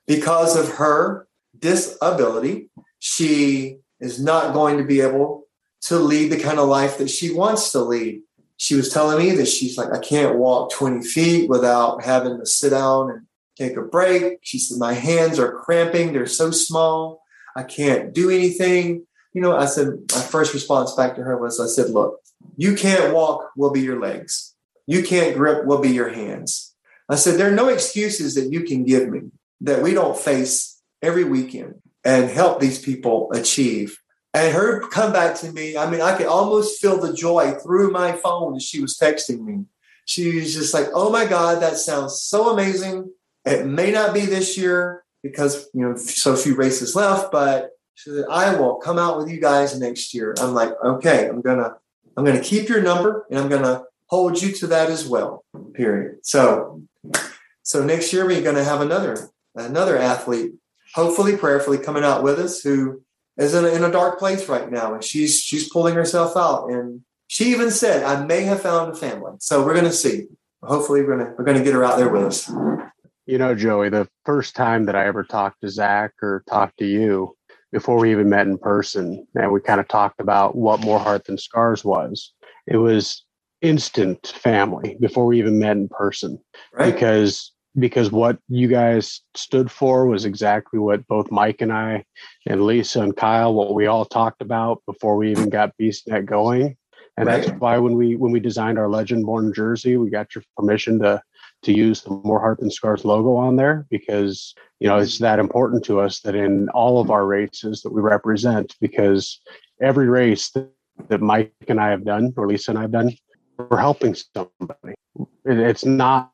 because 0.07 0.57
of 0.57 0.77
her 0.77 1.29
disability, 1.57 2.69
she 2.99 3.79
is 4.01 4.23
not 4.23 4.53
going 4.53 4.79
to 4.79 4.85
be 4.85 5.01
able 5.01 5.45
to 5.83 5.99
lead 5.99 6.33
the 6.33 6.41
kind 6.41 6.59
of 6.59 6.69
life 6.69 6.99
that 6.99 7.11
she 7.11 7.33
wants 7.33 7.71
to 7.73 7.81
lead 7.81 8.23
she 8.59 8.75
was 8.75 8.93
telling 8.93 9.19
me 9.19 9.31
that 9.37 9.49
she's 9.49 9.79
like, 9.79 9.93
I 9.93 10.01
can't 10.01 10.37
walk 10.37 10.73
20 10.73 11.07
feet 11.07 11.49
without 11.49 12.05
having 12.05 12.39
to 12.39 12.45
sit 12.45 12.71
down 12.71 13.11
and 13.11 13.27
take 13.57 13.77
a 13.77 13.83
break. 13.83 14.41
She 14.43 14.59
said, 14.59 14.79
My 14.79 14.93
hands 14.93 15.39
are 15.39 15.53
cramping. 15.53 16.13
They're 16.13 16.27
so 16.27 16.51
small. 16.51 17.23
I 17.57 17.63
can't 17.63 18.13
do 18.13 18.31
anything. 18.31 19.07
You 19.33 19.43
know, 19.43 19.57
I 19.57 19.67
said, 19.67 19.89
my 20.13 20.21
first 20.21 20.55
response 20.55 20.95
back 20.95 21.15
to 21.15 21.23
her 21.23 21.37
was, 21.39 21.61
I 21.61 21.67
said, 21.67 21.91
Look, 21.91 22.21
you 22.57 22.75
can't 22.75 23.15
walk, 23.15 23.51
will 23.57 23.71
be 23.71 23.81
your 23.81 24.01
legs. 24.01 24.55
you 24.87 25.03
can't 25.03 25.37
grip 25.37 25.67
will 25.67 25.81
be 25.81 25.91
your 25.91 26.09
hands. 26.09 26.75
I 27.09 27.17
said, 27.17 27.39
there 27.39 27.49
are 27.49 27.55
no 27.55 27.69
excuses 27.69 28.35
that 28.35 28.51
you 28.53 28.63
can 28.65 28.85
give 28.85 29.09
me 29.09 29.31
that 29.61 29.83
we 29.83 29.95
don't 29.95 30.19
face 30.19 30.81
every 31.03 31.25
weekend 31.25 31.77
and 32.05 32.31
help 32.31 32.59
these 32.59 32.79
people 32.79 33.31
achieve. 33.33 33.99
And 34.39 34.55
her 34.55 34.87
come 34.89 35.13
back 35.13 35.35
to 35.41 35.51
me, 35.53 35.77
I 35.77 35.91
mean, 35.91 36.01
I 36.01 36.17
could 36.17 36.27
almost 36.27 36.81
feel 36.81 37.01
the 37.01 37.13
joy 37.13 37.53
through 37.53 37.91
my 37.91 38.13
phone 38.13 38.55
as 38.55 38.63
she 38.63 38.81
was 38.81 38.97
texting 38.97 39.45
me. 39.45 39.65
She 40.05 40.37
was 40.37 40.55
just 40.55 40.73
like, 40.73 40.87
oh 40.95 41.11
my 41.11 41.27
God, 41.27 41.61
that 41.61 41.77
sounds 41.77 42.23
so 42.23 42.51
amazing. 42.51 43.11
It 43.45 43.67
may 43.67 43.91
not 43.91 44.15
be 44.15 44.21
this 44.21 44.57
year 44.57 45.05
because, 45.23 45.69
you 45.75 45.81
know, 45.83 45.97
so 45.97 46.37
few 46.37 46.55
races 46.55 46.95
left, 46.95 47.33
but 47.33 47.71
she 47.95 48.11
said, 48.11 48.27
I 48.31 48.55
will 48.55 48.77
come 48.77 48.97
out 48.97 49.19
with 49.19 49.29
you 49.29 49.41
guys 49.41 49.79
next 49.79 50.15
year. 50.15 50.35
I'm 50.39 50.55
like, 50.55 50.71
okay, 50.85 51.29
I'm 51.29 51.41
going 51.41 51.59
to, 51.59 51.75
I'm 52.17 52.25
going 52.25 52.41
to 52.41 52.45
keep 52.45 52.69
your 52.69 52.81
number 52.81 53.27
and 53.31 53.41
I'm 53.41 53.49
going 53.49 53.63
to 53.63 53.85
hold 54.07 54.41
you 54.41 54.53
to 54.53 54.69
that 54.69 54.89
as 54.89 55.07
well. 55.07 55.45
Period. 55.75 56.19
So, 56.23 56.83
so 57.65 57.85
next 57.85 58.13
year 58.13 58.25
we're 58.25 58.43
going 58.43 58.55
to 58.55 58.65
have 58.65 58.81
another 58.81 59.31
another 59.57 59.99
athlete, 59.99 60.53
hopefully, 60.95 61.37
prayerfully 61.37 61.79
coming 61.79 62.05
out 62.05 62.23
with 62.23 62.39
us 62.39 62.61
who 62.61 63.03
is 63.39 63.55
in 63.55 63.65
a, 63.65 63.69
in 63.69 63.85
a 63.85 63.91
dark 63.91 64.19
place 64.19 64.49
right 64.49 64.71
now, 64.71 64.95
and 64.95 65.03
she's 65.03 65.41
she's 65.41 65.69
pulling 65.69 65.95
herself 65.95 66.37
out. 66.37 66.71
And 66.71 67.03
she 67.29 67.51
even 67.51 67.71
said, 67.71 68.03
"I 68.03 68.25
may 68.25 68.43
have 68.43 68.61
found 68.61 68.93
a 68.93 68.97
family." 68.97 69.33
So 69.41 69.65
we're 69.65 69.75
going 69.75 69.85
to 69.87 69.93
see. 69.93 70.27
Hopefully, 70.63 71.03
we're 71.03 71.17
going 71.17 71.27
to 71.27 71.35
we're 71.39 71.45
to 71.55 71.65
get 71.65 71.75
her 71.75 71.85
out 71.85 71.99
there 71.99 72.09
with 72.09 72.25
us. 72.25 72.53
You 73.27 73.39
know, 73.39 73.55
Joey, 73.55 73.91
the 73.91 74.09
first 74.25 74.57
time 74.57 74.87
that 74.87 74.97
I 74.97 75.07
ever 75.07 75.23
talked 75.23 75.61
to 75.61 75.69
Zach 75.69 76.13
or 76.23 76.43
talked 76.49 76.79
to 76.79 76.87
you 76.87 77.37
before 77.73 77.99
we 77.99 78.11
even 78.11 78.29
met 78.29 78.47
in 78.47 78.59
person, 78.59 79.27
and 79.35 79.53
we 79.53 79.61
kind 79.61 79.81
of 79.81 79.87
talked 79.87 80.21
about 80.21 80.57
what 80.57 80.81
more 80.81 80.99
heart 80.99 81.27
than 81.27 81.39
scars 81.39 81.85
was. 81.85 82.33
It 82.67 82.79
was 82.79 83.25
instant 83.61 84.27
family 84.27 84.97
before 85.01 85.27
we 85.27 85.39
even 85.39 85.59
met 85.59 85.77
in 85.77 85.89
person 85.89 86.39
right. 86.73 86.93
because 86.93 87.53
because 87.79 88.11
what 88.11 88.39
you 88.49 88.69
guys 88.69 89.23
stood 89.35 89.71
for 89.71 90.07
was 90.07 90.25
exactly 90.25 90.79
what 90.79 91.07
both 91.07 91.31
Mike 91.31 91.61
and 91.61 91.73
I 91.73 92.05
and 92.47 92.65
Lisa 92.65 93.01
and 93.03 93.17
Kyle 93.17 93.55
what 93.55 93.75
we 93.75 93.87
all 93.87 94.05
talked 94.05 94.43
about 94.43 94.83
before 94.87 95.17
we 95.17 95.31
even 95.31 95.49
got 95.49 95.73
BeastNet 95.81 96.27
going. 96.27 96.77
And 97.17 97.27
right. 97.27 97.43
that's 97.43 97.59
why 97.61 97.79
when 97.79 97.95
we 97.95 98.17
when 98.17 98.33
we 98.33 98.41
designed 98.41 98.79
our 98.79 98.89
Legend 98.89 99.27
Born 99.27 99.53
jersey, 99.53 99.97
we 99.97 100.11
got 100.11 100.35
your 100.35 100.45
permission 100.57 100.99
to 101.01 101.21
to 101.65 101.73
use 101.73 102.03
the 102.03 102.11
More 102.11 102.39
Heart 102.39 102.61
Than 102.61 102.71
Scars 102.71 103.05
logo 103.05 103.35
on 103.35 103.57
there 103.57 103.87
because 103.91 104.55
you 104.79 104.89
know 104.89 104.99
it's 104.99 105.19
that 105.19 105.39
important 105.39 105.85
to 105.87 106.01
us 106.01 106.21
that 106.21 106.35
in 106.35 106.69
all 106.71 107.01
of 107.01 107.11
our 107.11 107.27
races 107.27 107.83
that 107.83 107.93
we 107.93 108.01
represent 108.01 108.77
because 108.81 109.41
every 109.83 110.09
race 110.09 110.51
that, 110.53 110.71
that 111.09 111.21
Mike 111.21 111.53
and 111.67 111.81
I 111.81 111.91
have 111.91 112.05
done 112.05 112.33
or 112.37 112.47
Lisa 112.47 112.71
and 112.71 112.79
I 112.79 112.83
have 112.83 112.93
done 112.93 113.13
we're 113.59 113.79
helping 113.79 114.15
somebody. 114.15 114.95
It's 115.45 115.85
not 115.85 116.31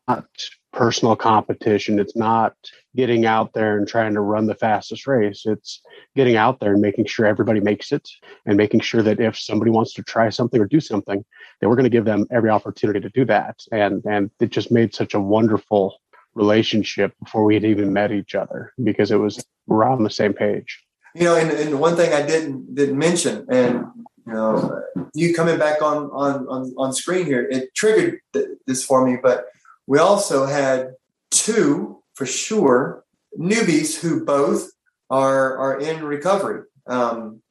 personal 0.75 1.16
competition. 1.16 1.99
It's 1.99 2.16
not 2.16 2.55
getting 2.97 3.25
out 3.25 3.53
there 3.55 3.79
and 3.79 3.87
trying 3.87 4.14
to 4.14 4.20
run 4.20 4.47
the 4.47 4.55
fastest 4.55 5.07
race. 5.07 5.43
It's 5.47 5.81
getting 6.16 6.37
out 6.37 6.61
there 6.61 6.72
and 6.72 6.81
making 6.81 7.07
sure 7.07 7.27
everybody 7.27 7.61
makes 7.61 7.93
it 7.93 8.09
and 8.47 8.57
making 8.57 8.81
sure 8.81 9.03
that 9.03 9.20
if 9.20 9.39
somebody 9.39 9.70
wants 9.70 9.95
to 9.95 10.03
try 10.03 10.29
something 10.29 10.61
or 10.61 10.66
do 10.66 10.81
something, 10.81 11.25
that 11.61 11.68
we're 11.68 11.77
going 11.77 11.85
to 11.85 11.91
give 11.91 12.05
them 12.05 12.27
every 12.31 12.51
opportunity 12.51 13.01
to 13.01 13.11
do 13.11 13.25
that. 13.25 13.61
And 13.72 14.03
and 14.05 14.31
it 14.41 14.51
just 14.51 14.70
made 14.70 14.95
such 14.95 15.14
a 15.14 15.20
wonderful 15.20 15.97
relationship 16.35 17.12
before 17.22 17.45
we 17.45 17.55
had 17.55 17.64
even 17.64 17.93
met 17.93 18.12
each 18.12 18.35
other 18.35 18.72
because 18.83 19.11
it 19.11 19.16
was 19.16 19.45
we're 19.66 19.85
on 19.85 20.03
the 20.03 20.11
same 20.11 20.35
page. 20.35 20.83
You 21.14 21.25
know, 21.25 21.37
and, 21.37 21.51
and 21.53 21.81
one 21.81 21.97
thing 21.97 22.12
I 22.12 22.27
didn't 22.27 22.75
didn't 22.75 22.99
mention, 22.99 23.47
and 23.49 23.85
you 24.27 24.33
know, 24.33 24.83
you 25.14 25.33
coming 25.35 25.59
back 25.59 25.81
on 25.81 26.11
on 26.11 26.47
on, 26.49 26.75
on 26.77 26.93
screen 26.93 27.27
here, 27.27 27.47
it 27.49 27.75
triggered 27.75 28.18
th- 28.33 28.49
this 28.66 28.85
for 28.85 29.07
me. 29.07 29.18
But 29.22 29.47
we 29.87 29.99
also 29.99 30.47
had 30.47 30.95
two 31.30 32.03
for 32.14 32.26
sure 32.26 33.05
newbies 33.39 33.99
who 33.99 34.24
both 34.24 34.70
are 35.11 35.59
are 35.59 35.80
in 35.80 36.05
recovery. 36.05 36.62
Um, 36.87 37.43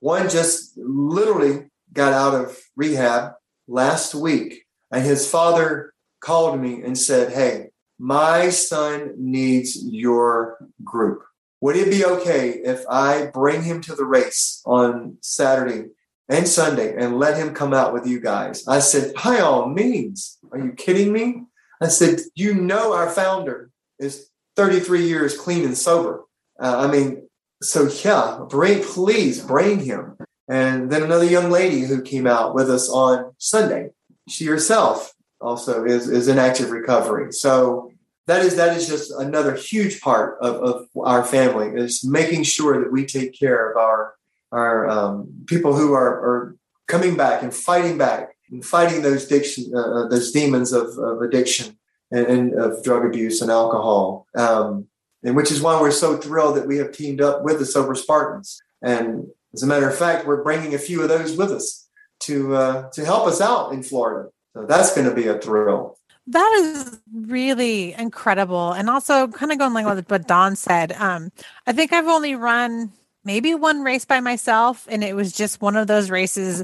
one 0.00 0.28
just 0.28 0.76
literally 0.76 1.70
got 1.92 2.12
out 2.12 2.34
of 2.34 2.58
rehab 2.76 3.32
last 3.66 4.14
week, 4.14 4.66
and 4.90 5.04
his 5.04 5.28
father 5.28 5.94
called 6.20 6.60
me 6.60 6.82
and 6.82 6.96
said, 6.96 7.32
"Hey, 7.32 7.70
my 7.98 8.50
son 8.50 9.14
needs 9.16 9.82
your 9.82 10.58
group." 10.84 11.22
Would 11.62 11.76
it 11.76 11.90
be 11.90 12.04
okay 12.04 12.50
if 12.50 12.84
I 12.88 13.26
bring 13.32 13.62
him 13.62 13.80
to 13.82 13.94
the 13.94 14.04
race 14.04 14.62
on 14.66 15.16
Saturday 15.22 15.86
and 16.28 16.46
Sunday 16.46 16.94
and 16.96 17.18
let 17.18 17.36
him 17.36 17.54
come 17.54 17.72
out 17.72 17.92
with 17.92 18.06
you 18.06 18.20
guys. 18.20 18.66
I 18.66 18.80
said, 18.80 19.14
by 19.14 19.38
all 19.40 19.68
means. 19.68 20.38
Are 20.50 20.58
you 20.58 20.72
kidding 20.72 21.12
me? 21.12 21.45
I 21.80 21.88
said, 21.88 22.20
you 22.34 22.54
know, 22.54 22.92
our 22.92 23.10
founder 23.10 23.70
is 23.98 24.30
33 24.56 25.06
years 25.06 25.36
clean 25.36 25.64
and 25.64 25.76
sober. 25.76 26.24
Uh, 26.60 26.78
I 26.78 26.90
mean, 26.90 27.28
so 27.62 27.88
yeah, 28.04 28.44
bring, 28.48 28.82
please 28.82 29.42
bring 29.42 29.80
him. 29.80 30.16
And 30.48 30.90
then 30.90 31.02
another 31.02 31.24
young 31.24 31.50
lady 31.50 31.80
who 31.80 32.02
came 32.02 32.26
out 32.26 32.54
with 32.54 32.70
us 32.70 32.88
on 32.88 33.32
Sunday, 33.38 33.90
she 34.28 34.46
herself 34.46 35.12
also 35.40 35.84
is, 35.84 36.08
is 36.08 36.28
in 36.28 36.38
active 36.38 36.70
recovery. 36.70 37.32
So 37.32 37.92
that 38.26 38.44
is, 38.44 38.56
that 38.56 38.76
is 38.76 38.88
just 38.88 39.10
another 39.12 39.54
huge 39.54 40.00
part 40.00 40.38
of, 40.40 40.54
of 40.56 40.88
our 41.02 41.24
family 41.24 41.80
is 41.80 42.04
making 42.04 42.44
sure 42.44 42.82
that 42.82 42.92
we 42.92 43.04
take 43.04 43.38
care 43.38 43.70
of 43.70 43.76
our 43.76 44.16
our 44.52 44.88
um, 44.88 45.44
people 45.46 45.74
who 45.74 45.92
are, 45.92 46.08
are 46.08 46.56
coming 46.86 47.16
back 47.16 47.42
and 47.42 47.54
fighting 47.54 47.98
back 47.98 48.35
and 48.50 48.64
fighting 48.64 49.02
those 49.02 49.26
addiction, 49.26 49.72
uh, 49.74 49.80
uh, 49.80 50.08
those 50.08 50.32
demons 50.32 50.72
of, 50.72 50.96
of 50.98 51.22
addiction 51.22 51.76
and, 52.10 52.26
and, 52.26 52.54
of 52.54 52.82
drug 52.84 53.04
abuse 53.04 53.42
and 53.42 53.50
alcohol. 53.50 54.26
Um, 54.36 54.86
and 55.24 55.34
which 55.34 55.50
is 55.50 55.60
why 55.60 55.80
we're 55.80 55.90
so 55.90 56.16
thrilled 56.16 56.56
that 56.56 56.66
we 56.66 56.76
have 56.76 56.92
teamed 56.92 57.20
up 57.20 57.42
with 57.42 57.58
the 57.58 57.66
Sober 57.66 57.94
Spartans. 57.94 58.60
And 58.82 59.26
as 59.54 59.62
a 59.62 59.66
matter 59.66 59.88
of 59.88 59.96
fact, 59.96 60.26
we're 60.26 60.42
bringing 60.42 60.74
a 60.74 60.78
few 60.78 61.02
of 61.02 61.08
those 61.08 61.36
with 61.36 61.50
us 61.50 61.88
to 62.20 62.54
uh, 62.54 62.90
to 62.90 63.04
help 63.04 63.26
us 63.26 63.40
out 63.40 63.72
in 63.72 63.82
Florida. 63.82 64.30
So 64.54 64.64
that's 64.66 64.94
going 64.94 65.08
to 65.08 65.14
be 65.14 65.26
a 65.26 65.38
thrill. 65.38 65.98
That 66.28 66.52
is 66.58 67.00
really 67.12 67.92
incredible, 67.94 68.72
and 68.72 68.88
also 68.90 69.28
kind 69.28 69.52
of 69.52 69.58
going 69.58 69.72
along 69.72 69.96
with 69.96 70.10
what 70.10 70.26
Don 70.26 70.56
said. 70.56 70.92
Um, 70.92 71.30
I 71.66 71.72
think 71.72 71.92
I've 71.92 72.06
only 72.06 72.34
run 72.34 72.92
maybe 73.26 73.54
one 73.54 73.82
race 73.82 74.04
by 74.04 74.20
myself 74.20 74.86
and 74.88 75.02
it 75.02 75.14
was 75.14 75.32
just 75.32 75.60
one 75.60 75.76
of 75.76 75.88
those 75.88 76.10
races 76.10 76.62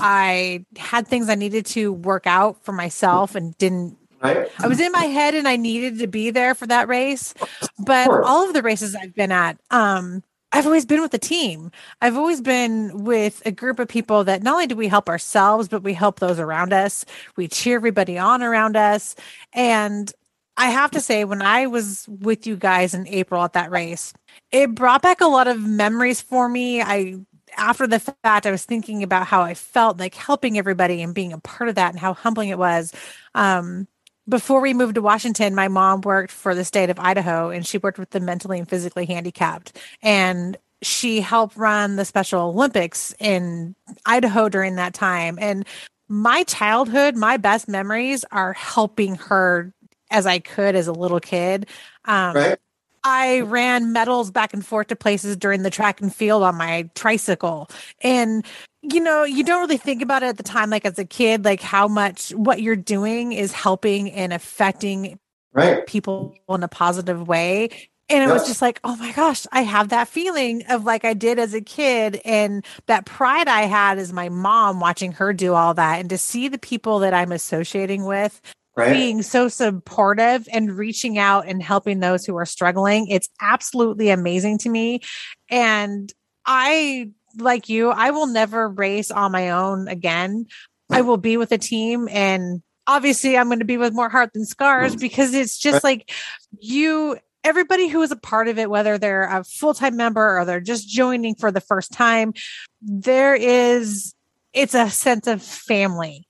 I 0.00 0.64
had 0.76 1.06
things 1.06 1.28
I 1.28 1.34
needed 1.34 1.66
to 1.66 1.92
work 1.92 2.26
out 2.26 2.64
for 2.64 2.72
myself 2.72 3.34
and 3.34 3.56
didn't 3.58 3.96
Right. 4.22 4.50
I 4.58 4.66
was 4.66 4.80
in 4.80 4.92
my 4.92 5.04
head 5.04 5.34
and 5.34 5.46
I 5.46 5.56
needed 5.56 5.98
to 5.98 6.06
be 6.06 6.30
there 6.30 6.54
for 6.54 6.66
that 6.66 6.88
race. 6.88 7.34
But 7.78 8.08
all 8.08 8.46
of 8.46 8.54
the 8.54 8.62
races 8.62 8.94
I've 8.94 9.14
been 9.14 9.30
at, 9.30 9.58
um, 9.70 10.22
I've 10.52 10.64
always 10.64 10.86
been 10.86 11.02
with 11.02 11.12
a 11.12 11.18
team. 11.18 11.70
I've 12.00 12.16
always 12.16 12.40
been 12.40 13.04
with 13.04 13.42
a 13.44 13.50
group 13.50 13.78
of 13.78 13.88
people 13.88 14.24
that 14.24 14.42
not 14.42 14.54
only 14.54 14.66
do 14.66 14.76
we 14.76 14.88
help 14.88 15.08
ourselves, 15.08 15.68
but 15.68 15.82
we 15.82 15.92
help 15.92 16.18
those 16.18 16.38
around 16.38 16.72
us. 16.72 17.04
We 17.36 17.46
cheer 17.46 17.76
everybody 17.76 18.16
on 18.16 18.42
around 18.42 18.76
us. 18.76 19.16
And 19.52 20.10
I 20.56 20.70
have 20.70 20.90
to 20.92 21.00
say, 21.00 21.24
when 21.24 21.42
I 21.42 21.66
was 21.66 22.06
with 22.08 22.46
you 22.46 22.56
guys 22.56 22.94
in 22.94 23.06
April 23.08 23.42
at 23.42 23.52
that 23.52 23.70
race, 23.70 24.14
it 24.50 24.74
brought 24.74 25.02
back 25.02 25.20
a 25.20 25.26
lot 25.26 25.46
of 25.46 25.60
memories 25.60 26.22
for 26.22 26.48
me. 26.48 26.80
I 26.80 27.18
after 27.56 27.86
the 27.86 27.98
fact, 27.98 28.46
I 28.46 28.50
was 28.50 28.64
thinking 28.64 29.02
about 29.02 29.26
how 29.26 29.42
I 29.42 29.54
felt 29.54 29.98
like 29.98 30.14
helping 30.14 30.58
everybody 30.58 31.02
and 31.02 31.14
being 31.14 31.32
a 31.32 31.38
part 31.38 31.68
of 31.68 31.74
that 31.76 31.90
and 31.90 31.98
how 31.98 32.14
humbling 32.14 32.48
it 32.50 32.58
was. 32.58 32.92
Um, 33.34 33.88
before 34.28 34.60
we 34.60 34.74
moved 34.74 34.96
to 34.96 35.02
Washington, 35.02 35.54
my 35.54 35.68
mom 35.68 36.00
worked 36.00 36.32
for 36.32 36.54
the 36.54 36.64
state 36.64 36.90
of 36.90 36.98
Idaho 36.98 37.50
and 37.50 37.66
she 37.66 37.78
worked 37.78 37.98
with 37.98 38.10
the 38.10 38.20
mentally 38.20 38.58
and 38.58 38.68
physically 38.68 39.06
handicapped. 39.06 39.78
And 40.02 40.56
she 40.82 41.20
helped 41.20 41.56
run 41.56 41.96
the 41.96 42.04
Special 42.04 42.42
Olympics 42.42 43.14
in 43.18 43.74
Idaho 44.04 44.48
during 44.48 44.76
that 44.76 44.94
time. 44.94 45.38
And 45.40 45.66
my 46.08 46.42
childhood, 46.44 47.16
my 47.16 47.36
best 47.36 47.68
memories 47.68 48.24
are 48.30 48.52
helping 48.52 49.14
her 49.16 49.72
as 50.10 50.26
I 50.26 50.38
could 50.38 50.74
as 50.74 50.86
a 50.86 50.92
little 50.92 51.20
kid. 51.20 51.66
Um, 52.04 52.36
right. 52.36 52.58
I 53.06 53.42
ran 53.42 53.92
medals 53.92 54.32
back 54.32 54.52
and 54.52 54.66
forth 54.66 54.88
to 54.88 54.96
places 54.96 55.36
during 55.36 55.62
the 55.62 55.70
track 55.70 56.00
and 56.00 56.12
field 56.12 56.42
on 56.42 56.56
my 56.56 56.90
tricycle. 56.96 57.70
And, 58.00 58.44
you 58.82 58.98
know, 58.98 59.22
you 59.22 59.44
don't 59.44 59.60
really 59.60 59.76
think 59.76 60.02
about 60.02 60.24
it 60.24 60.26
at 60.26 60.38
the 60.38 60.42
time, 60.42 60.70
like 60.70 60.84
as 60.84 60.98
a 60.98 61.04
kid, 61.04 61.44
like 61.44 61.60
how 61.60 61.86
much 61.86 62.30
what 62.30 62.62
you're 62.62 62.74
doing 62.74 63.32
is 63.32 63.52
helping 63.52 64.10
and 64.10 64.32
affecting 64.32 65.20
right. 65.52 65.86
people 65.86 66.34
in 66.48 66.64
a 66.64 66.68
positive 66.68 67.28
way. 67.28 67.70
And 68.08 68.28
it 68.28 68.32
was 68.32 68.48
just 68.48 68.60
like, 68.60 68.80
oh 68.82 68.96
my 68.96 69.12
gosh, 69.12 69.46
I 69.52 69.60
have 69.62 69.90
that 69.90 70.08
feeling 70.08 70.64
of 70.68 70.84
like 70.84 71.04
I 71.04 71.14
did 71.14 71.38
as 71.38 71.54
a 71.54 71.60
kid. 71.60 72.20
And 72.24 72.64
that 72.86 73.06
pride 73.06 73.46
I 73.46 73.62
had 73.62 73.98
as 73.98 74.12
my 74.12 74.30
mom 74.30 74.80
watching 74.80 75.12
her 75.12 75.32
do 75.32 75.54
all 75.54 75.74
that 75.74 76.00
and 76.00 76.10
to 76.10 76.18
see 76.18 76.48
the 76.48 76.58
people 76.58 76.98
that 77.00 77.14
I'm 77.14 77.30
associating 77.30 78.04
with 78.04 78.40
right. 78.76 78.92
being 78.92 79.22
so 79.22 79.48
supportive 79.48 80.48
and 80.52 80.76
reaching 80.76 81.18
out 81.18 81.46
and 81.46 81.62
helping 81.62 82.00
those 82.00 82.24
who 82.24 82.36
are 82.36 82.46
struggling. 82.46 83.08
It's 83.08 83.28
absolutely 83.40 84.10
amazing 84.10 84.58
to 84.58 84.68
me. 84.68 85.00
And 85.48 86.12
I, 86.44 87.10
like 87.38 87.68
you, 87.68 87.90
I 87.90 88.10
will 88.10 88.26
never 88.26 88.68
race 88.68 89.10
on 89.10 89.32
my 89.32 89.50
own 89.50 89.88
again. 89.88 90.46
I 90.90 91.00
will 91.00 91.16
be 91.16 91.36
with 91.36 91.52
a 91.52 91.58
team 91.58 92.08
and 92.10 92.62
obviously 92.86 93.36
I'm 93.36 93.46
going 93.46 93.58
to 93.58 93.64
be 93.64 93.76
with 93.76 93.92
more 93.92 94.08
heart 94.08 94.32
than 94.32 94.44
scars 94.44 94.94
because 94.94 95.34
it's 95.34 95.58
just 95.58 95.82
like 95.82 96.12
you 96.60 97.18
everybody 97.46 97.86
who 97.86 98.02
is 98.02 98.10
a 98.10 98.16
part 98.16 98.48
of 98.48 98.58
it, 98.58 98.68
whether 98.68 98.98
they're 98.98 99.22
a 99.22 99.44
full 99.44 99.72
time 99.72 99.96
member 99.96 100.38
or 100.38 100.44
they're 100.44 100.60
just 100.60 100.88
joining 100.88 101.34
for 101.36 101.52
the 101.52 101.60
first 101.60 101.92
time, 101.92 102.34
there 102.82 103.34
is, 103.34 104.14
it's 104.52 104.74
a 104.74 104.90
sense 104.90 105.28
of 105.28 105.42
family. 105.42 106.26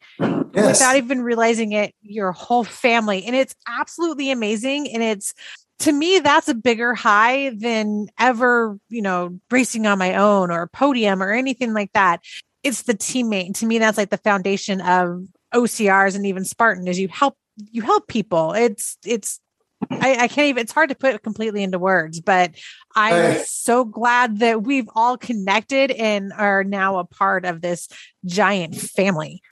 Yes. 0.56 0.80
Without 0.80 0.96
even 0.96 1.20
realizing 1.20 1.72
it, 1.72 1.94
your 2.00 2.32
whole 2.32 2.64
family. 2.64 3.24
And 3.24 3.36
it's 3.36 3.54
absolutely 3.68 4.30
amazing. 4.30 4.90
And 4.90 5.02
it's, 5.02 5.34
to 5.80 5.92
me, 5.92 6.18
that's 6.20 6.48
a 6.48 6.54
bigger 6.54 6.94
high 6.94 7.50
than 7.50 8.06
ever, 8.18 8.78
you 8.88 9.02
know, 9.02 9.38
racing 9.50 9.86
on 9.86 9.98
my 9.98 10.14
own 10.14 10.50
or 10.50 10.62
a 10.62 10.68
podium 10.68 11.22
or 11.22 11.30
anything 11.30 11.74
like 11.74 11.92
that. 11.92 12.20
It's 12.62 12.82
the 12.82 12.94
teammate. 12.94 13.58
To 13.58 13.66
me, 13.66 13.78
that's 13.78 13.98
like 13.98 14.08
the 14.08 14.16
foundation 14.16 14.80
of 14.80 15.26
OCRs 15.54 16.16
and 16.16 16.24
even 16.24 16.44
Spartan 16.44 16.88
is 16.88 16.98
you 16.98 17.08
help 17.08 17.36
you 17.70 17.82
help 17.82 18.08
people. 18.08 18.52
It's 18.52 18.96
it's 19.04 19.40
I, 19.90 20.16
I, 20.20 20.28
can't 20.28 20.48
even 20.48 20.62
it's 20.62 20.72
hard 20.72 20.88
to 20.88 20.94
put 20.94 21.14
it 21.14 21.22
completely 21.22 21.62
into 21.62 21.78
words 21.78 22.18
but 22.18 22.54
i'm 22.94 23.44
so 23.44 23.84
glad 23.84 24.38
that 24.38 24.62
we've 24.62 24.88
all 24.94 25.18
connected 25.18 25.90
and 25.90 26.32
are 26.32 26.64
now 26.64 26.98
a 26.98 27.04
part 27.04 27.44
of 27.44 27.60
this 27.60 27.88
giant 28.24 28.74
family 28.74 29.42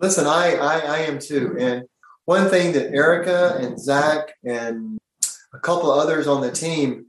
listen 0.00 0.26
i 0.26 0.54
i, 0.54 0.78
I 0.78 0.98
am 1.00 1.18
too 1.18 1.56
and 1.58 1.84
one 2.24 2.48
thing 2.48 2.72
that 2.72 2.92
erica 2.92 3.56
and 3.60 3.78
zach 3.78 4.34
and 4.44 4.98
a 5.52 5.58
couple 5.58 5.92
of 5.92 5.98
others 5.98 6.26
on 6.26 6.40
the 6.40 6.50
team 6.50 7.06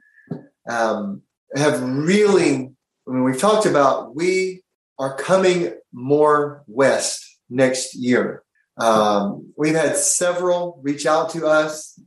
um, 0.69 1.21
have 1.55 1.81
really 1.81 2.71
I 3.07 3.11
mean, 3.11 3.23
we've 3.23 3.39
talked 3.39 3.65
about 3.65 4.15
we 4.15 4.63
are 4.99 5.15
coming 5.15 5.73
more 5.93 6.63
west 6.67 7.39
next 7.49 7.95
year 7.95 8.43
um, 8.77 9.53
we've 9.57 9.75
had 9.75 9.95
several 9.97 10.79
reach 10.83 11.05
out 11.05 11.31
to 11.31 11.47
us 11.47 11.99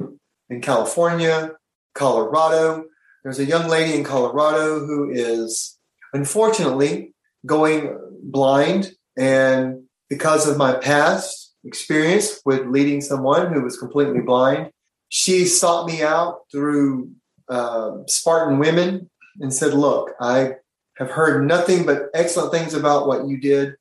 in 0.48 0.60
California, 0.60 1.52
Colorado. 1.94 2.84
There's 3.22 3.38
a 3.38 3.44
young 3.44 3.68
lady 3.68 3.96
in 3.96 4.04
Colorado 4.04 4.78
who 4.80 5.10
is 5.10 5.78
unfortunately 6.12 7.14
going 7.44 7.98
blind. 8.22 8.92
And 9.18 9.84
because 10.10 10.46
of 10.46 10.58
my 10.58 10.74
past 10.74 11.54
experience 11.64 12.40
with 12.44 12.66
leading 12.66 13.00
someone 13.00 13.52
who 13.52 13.62
was 13.62 13.78
completely 13.78 14.20
blind, 14.20 14.70
she 15.08 15.46
sought 15.46 15.86
me 15.86 16.02
out 16.02 16.40
through 16.52 17.10
uh, 17.48 17.98
Spartan 18.06 18.58
Women 18.58 19.08
and 19.40 19.54
said, 19.54 19.72
Look, 19.72 20.12
I 20.20 20.56
have 20.98 21.10
heard 21.10 21.46
nothing 21.46 21.86
but 21.86 22.10
excellent 22.12 22.52
things 22.52 22.74
about 22.74 23.06
what 23.06 23.26
you 23.26 23.40
did 23.40 23.76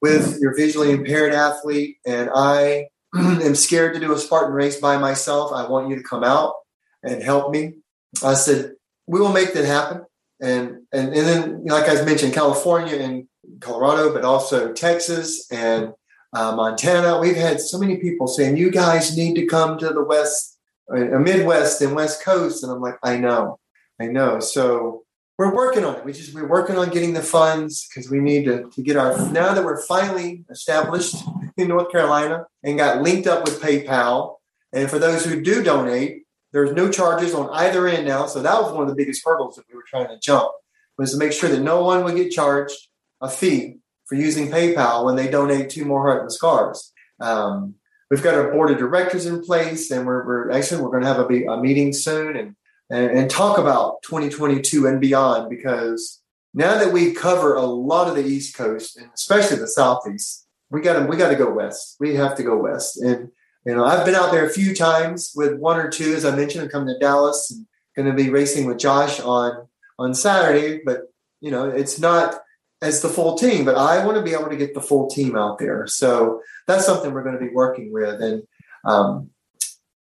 with 0.00 0.38
your 0.40 0.56
visually 0.56 0.90
impaired 0.90 1.34
athlete. 1.34 1.98
And 2.06 2.30
I 2.34 2.88
am 3.14 3.54
scared 3.54 3.94
to 3.94 4.00
do 4.00 4.12
a 4.12 4.18
Spartan 4.18 4.54
race 4.54 4.80
by 4.80 4.96
myself. 4.96 5.52
I 5.52 5.68
want 5.68 5.90
you 5.90 5.96
to 5.96 6.02
come 6.02 6.24
out 6.24 6.54
and 7.02 7.22
help 7.22 7.50
me. 7.50 7.74
I 8.24 8.34
said, 8.34 8.72
we 9.06 9.20
will 9.20 9.32
make 9.32 9.54
that 9.54 9.64
happen. 9.64 10.04
And, 10.40 10.82
and, 10.92 11.08
and 11.08 11.26
then, 11.26 11.64
like 11.64 11.88
I 11.88 12.02
mentioned, 12.04 12.32
California 12.32 12.96
and 12.96 13.27
Colorado, 13.60 14.12
but 14.12 14.24
also 14.24 14.72
Texas 14.72 15.50
and 15.50 15.92
uh, 16.32 16.54
Montana. 16.54 17.18
We've 17.18 17.36
had 17.36 17.60
so 17.60 17.78
many 17.78 17.96
people 17.96 18.26
saying, 18.26 18.56
you 18.56 18.70
guys 18.70 19.16
need 19.16 19.34
to 19.36 19.46
come 19.46 19.78
to 19.78 19.88
the 19.90 20.02
West, 20.02 20.58
uh, 20.90 21.18
Midwest 21.18 21.80
and 21.80 21.94
West 21.94 22.22
Coast. 22.22 22.62
And 22.62 22.72
I'm 22.72 22.80
like, 22.80 22.98
I 23.02 23.16
know, 23.16 23.58
I 24.00 24.06
know. 24.06 24.40
So 24.40 25.04
we're 25.38 25.54
working 25.54 25.84
on 25.84 25.96
it. 25.96 26.04
We 26.04 26.12
just, 26.12 26.34
we're 26.34 26.48
working 26.48 26.76
on 26.76 26.90
getting 26.90 27.14
the 27.14 27.22
funds 27.22 27.88
because 27.88 28.10
we 28.10 28.18
need 28.18 28.44
to, 28.46 28.68
to 28.70 28.82
get 28.82 28.96
our, 28.96 29.16
now 29.30 29.54
that 29.54 29.64
we're 29.64 29.82
finally 29.82 30.44
established 30.50 31.16
in 31.56 31.68
North 31.68 31.90
Carolina 31.92 32.46
and 32.64 32.78
got 32.78 33.02
linked 33.02 33.26
up 33.26 33.44
with 33.44 33.60
PayPal. 33.60 34.36
And 34.72 34.90
for 34.90 34.98
those 34.98 35.24
who 35.24 35.40
do 35.40 35.62
donate, 35.62 36.24
there's 36.52 36.72
no 36.72 36.90
charges 36.90 37.34
on 37.34 37.48
either 37.50 37.86
end 37.86 38.06
now. 38.06 38.26
So 38.26 38.42
that 38.42 38.60
was 38.60 38.72
one 38.72 38.82
of 38.82 38.88
the 38.88 38.96
biggest 38.96 39.22
hurdles 39.24 39.56
that 39.56 39.64
we 39.68 39.76
were 39.76 39.84
trying 39.86 40.08
to 40.08 40.18
jump 40.18 40.50
was 40.96 41.12
to 41.12 41.18
make 41.18 41.32
sure 41.32 41.48
that 41.48 41.60
no 41.60 41.84
one 41.84 42.02
would 42.04 42.16
get 42.16 42.32
charged 42.32 42.87
a 43.20 43.28
fee 43.28 43.78
for 44.06 44.14
using 44.14 44.48
PayPal 44.48 45.04
when 45.04 45.16
they 45.16 45.30
donate 45.30 45.70
to 45.70 45.84
more 45.84 46.02
heart 46.02 46.22
and 46.22 46.32
scars. 46.32 46.92
Um, 47.20 47.74
we've 48.10 48.22
got 48.22 48.34
our 48.34 48.50
board 48.52 48.70
of 48.70 48.78
directors 48.78 49.26
in 49.26 49.42
place, 49.42 49.90
and 49.90 50.06
we're, 50.06 50.24
we're 50.26 50.50
actually 50.50 50.82
we're 50.82 50.90
going 50.90 51.02
to 51.02 51.08
have 51.08 51.18
a, 51.18 51.44
a 51.46 51.60
meeting 51.60 51.92
soon 51.92 52.36
and, 52.36 52.56
and 52.90 53.10
and 53.10 53.30
talk 53.30 53.58
about 53.58 54.02
2022 54.02 54.86
and 54.86 55.00
beyond 55.00 55.50
because 55.50 56.22
now 56.54 56.78
that 56.78 56.92
we 56.92 57.12
cover 57.12 57.54
a 57.54 57.62
lot 57.62 58.08
of 58.08 58.16
the 58.16 58.24
East 58.24 58.56
Coast 58.56 58.96
and 58.96 59.10
especially 59.14 59.58
the 59.58 59.68
Southeast, 59.68 60.46
we 60.70 60.80
got 60.80 60.98
to 60.98 61.06
we 61.06 61.16
got 61.16 61.28
to 61.28 61.36
go 61.36 61.50
west. 61.50 61.96
We 62.00 62.14
have 62.14 62.34
to 62.36 62.42
go 62.42 62.56
west. 62.56 63.00
And 63.00 63.30
you 63.66 63.74
know, 63.74 63.84
I've 63.84 64.06
been 64.06 64.14
out 64.14 64.32
there 64.32 64.46
a 64.46 64.50
few 64.50 64.74
times 64.74 65.32
with 65.36 65.58
one 65.58 65.78
or 65.78 65.90
two, 65.90 66.14
as 66.14 66.24
I 66.24 66.34
mentioned. 66.34 66.64
I'm 66.64 66.70
coming 66.70 66.94
to 66.94 66.98
Dallas 66.98 67.50
and 67.50 67.66
going 67.94 68.08
to 68.08 68.22
be 68.22 68.30
racing 68.30 68.66
with 68.66 68.78
Josh 68.78 69.20
on 69.20 69.68
on 69.98 70.14
Saturday. 70.14 70.80
But 70.84 71.12
you 71.40 71.50
know, 71.50 71.68
it's 71.68 71.98
not 71.98 72.40
as 72.80 73.02
the 73.02 73.08
full 73.08 73.36
team. 73.36 73.64
But 73.64 73.76
I 73.76 74.04
want 74.04 74.16
to 74.16 74.22
be 74.22 74.34
able 74.34 74.48
to 74.48 74.56
get 74.56 74.74
the 74.74 74.80
full 74.80 75.08
team 75.08 75.36
out 75.36 75.58
there. 75.58 75.86
So 75.86 76.42
that's 76.66 76.86
something 76.86 77.12
we're 77.12 77.24
going 77.24 77.38
to 77.38 77.44
be 77.44 77.52
working 77.52 77.92
with. 77.92 78.20
And 78.20 78.42
um, 78.84 79.30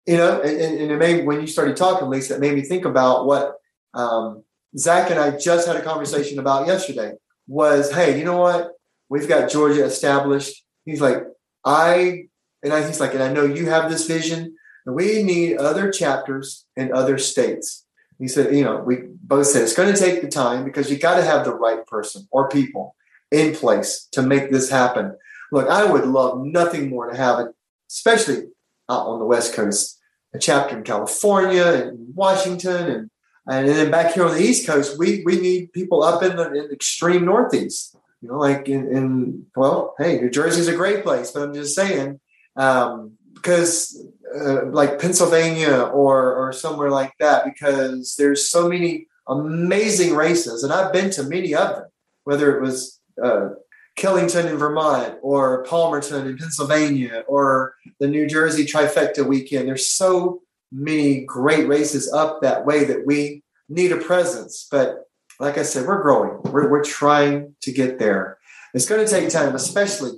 you 0.06 0.16
know, 0.16 0.40
and, 0.40 0.60
and 0.60 0.90
it 0.90 0.98
made 0.98 1.26
when 1.26 1.40
you 1.40 1.46
started 1.46 1.76
talking, 1.76 2.08
Lisa, 2.08 2.34
it 2.34 2.40
made 2.40 2.54
me 2.54 2.62
think 2.62 2.84
about 2.84 3.26
what 3.26 3.56
um, 3.94 4.44
Zach 4.76 5.10
and 5.10 5.18
I 5.18 5.36
just 5.36 5.66
had 5.66 5.76
a 5.76 5.82
conversation 5.82 6.38
about 6.38 6.66
yesterday. 6.66 7.12
Was 7.46 7.92
hey, 7.92 8.18
you 8.18 8.24
know 8.24 8.38
what? 8.38 8.72
We've 9.08 9.28
got 9.28 9.50
Georgia 9.50 9.84
established. 9.84 10.64
He's 10.84 11.00
like, 11.00 11.24
I, 11.64 12.24
and 12.62 12.72
I, 12.72 12.86
he's 12.86 13.00
like, 13.00 13.14
and 13.14 13.22
I 13.22 13.32
know 13.32 13.44
you 13.44 13.68
have 13.68 13.90
this 13.90 14.06
vision, 14.06 14.56
and 14.86 14.94
we 14.94 15.22
need 15.22 15.56
other 15.58 15.90
chapters 15.90 16.64
in 16.76 16.92
other 16.92 17.18
states. 17.18 17.84
He 18.20 18.28
said, 18.28 18.54
you 18.54 18.64
know, 18.64 18.78
we 18.78 18.98
both 19.22 19.46
said 19.46 19.62
it's 19.62 19.74
going 19.74 19.92
to 19.92 19.98
take 19.98 20.22
the 20.22 20.28
time 20.28 20.64
because 20.64 20.90
you 20.90 20.98
got 20.98 21.16
to 21.16 21.24
have 21.24 21.44
the 21.44 21.54
right 21.54 21.84
person 21.86 22.28
or 22.30 22.48
people 22.48 22.94
in 23.32 23.54
place 23.54 24.06
to 24.12 24.22
make 24.22 24.50
this 24.50 24.70
happen. 24.70 25.16
Look, 25.50 25.68
I 25.68 25.90
would 25.90 26.04
love 26.04 26.44
nothing 26.44 26.90
more 26.90 27.10
to 27.10 27.16
have 27.16 27.40
it, 27.40 27.54
especially 27.90 28.44
out 28.88 29.06
on 29.06 29.18
the 29.18 29.24
West 29.24 29.54
Coast, 29.54 29.98
a 30.34 30.38
chapter 30.38 30.76
in 30.76 30.84
California 30.84 31.64
and 31.64 32.14
Washington 32.14 32.86
and 32.90 33.10
and 33.48 33.66
then 33.66 33.90
back 33.90 34.12
here 34.12 34.26
on 34.26 34.34
the 34.34 34.42
East 34.42 34.66
Coast, 34.66 34.96
we 34.96 35.22
we 35.24 35.40
need 35.40 35.72
people 35.72 36.04
up 36.04 36.22
in 36.22 36.36
the, 36.36 36.52
in 36.52 36.70
extreme 36.70 37.24
Northeast 37.24 37.96
you 38.20 38.28
know, 38.28 38.38
like 38.38 38.68
in, 38.68 38.94
in 38.94 39.46
well, 39.56 39.94
hey, 39.98 40.20
New 40.20 40.30
Jersey's 40.30 40.68
a 40.68 40.76
great 40.76 41.02
place, 41.02 41.30
but 41.30 41.42
I'm 41.42 41.54
just 41.54 41.74
saying, 41.74 42.20
um, 42.56 43.12
because 43.34 44.04
uh, 44.34 44.66
like 44.66 45.00
Pennsylvania 45.00 45.82
or 45.82 46.34
or 46.34 46.52
somewhere 46.52 46.90
like 46.90 47.12
that, 47.18 47.44
because 47.44 48.16
there's 48.16 48.48
so 48.48 48.68
many 48.68 49.06
amazing 49.28 50.14
races, 50.14 50.64
and 50.64 50.72
I've 50.72 50.92
been 50.92 51.10
to 51.10 51.22
many 51.22 51.54
of 51.54 51.76
them, 51.76 51.88
whether 52.24 52.56
it 52.56 52.60
was 52.60 53.00
uh, 53.22 53.50
Killington 53.96 54.46
in 54.46 54.56
Vermont 54.56 55.18
or 55.22 55.64
Palmerton 55.64 56.26
in 56.26 56.38
Pennsylvania 56.38 57.24
or 57.28 57.74
the 57.98 58.08
New 58.08 58.26
Jersey 58.26 58.64
trifecta 58.64 59.26
weekend. 59.26 59.68
There's 59.68 59.86
so 59.86 60.42
many 60.72 61.24
great 61.24 61.66
races 61.66 62.12
up 62.12 62.42
that 62.42 62.64
way 62.64 62.84
that 62.84 63.06
we 63.06 63.42
need 63.68 63.92
a 63.92 63.96
presence, 63.96 64.66
but 64.70 65.04
like 65.38 65.58
I 65.58 65.62
said, 65.62 65.86
we're 65.86 66.02
growing. 66.02 66.40
We're, 66.52 66.70
we're 66.70 66.84
trying 66.84 67.54
to 67.62 67.72
get 67.72 67.98
there. 67.98 68.38
It's 68.74 68.86
going 68.86 69.04
to 69.04 69.10
take 69.10 69.30
time, 69.30 69.54
especially 69.54 70.12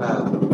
um, 0.00 0.47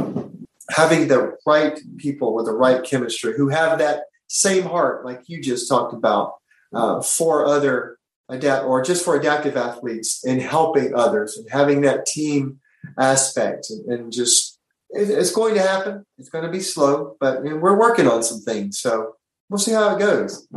having 0.75 1.07
the 1.07 1.37
right 1.47 1.79
people 1.99 2.35
with 2.35 2.47
the 2.47 2.53
right 2.53 2.83
chemistry 2.83 3.33
who 3.37 3.49
have 3.49 3.79
that 3.79 4.05
same 4.27 4.65
heart, 4.65 5.05
like 5.05 5.23
you 5.29 5.41
just 5.41 5.69
talked 5.69 5.95
about, 5.95 6.35
uh, 6.75 7.01
for 7.01 7.47
other 7.47 7.99
adapt 8.29 8.65
or 8.65 8.83
just 8.83 9.05
for 9.05 9.15
adaptive 9.17 9.57
athletes 9.57 10.25
and 10.25 10.43
helping 10.43 10.93
others 10.95 11.37
and 11.37 11.49
having 11.49 11.83
that 11.83 12.07
team 12.07 12.59
aspect 12.99 13.71
and, 13.71 13.93
and 13.93 14.13
just 14.13 14.59
it, 14.91 15.11
it's 15.11 15.31
going 15.31 15.55
to 15.55 15.63
happen. 15.63 16.05
It's 16.19 16.29
going 16.29 16.45
to 16.45 16.51
be 16.51 16.61
slow, 16.61 17.17
but 17.21 17.43
we're 17.45 17.79
working 17.79 18.09
on 18.09 18.25
some 18.25 18.41
things. 18.41 18.79
So 18.81 19.15
we'll 19.49 19.59
see 19.59 19.73
how 19.73 19.95
it 19.95 20.01
goes. 20.01 20.49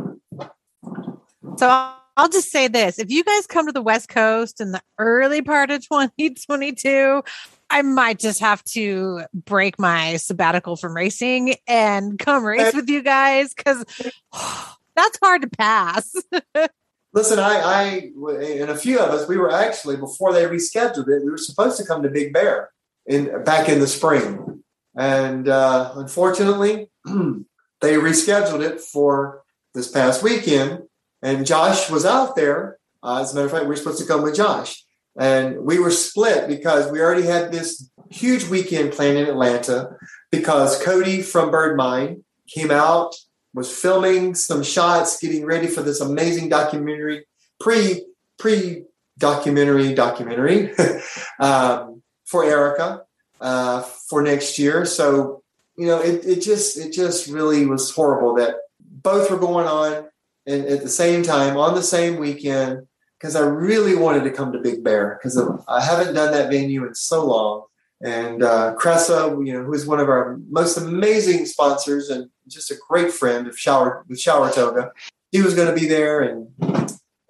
So 1.58 1.92
I'll 2.18 2.28
just 2.28 2.50
say 2.50 2.66
this 2.66 2.98
if 2.98 3.10
you 3.10 3.22
guys 3.22 3.46
come 3.46 3.66
to 3.66 3.72
the 3.72 3.80
West 3.80 4.08
Coast 4.08 4.60
in 4.60 4.72
the 4.72 4.82
early 4.98 5.40
part 5.40 5.70
of 5.70 5.80
2022, 5.88 7.22
I 7.70 7.82
might 7.82 8.18
just 8.18 8.40
have 8.40 8.62
to 8.64 9.22
break 9.32 9.78
my 9.78 10.16
sabbatical 10.16 10.74
from 10.74 10.96
racing 10.96 11.54
and 11.68 12.18
come 12.18 12.44
race 12.44 12.74
with 12.74 12.90
you 12.90 13.02
guys 13.02 13.54
because 13.54 13.84
that's 14.96 15.18
hard 15.22 15.42
to 15.42 15.48
pass. 15.48 16.12
Listen, 17.14 17.38
I, 17.38 17.60
I, 17.60 18.10
and 18.32 18.70
a 18.70 18.76
few 18.76 18.98
of 18.98 19.10
us, 19.10 19.28
we 19.28 19.38
were 19.38 19.52
actually 19.52 19.96
before 19.96 20.32
they 20.32 20.44
rescheduled 20.44 21.08
it, 21.08 21.24
we 21.24 21.30
were 21.30 21.38
supposed 21.38 21.78
to 21.78 21.86
come 21.86 22.02
to 22.02 22.10
Big 22.10 22.32
Bear 22.32 22.70
in 23.06 23.44
back 23.44 23.68
in 23.68 23.78
the 23.78 23.86
spring, 23.86 24.62
and 24.94 25.48
uh, 25.48 25.92
unfortunately, 25.94 26.90
they 27.06 27.94
rescheduled 27.94 28.60
it 28.60 28.80
for 28.80 29.42
this 29.72 29.90
past 29.90 30.22
weekend. 30.22 30.82
And 31.22 31.46
Josh 31.46 31.90
was 31.90 32.04
out 32.04 32.36
there. 32.36 32.78
Uh, 33.02 33.20
as 33.20 33.32
a 33.32 33.34
matter 33.34 33.46
of 33.46 33.52
fact, 33.52 33.64
we 33.64 33.70
were 33.70 33.76
supposed 33.76 34.00
to 34.00 34.06
come 34.06 34.22
with 34.22 34.36
Josh. 34.36 34.84
And 35.18 35.64
we 35.64 35.78
were 35.78 35.90
split 35.90 36.48
because 36.48 36.90
we 36.90 37.00
already 37.00 37.26
had 37.26 37.50
this 37.50 37.90
huge 38.10 38.44
weekend 38.44 38.92
planned 38.92 39.18
in 39.18 39.26
Atlanta. 39.26 39.96
because 40.30 40.82
Cody 40.82 41.22
from 41.22 41.50
Bird 41.50 41.76
Mind 41.76 42.24
came 42.46 42.70
out, 42.70 43.14
was 43.54 43.70
filming 43.70 44.34
some 44.34 44.62
shots, 44.62 45.18
getting 45.18 45.44
ready 45.44 45.66
for 45.66 45.82
this 45.82 46.00
amazing 46.00 46.48
documentary, 46.48 47.26
pre 47.58 48.04
pre 48.38 48.84
documentary 49.18 49.94
documentary 49.94 50.72
um, 51.40 52.02
for 52.24 52.44
Erica 52.44 53.02
uh, 53.40 53.82
for 53.82 54.22
next 54.22 54.58
year. 54.58 54.84
So 54.84 55.42
you 55.76 55.86
know, 55.86 56.00
it, 56.00 56.24
it 56.24 56.42
just 56.42 56.76
it 56.76 56.92
just 56.92 57.28
really 57.28 57.64
was 57.66 57.90
horrible 57.90 58.34
that 58.34 58.56
both 58.80 59.30
were 59.30 59.38
going 59.38 59.66
on 59.66 60.08
and 60.48 60.64
at 60.66 60.82
the 60.82 60.88
same 60.88 61.22
time 61.22 61.56
on 61.56 61.74
the 61.74 61.82
same 61.82 62.16
weekend 62.16 62.86
because 63.18 63.36
I 63.36 63.40
really 63.40 63.94
wanted 63.94 64.24
to 64.24 64.30
come 64.30 64.52
to 64.52 64.58
Big 64.58 64.82
Bear 64.82 65.18
because 65.18 65.38
I 65.68 65.84
haven't 65.84 66.14
done 66.14 66.32
that 66.32 66.50
venue 66.50 66.86
in 66.86 66.94
so 66.94 67.26
long. 67.26 67.64
And 68.00 68.42
uh, 68.44 68.74
Cressa, 68.78 69.44
you 69.44 69.52
know, 69.52 69.64
who 69.64 69.74
is 69.74 69.86
one 69.86 70.00
of 70.00 70.08
our 70.08 70.38
most 70.48 70.78
amazing 70.78 71.46
sponsors 71.46 72.10
and 72.10 72.30
just 72.46 72.70
a 72.70 72.76
great 72.88 73.12
friend 73.12 73.46
of 73.48 73.58
Shower 73.58 74.04
with 74.08 74.20
Shower 74.20 74.50
Toga, 74.50 74.92
he 75.32 75.42
was 75.42 75.54
going 75.54 75.68
to 75.68 75.78
be 75.78 75.88
there, 75.88 76.20
and 76.20 76.48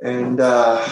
and 0.03 0.41
uh, 0.41 0.87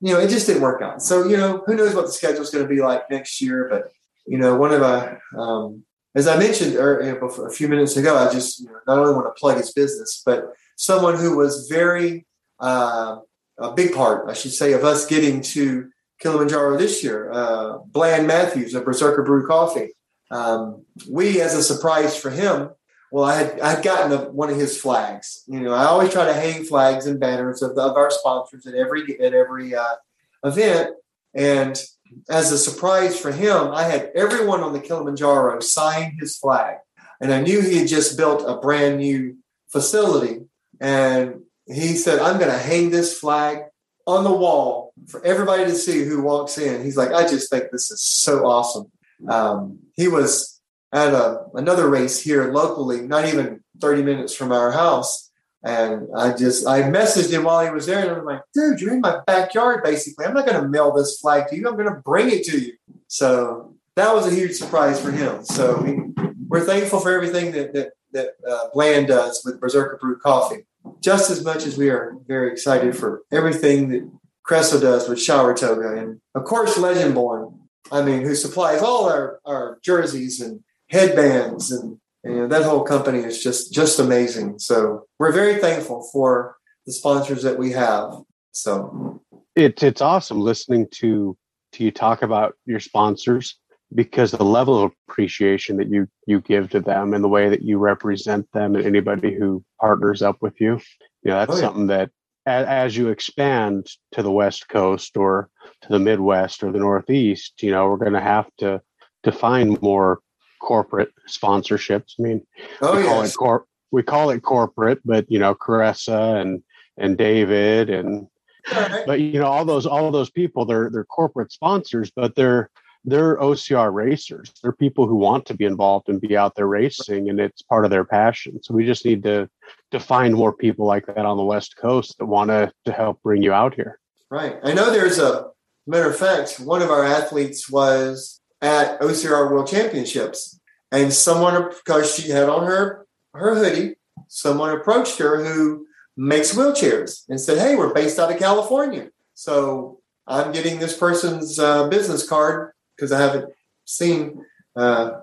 you 0.00 0.12
know, 0.12 0.18
it 0.18 0.28
just 0.28 0.48
didn't 0.48 0.62
work 0.62 0.82
out. 0.82 1.02
So 1.02 1.28
you 1.28 1.36
know, 1.36 1.62
who 1.66 1.76
knows 1.76 1.94
what 1.94 2.06
the 2.06 2.12
schedule 2.12 2.42
is 2.42 2.50
going 2.50 2.64
to 2.64 2.68
be 2.68 2.82
like 2.82 3.08
next 3.10 3.40
year? 3.40 3.68
But 3.70 3.92
you 4.26 4.38
know, 4.38 4.56
one 4.56 4.72
of 4.72 4.82
our 4.82 5.22
um, 5.38 5.84
as 6.16 6.26
I 6.26 6.36
mentioned 6.36 6.76
a 6.76 7.50
few 7.50 7.68
minutes 7.68 7.96
ago, 7.96 8.18
I 8.18 8.30
just 8.30 8.60
you 8.60 8.66
know, 8.66 8.80
not 8.88 8.98
only 8.98 9.14
want 9.14 9.34
to 9.34 9.40
plug 9.40 9.56
his 9.56 9.72
business, 9.72 10.20
but 10.26 10.52
someone 10.82 11.16
who 11.16 11.36
was 11.36 11.68
very 11.68 12.26
uh, 12.58 13.18
a 13.58 13.72
big 13.72 13.94
part, 13.94 14.28
I 14.28 14.32
should 14.32 14.52
say, 14.52 14.72
of 14.72 14.82
us 14.82 15.06
getting 15.06 15.40
to 15.54 15.88
Kilimanjaro 16.18 16.76
this 16.76 17.04
year. 17.04 17.30
Uh, 17.30 17.78
Bland 17.86 18.26
Matthews 18.26 18.74
of 18.74 18.84
Berserker 18.84 19.22
Brew 19.22 19.46
Coffee. 19.46 19.90
Um, 20.32 20.84
we, 21.08 21.40
as 21.40 21.54
a 21.54 21.62
surprise 21.62 22.16
for 22.16 22.30
him, 22.30 22.70
well, 23.12 23.24
I 23.24 23.36
had 23.36 23.60
I 23.60 23.70
had 23.74 23.84
gotten 23.84 24.12
a, 24.12 24.30
one 24.30 24.50
of 24.50 24.56
his 24.56 24.80
flags. 24.80 25.44
You 25.46 25.60
know, 25.60 25.72
I 25.72 25.84
always 25.84 26.12
try 26.12 26.24
to 26.24 26.34
hang 26.34 26.64
flags 26.64 27.06
and 27.06 27.20
banners 27.20 27.62
of, 27.62 27.76
the, 27.76 27.82
of 27.82 27.96
our 27.96 28.10
sponsors 28.10 28.66
at 28.66 28.74
every 28.74 29.20
at 29.20 29.34
every 29.34 29.74
uh, 29.74 29.96
event. 30.44 30.96
And 31.34 31.80
as 32.28 32.50
a 32.50 32.58
surprise 32.58 33.16
for 33.18 33.30
him, 33.30 33.70
I 33.72 33.84
had 33.84 34.10
everyone 34.16 34.62
on 34.62 34.72
the 34.72 34.80
Kilimanjaro 34.80 35.60
sign 35.60 36.16
his 36.18 36.36
flag, 36.38 36.78
and 37.20 37.32
I 37.32 37.40
knew 37.40 37.60
he 37.60 37.78
had 37.78 37.88
just 37.88 38.16
built 38.16 38.42
a 38.48 38.56
brand 38.56 38.98
new 38.98 39.36
facility. 39.68 40.40
And 40.82 41.42
he 41.66 41.94
said, 41.94 42.18
"I'm 42.18 42.38
going 42.38 42.50
to 42.50 42.58
hang 42.58 42.90
this 42.90 43.18
flag 43.18 43.62
on 44.06 44.24
the 44.24 44.32
wall 44.32 44.92
for 45.06 45.24
everybody 45.24 45.64
to 45.64 45.74
see 45.74 46.04
who 46.04 46.22
walks 46.22 46.58
in. 46.58 46.82
He's 46.82 46.96
like, 46.96 47.12
I 47.12 47.22
just 47.22 47.50
think 47.50 47.70
this 47.70 47.90
is 47.90 48.02
so 48.02 48.46
awesome. 48.46 48.90
Um, 49.28 49.78
he 49.94 50.08
was 50.08 50.60
at 50.92 51.14
a, 51.14 51.44
another 51.54 51.88
race 51.88 52.20
here 52.20 52.52
locally, 52.52 53.00
not 53.02 53.26
even 53.26 53.62
30 53.80 54.02
minutes 54.02 54.34
from 54.34 54.52
our 54.52 54.72
house. 54.72 55.30
And 55.64 56.08
I 56.16 56.36
just, 56.36 56.66
I 56.66 56.82
messaged 56.82 57.32
him 57.32 57.44
while 57.44 57.64
he 57.64 57.70
was 57.70 57.86
there 57.86 58.00
and 58.00 58.10
I'm 58.10 58.24
like, 58.24 58.42
dude, 58.52 58.80
you're 58.80 58.94
in 58.94 59.00
my 59.00 59.20
backyard, 59.26 59.84
basically. 59.84 60.26
I'm 60.26 60.34
not 60.34 60.46
going 60.46 60.60
to 60.60 60.68
mail 60.68 60.92
this 60.92 61.20
flag 61.20 61.48
to 61.48 61.56
you. 61.56 61.68
I'm 61.68 61.76
going 61.76 61.92
to 61.92 62.00
bring 62.04 62.30
it 62.30 62.44
to 62.46 62.58
you. 62.58 62.72
So 63.06 63.76
that 63.94 64.12
was 64.12 64.26
a 64.26 64.34
huge 64.34 64.54
surprise 64.54 65.00
for 65.00 65.12
him. 65.12 65.44
So 65.44 65.80
we, 65.80 66.00
we're 66.48 66.64
thankful 66.64 66.98
for 66.98 67.12
everything 67.12 67.52
that, 67.52 67.72
that, 67.74 67.92
that 68.10 68.30
uh, 68.48 68.68
Bland 68.74 69.06
does 69.06 69.42
with 69.44 69.60
Berserker 69.60 69.98
Brew 70.00 70.18
Coffee 70.18 70.66
just 71.00 71.30
as 71.30 71.44
much 71.44 71.66
as 71.66 71.76
we 71.76 71.90
are 71.90 72.16
very 72.26 72.50
excited 72.50 72.96
for 72.96 73.22
everything 73.32 73.88
that 73.88 74.10
Cressa 74.48 74.80
does 74.80 75.08
with 75.08 75.20
Shower 75.20 75.54
Toga. 75.54 75.96
And 75.96 76.20
of 76.34 76.44
course, 76.44 76.76
Legendborn, 76.76 77.58
I 77.90 78.02
mean, 78.02 78.22
who 78.22 78.34
supplies 78.34 78.82
all 78.82 79.08
our, 79.08 79.40
our 79.44 79.78
jerseys 79.82 80.40
and 80.40 80.60
headbands 80.90 81.70
and, 81.70 81.98
and 82.24 82.50
that 82.52 82.62
whole 82.62 82.82
company 82.82 83.18
is 83.20 83.42
just, 83.42 83.72
just 83.72 83.98
amazing. 83.98 84.58
So 84.58 85.06
we're 85.18 85.32
very 85.32 85.60
thankful 85.60 86.08
for 86.12 86.56
the 86.86 86.92
sponsors 86.92 87.42
that 87.42 87.58
we 87.58 87.72
have. 87.72 88.14
So 88.52 89.22
it's, 89.56 89.82
it's 89.82 90.00
awesome 90.00 90.40
listening 90.40 90.88
to, 90.92 91.36
to 91.72 91.84
you 91.84 91.90
talk 91.90 92.22
about 92.22 92.54
your 92.66 92.80
sponsors 92.80 93.58
because 93.94 94.30
the 94.30 94.44
level 94.44 94.82
of 94.82 94.92
appreciation 95.08 95.76
that 95.76 95.88
you 95.88 96.08
you 96.26 96.40
give 96.40 96.70
to 96.70 96.80
them 96.80 97.14
and 97.14 97.22
the 97.22 97.28
way 97.28 97.48
that 97.48 97.62
you 97.62 97.78
represent 97.78 98.50
them 98.52 98.74
and 98.74 98.84
anybody 98.84 99.34
who 99.34 99.62
partners 99.80 100.22
up 100.22 100.36
with 100.40 100.60
you 100.60 100.80
you 101.22 101.30
know 101.30 101.38
that's 101.38 101.52
oh, 101.52 101.56
yeah. 101.56 101.60
something 101.60 101.86
that 101.86 102.10
as, 102.46 102.66
as, 102.66 102.96
you 102.96 103.08
expand 103.08 103.86
to 104.10 104.22
the 104.22 104.30
west 104.30 104.68
coast 104.68 105.16
or 105.16 105.48
to 105.80 105.88
the 105.88 105.98
midwest 105.98 106.62
or 106.62 106.72
the 106.72 106.78
northeast 106.78 107.62
you 107.62 107.70
know 107.70 107.88
we're 107.88 107.96
going 107.96 108.12
to 108.12 108.20
have 108.20 108.48
to 108.58 108.80
to 109.22 109.32
find 109.32 109.80
more 109.82 110.20
corporate 110.60 111.12
sponsorships 111.28 112.14
i 112.18 112.22
mean 112.22 112.46
oh, 112.80 112.96
we, 112.96 113.02
yes. 113.02 113.08
call 113.08 113.22
it 113.22 113.34
cor- 113.36 113.66
we 113.90 114.02
call 114.02 114.30
it 114.30 114.40
corporate 114.42 115.00
but 115.04 115.24
you 115.30 115.38
know 115.38 115.54
caressa 115.54 116.40
and 116.40 116.62
and 116.98 117.18
david 117.18 117.90
and 117.90 118.26
right. 118.72 119.04
but 119.06 119.20
you 119.20 119.38
know 119.38 119.46
all 119.46 119.64
those 119.64 119.86
all 119.86 120.10
those 120.10 120.30
people 120.30 120.64
they're 120.64 120.88
they're 120.90 121.04
corporate 121.04 121.50
sponsors 121.50 122.10
but 122.14 122.34
they're 122.34 122.70
they're 123.04 123.36
OCR 123.38 123.92
racers. 123.92 124.52
They're 124.62 124.72
people 124.72 125.06
who 125.06 125.16
want 125.16 125.46
to 125.46 125.54
be 125.54 125.64
involved 125.64 126.08
and 126.08 126.20
be 126.20 126.36
out 126.36 126.54
there 126.54 126.68
racing, 126.68 127.28
and 127.28 127.40
it's 127.40 127.62
part 127.62 127.84
of 127.84 127.90
their 127.90 128.04
passion. 128.04 128.62
So 128.62 128.74
we 128.74 128.86
just 128.86 129.04
need 129.04 129.22
to 129.24 129.48
to 129.90 130.00
find 130.00 130.34
more 130.34 130.52
people 130.52 130.86
like 130.86 131.06
that 131.06 131.18
on 131.18 131.36
the 131.36 131.44
West 131.44 131.76
Coast 131.76 132.18
that 132.18 132.26
want 132.26 132.50
to 132.50 132.72
to 132.84 132.92
help 132.92 133.22
bring 133.22 133.42
you 133.42 133.52
out 133.52 133.74
here. 133.74 133.98
Right. 134.30 134.58
I 134.62 134.72
know 134.72 134.90
there's 134.90 135.18
a 135.18 135.48
matter 135.86 136.08
of 136.08 136.16
fact, 136.16 136.60
one 136.60 136.82
of 136.82 136.90
our 136.90 137.04
athletes 137.04 137.68
was 137.68 138.40
at 138.60 139.00
OCR 139.00 139.50
World 139.50 139.66
Championships, 139.68 140.60
and 140.92 141.12
someone 141.12 141.70
because 141.70 142.14
she 142.14 142.30
had 142.30 142.48
on 142.48 142.66
her 142.66 143.06
her 143.34 143.54
hoodie, 143.54 143.96
someone 144.28 144.70
approached 144.70 145.18
her 145.18 145.44
who 145.44 145.86
makes 146.16 146.54
wheelchairs 146.54 147.24
and 147.28 147.40
said, 147.40 147.58
"Hey, 147.58 147.74
we're 147.74 147.92
based 147.92 148.18
out 148.18 148.30
of 148.30 148.38
California." 148.38 149.08
So 149.34 150.00
I'm 150.26 150.52
getting 150.52 150.78
this 150.78 150.96
person's 150.96 151.58
uh, 151.58 151.88
business 151.88 152.28
card 152.28 152.72
because 153.02 153.10
I 153.10 153.20
haven't 153.20 153.52
seen 153.84 154.44
uh, 154.76 155.18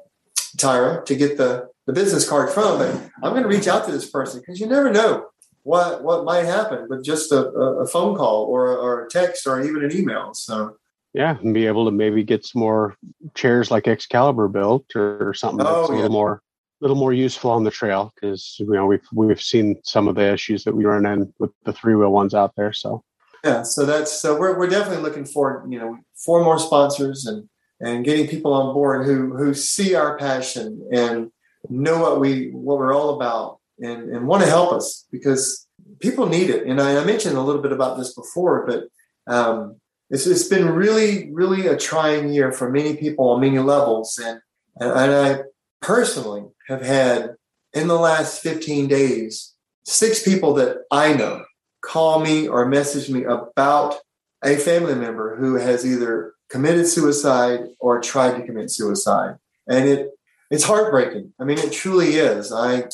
Tyra 0.58 1.06
to 1.06 1.16
get 1.16 1.38
the, 1.38 1.70
the 1.88 1.94
business 1.94 2.28
card 2.28 2.50
from. 2.50 2.78
But 2.78 2.94
I'm 3.24 3.32
going 3.32 3.44
to 3.44 3.48
reach 3.48 3.70
out 3.70 3.86
to 3.86 3.92
this 3.92 4.10
person 4.10 4.42
because 4.42 4.60
you 4.60 4.68
never 4.68 4.92
know 4.92 5.28
what 5.64 6.04
what 6.04 6.26
might 6.26 6.46
happen 6.46 6.88
with 6.90 7.06
just 7.06 7.32
a, 7.32 7.48
a 7.48 7.88
phone 7.88 8.18
call 8.18 8.44
or, 8.46 8.78
or 8.78 9.06
a 9.06 9.10
text 9.10 9.48
or 9.48 9.62
even 9.62 9.84
an 9.84 9.96
email. 9.96 10.34
So 10.34 10.76
yeah, 11.14 11.38
and 11.40 11.54
be 11.54 11.68
able 11.68 11.86
to 11.86 11.92
maybe 11.92 12.22
get 12.22 12.46
some 12.46 12.60
more 12.60 12.96
chairs 13.34 13.72
like 13.72 13.88
Excalibur 13.88 14.50
built 14.50 14.94
or, 14.96 15.34
something 15.34 15.66
oh, 15.66 15.82
that's 15.82 15.90
a 15.90 15.94
little 15.94 16.12
more 16.12 16.42
little 16.82 16.98
more 16.98 17.14
useful 17.14 17.52
on 17.52 17.64
the 17.64 17.72
trail 17.72 18.12
because 18.16 18.58
you 18.60 18.68
know 18.68 18.86
we've 18.86 19.08
we've 19.14 19.42
seen 19.42 19.80
some 19.84 20.10
of 20.10 20.16
the 20.16 20.34
issues 20.34 20.66
that 20.66 20.76
we 20.76 20.84
run 20.84 21.06
in 21.06 21.34
with 21.40 21.52
the 21.64 21.72
three 21.72 21.96
wheel 21.96 22.12
ones 22.12 22.34
out 22.34 22.54
there. 22.58 22.74
So 22.74 23.06
yeah, 23.46 23.64
so 23.64 23.86
that's 23.86 24.12
so 24.12 24.38
we're 24.38 24.58
we're 24.58 24.68
definitely 24.68 25.04
looking 25.04 25.26
for 25.26 25.66
you 25.70 25.80
know 25.80 25.98
for 26.26 26.44
more 26.44 26.60
sponsors 26.60 27.26
and 27.26 27.48
and 27.82 28.06
getting 28.06 28.28
people 28.28 28.54
on 28.54 28.74
board 28.74 29.06
who 29.06 29.36
who 29.36 29.54
see 29.54 29.96
our 29.96 30.18
passion 30.18 30.88
and 30.92 31.32
know 31.70 32.00
what 32.00 32.20
we 32.20 32.50
what 32.52 32.78
we're 32.78 32.96
all 32.96 33.16
about 33.16 33.60
and 33.80 34.10
and 34.10 34.28
want 34.28 34.44
to 34.44 34.50
help 34.50 34.72
us 34.72 35.06
because 35.12 35.68
people 36.00 36.28
need 36.28 36.50
it. 36.50 36.66
And 36.66 36.82
I, 36.82 37.02
I 37.02 37.06
mentioned 37.06 37.38
a 37.38 37.42
little 37.42 37.62
bit 37.62 37.72
about 37.72 37.98
this 37.98 38.14
before, 38.14 38.66
but 38.66 39.34
um, 39.34 39.78
it's 40.10 40.28
it's 40.28 40.48
been 40.48 40.70
really 40.70 41.32
really 41.32 41.68
a 41.68 41.78
trying 41.78 42.34
year 42.34 42.52
for 42.52 42.70
many 42.70 42.96
people 42.96 43.30
on 43.30 43.42
many 43.42 43.60
levels, 43.60 44.20
and 44.22 44.42
and, 44.80 44.92
and 44.92 45.12
I 45.14 45.44
personally 45.82 46.46
have 46.68 46.82
had 46.82 47.36
in 47.74 47.88
the 47.88 48.00
last 48.00 48.42
15 48.42 48.88
days 48.88 49.54
six 49.86 50.24
people 50.24 50.54
that 50.56 50.80
I 50.92 51.14
know 51.14 51.44
call 51.82 52.20
me 52.20 52.48
or 52.48 52.66
message 52.66 53.10
me 53.10 53.24
about 53.24 53.96
a 54.44 54.56
family 54.56 54.96
member 54.96 55.38
who 55.38 55.56
has 55.56 55.86
either 55.86 56.34
committed 56.50 56.88
suicide 56.88 57.62
or 57.80 58.02
tried 58.02 58.38
to 58.40 58.46
commit 58.46 58.72
suicide. 58.72 59.38
And 59.68 59.88
it 59.88 60.10
it's 60.52 60.64
heartbreaking. 60.64 61.34
I 61.40 61.44
mean, 61.44 61.60
it 61.60 61.72
truly 61.72 62.16
is. 62.16 62.52
I 62.52 62.86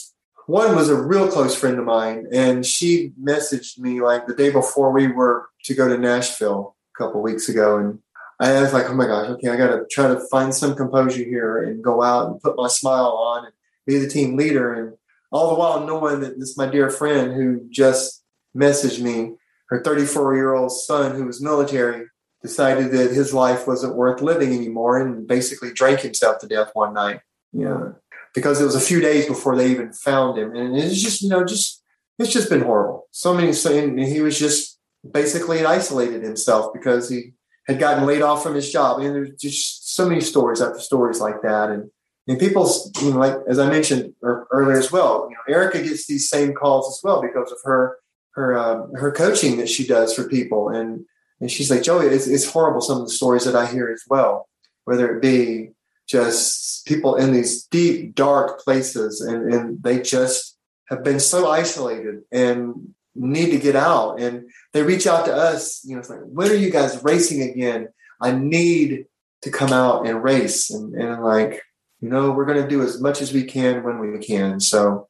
one 0.47 0.75
was 0.75 0.89
a 0.89 1.01
real 1.01 1.27
close 1.27 1.55
friend 1.55 1.79
of 1.79 1.85
mine, 1.85 2.27
and 2.31 2.65
she 2.65 3.13
messaged 3.21 3.79
me 3.79 4.01
like 4.01 4.27
the 4.27 4.35
day 4.35 4.51
before 4.51 4.91
we 4.91 5.07
were 5.07 5.47
to 5.63 5.73
go 5.73 5.87
to 5.87 5.97
Nashville 5.97 6.75
a 6.95 7.03
couple 7.03 7.21
weeks 7.21 7.49
ago, 7.49 7.77
and 7.77 7.99
I 8.39 8.61
was 8.61 8.73
like, 8.73 8.89
"Oh 8.89 8.93
my 8.93 9.07
gosh, 9.07 9.29
okay, 9.29 9.49
I 9.49 9.55
got 9.55 9.69
to 9.69 9.85
try 9.89 10.07
to 10.07 10.19
find 10.29 10.53
some 10.53 10.75
composure 10.75 11.23
here 11.23 11.63
and 11.63 11.83
go 11.83 12.03
out 12.03 12.29
and 12.29 12.41
put 12.41 12.57
my 12.57 12.67
smile 12.67 13.13
on 13.17 13.45
and 13.45 13.53
be 13.87 13.97
the 13.97 14.09
team 14.09 14.35
leader." 14.35 14.73
And 14.73 14.93
all 15.31 15.49
the 15.49 15.55
while 15.55 15.85
knowing 15.85 16.19
that 16.19 16.39
this 16.39 16.57
my 16.57 16.67
dear 16.67 16.89
friend 16.89 17.33
who 17.33 17.67
just 17.69 18.23
messaged 18.55 19.01
me, 19.01 19.35
her 19.69 19.81
34 19.81 20.35
year 20.35 20.53
old 20.53 20.71
son 20.71 21.15
who 21.15 21.25
was 21.25 21.41
military 21.41 22.07
decided 22.47 22.87
that 22.91 23.11
his 23.11 23.33
life 23.33 23.61
wasn't 23.67 23.95
worth 23.95 24.21
living 24.21 24.51
anymore 24.53 24.93
and 25.01 25.27
basically 25.27 25.71
drank 25.73 25.99
himself 26.01 26.35
to 26.39 26.47
death 26.47 26.71
one 26.73 26.93
night. 26.93 27.19
You 27.51 27.65
know, 27.65 27.95
because 28.33 28.59
it 28.59 28.65
was 28.65 28.75
a 28.75 28.87
few 28.89 28.99
days 28.99 29.25
before 29.25 29.55
they 29.55 29.71
even 29.71 29.91
found 29.93 30.37
him, 30.37 30.55
and 30.55 30.75
it's 30.77 31.01
just 31.01 31.21
you 31.23 31.29
know 31.29 31.43
just 31.45 31.81
it's 32.19 32.33
just 32.37 32.49
been 32.49 32.65
horrible. 32.69 33.07
So 33.11 33.33
many 33.33 33.53
saying 33.53 33.97
he 33.97 34.21
was 34.21 34.37
just 34.37 34.79
basically 35.19 35.65
isolated 35.65 36.21
himself 36.23 36.73
because 36.73 37.09
he 37.09 37.33
had 37.67 37.79
gotten 37.79 38.05
laid 38.05 38.21
off 38.21 38.43
from 38.43 38.55
his 38.55 38.71
job, 38.71 38.99
and 38.99 39.15
there's 39.15 39.35
just 39.47 39.95
so 39.95 40.03
many 40.09 40.21
stories 40.21 40.61
after 40.61 40.79
stories 40.79 41.19
like 41.19 41.41
that, 41.41 41.69
and 41.69 41.83
And 42.27 42.39
people, 42.39 42.65
you 43.01 43.11
know, 43.11 43.19
like 43.19 43.37
as 43.47 43.59
I 43.59 43.67
mentioned 43.69 44.13
earlier 44.23 44.79
as 44.79 44.91
well, 44.91 45.27
you 45.29 45.35
know, 45.35 45.45
Erica 45.55 45.79
gets 45.81 46.07
these 46.07 46.27
same 46.35 46.53
calls 46.53 46.85
as 46.91 46.99
well 47.03 47.21
because 47.21 47.51
of 47.51 47.59
her 47.63 47.97
her 48.37 48.47
uh, 48.57 48.87
her 49.01 49.11
coaching 49.11 49.57
that 49.57 49.69
she 49.69 49.85
does 49.85 50.13
for 50.13 50.27
people, 50.27 50.69
and 50.69 51.05
and 51.41 51.51
she's 51.51 51.69
like, 51.69 51.83
Joey, 51.83 52.07
it's, 52.07 52.27
it's 52.27 52.49
horrible 52.49 52.81
some 52.81 53.01
of 53.01 53.07
the 53.07 53.13
stories 53.13 53.45
that 53.45 53.55
I 53.55 53.65
hear 53.65 53.89
as 53.91 54.03
well, 54.07 54.47
whether 54.85 55.15
it 55.15 55.21
be 55.21 55.71
just 56.07 56.85
people 56.85 57.15
in 57.15 57.33
these 57.33 57.63
deep 57.65 58.15
dark 58.15 58.59
places, 58.59 59.21
and 59.21 59.53
and 59.53 59.83
they 59.83 60.01
just 60.01 60.57
have 60.89 61.03
been 61.03 61.19
so 61.19 61.49
isolated 61.49 62.21
and 62.31 62.93
need 63.15 63.49
to 63.51 63.59
get 63.59 63.75
out, 63.75 64.19
and 64.19 64.49
they 64.73 64.83
reach 64.83 65.07
out 65.07 65.25
to 65.25 65.33
us, 65.33 65.83
you 65.83 65.95
know, 65.95 65.99
it's 65.99 66.09
like, 66.09 66.19
when 66.23 66.51
are 66.51 66.55
you 66.55 66.69
guys 66.69 67.03
racing 67.03 67.41
again? 67.41 67.87
I 68.21 68.31
need 68.31 69.07
to 69.41 69.51
come 69.51 69.73
out 69.73 70.07
and 70.07 70.23
race, 70.23 70.69
and 70.69 70.93
and 70.93 71.23
like 71.23 71.61
you 72.01 72.09
know, 72.09 72.31
we're 72.31 72.45
going 72.45 72.61
to 72.61 72.67
do 72.67 72.83
as 72.83 73.01
much 73.01 73.21
as 73.21 73.33
we 73.33 73.43
can 73.43 73.83
when 73.83 73.99
we 73.99 74.19
can. 74.19 74.59
So 74.59 75.07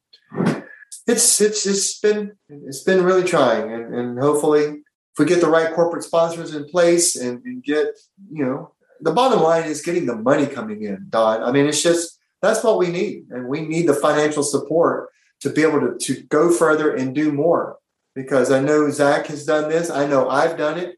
it's 1.08 1.42
it's 1.42 1.66
it's 1.66 2.00
been 2.00 2.38
it's 2.48 2.84
been 2.84 3.04
really 3.04 3.24
trying, 3.24 3.72
and, 3.72 3.94
and 3.94 4.20
hopefully, 4.20 4.84
if 5.16 5.20
we 5.20 5.26
get 5.26 5.40
the 5.40 5.50
right 5.50 5.74
corporate 5.74 6.04
sponsors 6.04 6.54
in 6.54 6.66
place 6.66 7.16
and, 7.16 7.42
and 7.46 7.64
get 7.64 7.88
you 8.30 8.44
know, 8.44 8.74
the 9.00 9.14
bottom 9.14 9.42
line 9.42 9.64
is 9.64 9.82
getting 9.82 10.06
the 10.06 10.16
money 10.16 10.46
coming 10.46 10.84
in. 10.84 11.08
Don, 11.10 11.42
I 11.42 11.54
mean, 11.54 11.68
it's 11.68 11.82
just 11.82 12.20
that's 12.42 12.64
what 12.66 12.78
we 12.78 12.90
need, 12.90 13.28
and 13.30 13.48
we 13.48 13.62
need 13.62 13.88
the 13.88 13.94
financial 13.94 14.44
support 14.44 15.10
to 15.40 15.50
be 15.50 15.62
able 15.62 15.80
to 15.80 15.98
to 15.98 16.22
go 16.24 16.52
further 16.52 16.94
and 16.94 17.16
do 17.16 17.32
more. 17.32 17.78
Because 18.14 18.52
I 18.52 18.60
know 18.60 18.90
Zach 18.90 19.28
has 19.28 19.46
done 19.46 19.70
this, 19.70 19.90
I 19.90 20.06
know 20.06 20.30
I've 20.30 20.58
done 20.58 20.78
it, 20.78 20.98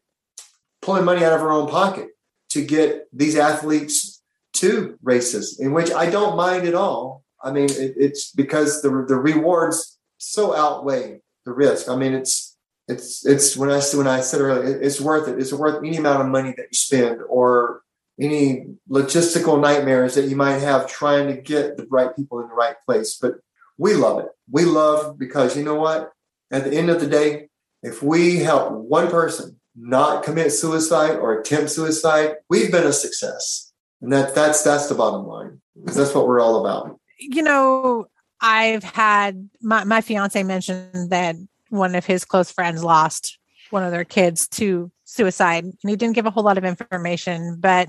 pulling 0.82 1.04
money 1.04 1.24
out 1.24 1.32
of 1.32 1.40
our 1.40 1.52
own 1.52 1.68
pocket 1.68 2.08
to 2.50 2.64
get 2.64 3.06
these 3.12 3.36
athletes 3.36 4.20
to 4.54 4.98
races, 5.02 5.60
in 5.60 5.72
which 5.72 5.92
I 5.92 6.10
don't 6.10 6.36
mind 6.36 6.66
at 6.66 6.74
all. 6.74 7.22
I 7.42 7.52
mean, 7.52 7.70
it, 7.70 7.94
it's 7.96 8.32
because 8.32 8.82
the 8.82 8.90
the 9.06 9.16
rewards 9.16 9.96
so 10.16 10.56
outweigh 10.56 11.20
the 11.44 11.52
risk. 11.52 11.88
I 11.88 11.94
mean, 11.94 12.14
it's 12.14 12.47
it's 12.88 13.24
it's 13.26 13.56
when 13.56 13.70
I 13.70 13.80
when 13.94 14.06
I 14.06 14.20
said 14.20 14.40
earlier, 14.40 14.80
it's 14.80 15.00
worth 15.00 15.28
it. 15.28 15.38
It's 15.38 15.52
worth 15.52 15.84
any 15.84 15.98
amount 15.98 16.22
of 16.22 16.28
money 16.28 16.54
that 16.56 16.68
you 16.70 16.76
spend 16.76 17.20
or 17.28 17.82
any 18.18 18.66
logistical 18.90 19.60
nightmares 19.60 20.14
that 20.14 20.24
you 20.24 20.36
might 20.36 20.58
have 20.58 20.88
trying 20.88 21.28
to 21.28 21.40
get 21.40 21.76
the 21.76 21.86
right 21.90 22.16
people 22.16 22.40
in 22.40 22.48
the 22.48 22.54
right 22.54 22.76
place. 22.86 23.18
But 23.20 23.34
we 23.76 23.94
love 23.94 24.20
it. 24.20 24.30
We 24.50 24.64
love 24.64 25.18
because 25.18 25.56
you 25.56 25.62
know 25.62 25.76
what? 25.76 26.12
At 26.50 26.64
the 26.64 26.74
end 26.74 26.88
of 26.88 26.98
the 26.98 27.06
day, 27.06 27.50
if 27.82 28.02
we 28.02 28.38
help 28.38 28.72
one 28.72 29.08
person 29.08 29.60
not 29.76 30.24
commit 30.24 30.50
suicide 30.52 31.16
or 31.16 31.38
attempt 31.38 31.70
suicide, 31.70 32.36
we've 32.48 32.72
been 32.72 32.86
a 32.86 32.92
success. 32.92 33.72
And 34.00 34.12
that 34.12 34.34
that's 34.34 34.62
that's 34.62 34.88
the 34.88 34.94
bottom 34.94 35.26
line. 35.26 35.60
Because 35.78 35.96
that's 35.96 36.14
what 36.14 36.26
we're 36.26 36.40
all 36.40 36.64
about. 36.64 36.98
You 37.18 37.42
know, 37.42 38.06
I've 38.40 38.82
had 38.82 39.48
my, 39.60 39.84
my 39.84 40.00
fiance 40.00 40.42
mentioned 40.42 41.10
that 41.10 41.36
one 41.68 41.94
of 41.94 42.06
his 42.06 42.24
close 42.24 42.50
friends 42.50 42.82
lost 42.82 43.38
one 43.70 43.82
of 43.82 43.90
their 43.90 44.04
kids 44.04 44.48
to 44.48 44.90
suicide. 45.04 45.64
And 45.64 45.74
he 45.82 45.96
didn't 45.96 46.14
give 46.14 46.26
a 46.26 46.30
whole 46.30 46.44
lot 46.44 46.58
of 46.58 46.64
information, 46.64 47.56
but 47.58 47.88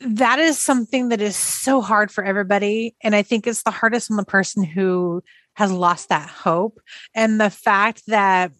that 0.00 0.38
is 0.38 0.58
something 0.58 1.10
that 1.10 1.20
is 1.20 1.36
so 1.36 1.80
hard 1.82 2.10
for 2.10 2.24
everybody. 2.24 2.94
And 3.02 3.14
I 3.14 3.22
think 3.22 3.46
it's 3.46 3.62
the 3.62 3.70
hardest 3.70 4.10
on 4.10 4.16
the 4.16 4.24
person 4.24 4.64
who 4.64 5.22
has 5.54 5.70
lost 5.70 6.08
that 6.08 6.28
hope. 6.28 6.80
And 7.14 7.40
the 7.40 7.50
fact 7.50 8.02
that 8.06 8.52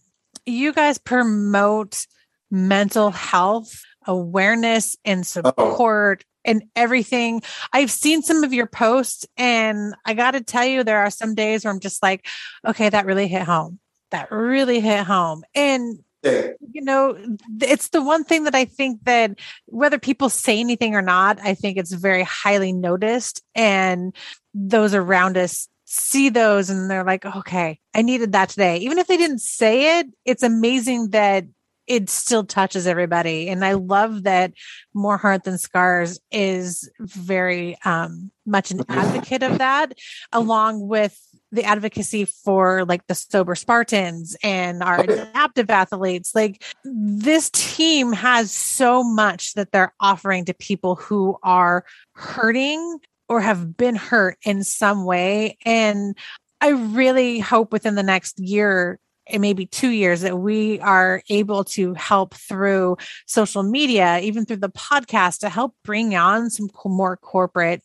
you 0.45 0.73
guys 0.73 0.99
promote 0.99 2.07
mental 2.51 3.11
health 3.11 3.83
awareness 4.07 4.97
and 5.05 5.21
oh. 5.21 5.23
support 5.23 6.25
and 6.45 6.65
everything. 6.75 7.43
I've 7.73 7.91
seen 7.91 8.23
some 8.23 8.45
of 8.45 8.53
your 8.53 8.67
posts, 8.67 9.27
and 9.37 9.95
I 10.07 10.15
got 10.15 10.31
to 10.33 10.41
tell 10.41 10.65
you, 10.65 10.83
there 10.83 11.01
are 11.01 11.11
some 11.11 11.35
days 11.35 11.65
where 11.65 11.73
I'm 11.73 11.81
just 11.81 12.03
like, 12.03 12.27
okay, 12.67 12.89
that 12.89 13.07
really 13.07 13.29
hit 13.29 13.43
home. 13.43 13.79
That 14.11 14.31
really 14.31 14.81
hit 14.81 15.05
home. 15.05 15.43
And 15.55 16.01
you 16.23 16.83
know, 16.83 17.17
it's 17.61 17.89
the 17.89 18.03
one 18.03 18.25
thing 18.25 18.45
that 18.45 18.55
I 18.55 18.67
think 18.67 19.05
that 19.05 19.39
whether 19.67 19.99
people 19.99 20.29
say 20.29 20.61
anything 20.61 20.95
or 20.95 21.03
not, 21.03 21.39
I 21.43 21.55
think 21.55 21.79
it's 21.79 21.93
very 21.93 22.25
highly 22.25 22.73
noticed, 22.73 23.43
and 23.55 24.15
those 24.53 24.95
around 24.95 25.37
us 25.39 25.69
see 25.93 26.29
those 26.29 26.71
and 26.71 26.89
they're 26.89 27.03
like, 27.03 27.27
okay, 27.27 27.81
I 27.95 28.03
needed 28.03 28.33
that 28.33 28.49
today. 28.51 28.77
Even 28.79 28.99
if 28.99 29.09
they 29.09 29.17
didn't 29.17 29.41
say 29.41 29.99
it, 29.99 30.07
it's 30.25 30.45
amazing 30.45 31.11
that 31.11 31.47
it 31.89 32.09
still 32.09 32.45
touches 32.45 32.87
everybody. 32.87 33.49
And 33.49 33.65
I 33.65 33.73
love 33.73 34.23
that 34.23 34.53
More 34.95 35.17
Heart 35.17 35.43
Than 35.43 35.59
Scars 35.59 36.21
is 36.31 36.89
very 37.01 37.77
um, 37.85 38.31
much 38.47 38.71
an 38.71 38.85
advocate 38.89 39.43
of 39.43 39.59
that, 39.59 39.95
along 40.33 40.87
with 40.87 41.21
the 41.53 41.65
advocacy 41.65 42.25
for 42.25 42.85
like 42.85 43.07
the 43.07 43.15
sober 43.15 43.55
Spartans 43.55 44.37
and 44.43 44.83
our 44.83 45.01
adaptive 45.01 45.71
athletes. 45.71 46.35
Like 46.35 46.63
this 46.85 47.51
team 47.51 48.13
has 48.13 48.53
so 48.53 49.03
much 49.03 49.55
that 49.55 49.73
they're 49.73 49.95
offering 50.01 50.45
to 50.47 50.55
people 50.55 50.95
who 50.95 51.39
are 51.43 51.85
hurting 52.15 52.99
or 53.29 53.41
have 53.41 53.77
been 53.77 53.97
hurt 53.97 54.39
in 54.45 54.65
some 54.65 55.05
way. 55.05 55.57
And 55.65 56.17
I 56.61 56.71
really 56.71 57.39
hope 57.39 57.73
within 57.73 57.95
the 57.95 58.03
next 58.03 58.39
year 58.39 58.99
and 59.27 59.41
maybe 59.41 59.67
two 59.67 59.91
years 59.91 60.23
that 60.23 60.39
we 60.39 60.81
are 60.81 61.23
able 61.29 61.65
to 61.65 61.95
help 61.95 62.35
through 62.35 62.97
social 63.27 63.63
media, 63.63 64.19
even 64.21 64.45
through 64.45 64.57
the 64.57 64.71
podcast 64.71 65.39
to 65.41 65.49
help 65.49 65.75
bring 65.85 66.15
on 66.17 66.51
some 66.51 66.69
more 66.85 67.17
corporate 67.17 67.83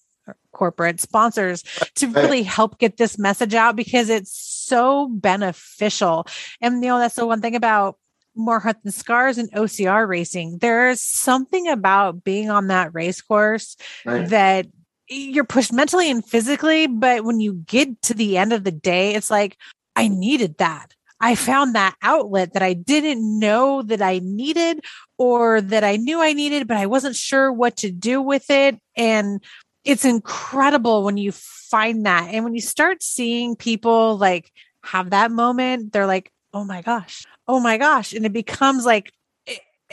corporate 0.55 0.99
sponsors 0.99 1.63
to 1.95 2.07
really 2.07 2.41
help 2.41 2.79
get 2.79 2.97
this 2.97 3.19
message 3.19 3.53
out 3.53 3.75
because 3.75 4.09
it's 4.09 4.31
so 4.31 5.07
beneficial. 5.09 6.25
And 6.61 6.83
you 6.83 6.89
know, 6.89 6.97
that's 6.97 7.15
the 7.15 7.27
one 7.27 7.41
thing 7.41 7.55
about 7.55 7.97
more 8.35 8.59
heart 8.59 8.77
than 8.83 8.91
scars 8.91 9.37
and 9.37 9.51
OCR 9.51 10.07
racing. 10.07 10.57
There's 10.59 11.01
something 11.01 11.67
about 11.67 12.23
being 12.23 12.49
on 12.49 12.67
that 12.67 12.93
race 12.93 13.21
course 13.21 13.77
right. 14.05 14.27
that 14.29 14.67
you're 15.07 15.45
pushed 15.45 15.71
mentally 15.71 16.09
and 16.09 16.25
physically, 16.25 16.87
but 16.87 17.23
when 17.23 17.39
you 17.39 17.53
get 17.53 18.01
to 18.03 18.13
the 18.13 18.37
end 18.37 18.53
of 18.53 18.63
the 18.63 18.71
day, 18.71 19.13
it's 19.13 19.29
like, 19.29 19.57
I 19.95 20.07
needed 20.07 20.57
that. 20.57 20.93
I 21.21 21.35
found 21.35 21.75
that 21.75 21.95
outlet 22.01 22.53
that 22.53 22.61
I 22.61 22.73
didn't 22.73 23.39
know 23.39 23.81
that 23.83 24.01
I 24.01 24.19
needed 24.21 24.83
or 25.17 25.61
that 25.61 25.83
I 25.83 25.95
knew 25.95 26.21
I 26.21 26.33
needed, 26.33 26.67
but 26.67 26.77
I 26.77 26.87
wasn't 26.87 27.15
sure 27.15 27.51
what 27.51 27.77
to 27.77 27.91
do 27.91 28.21
with 28.21 28.49
it. 28.49 28.79
And 28.97 29.41
it's 29.85 30.03
incredible 30.03 31.03
when 31.03 31.17
you 31.17 31.31
find 31.31 32.05
that. 32.05 32.33
And 32.33 32.43
when 32.43 32.55
you 32.55 32.61
start 32.61 33.03
seeing 33.03 33.55
people 33.55 34.17
like 34.17 34.51
have 34.83 35.11
that 35.11 35.31
moment, 35.31 35.93
they're 35.93 36.07
like, 36.07 36.31
oh 36.53 36.65
my 36.65 36.81
gosh, 36.81 37.25
oh 37.47 37.59
my 37.59 37.77
gosh. 37.77 38.13
And 38.13 38.25
it 38.25 38.33
becomes 38.33 38.85
like, 38.85 39.11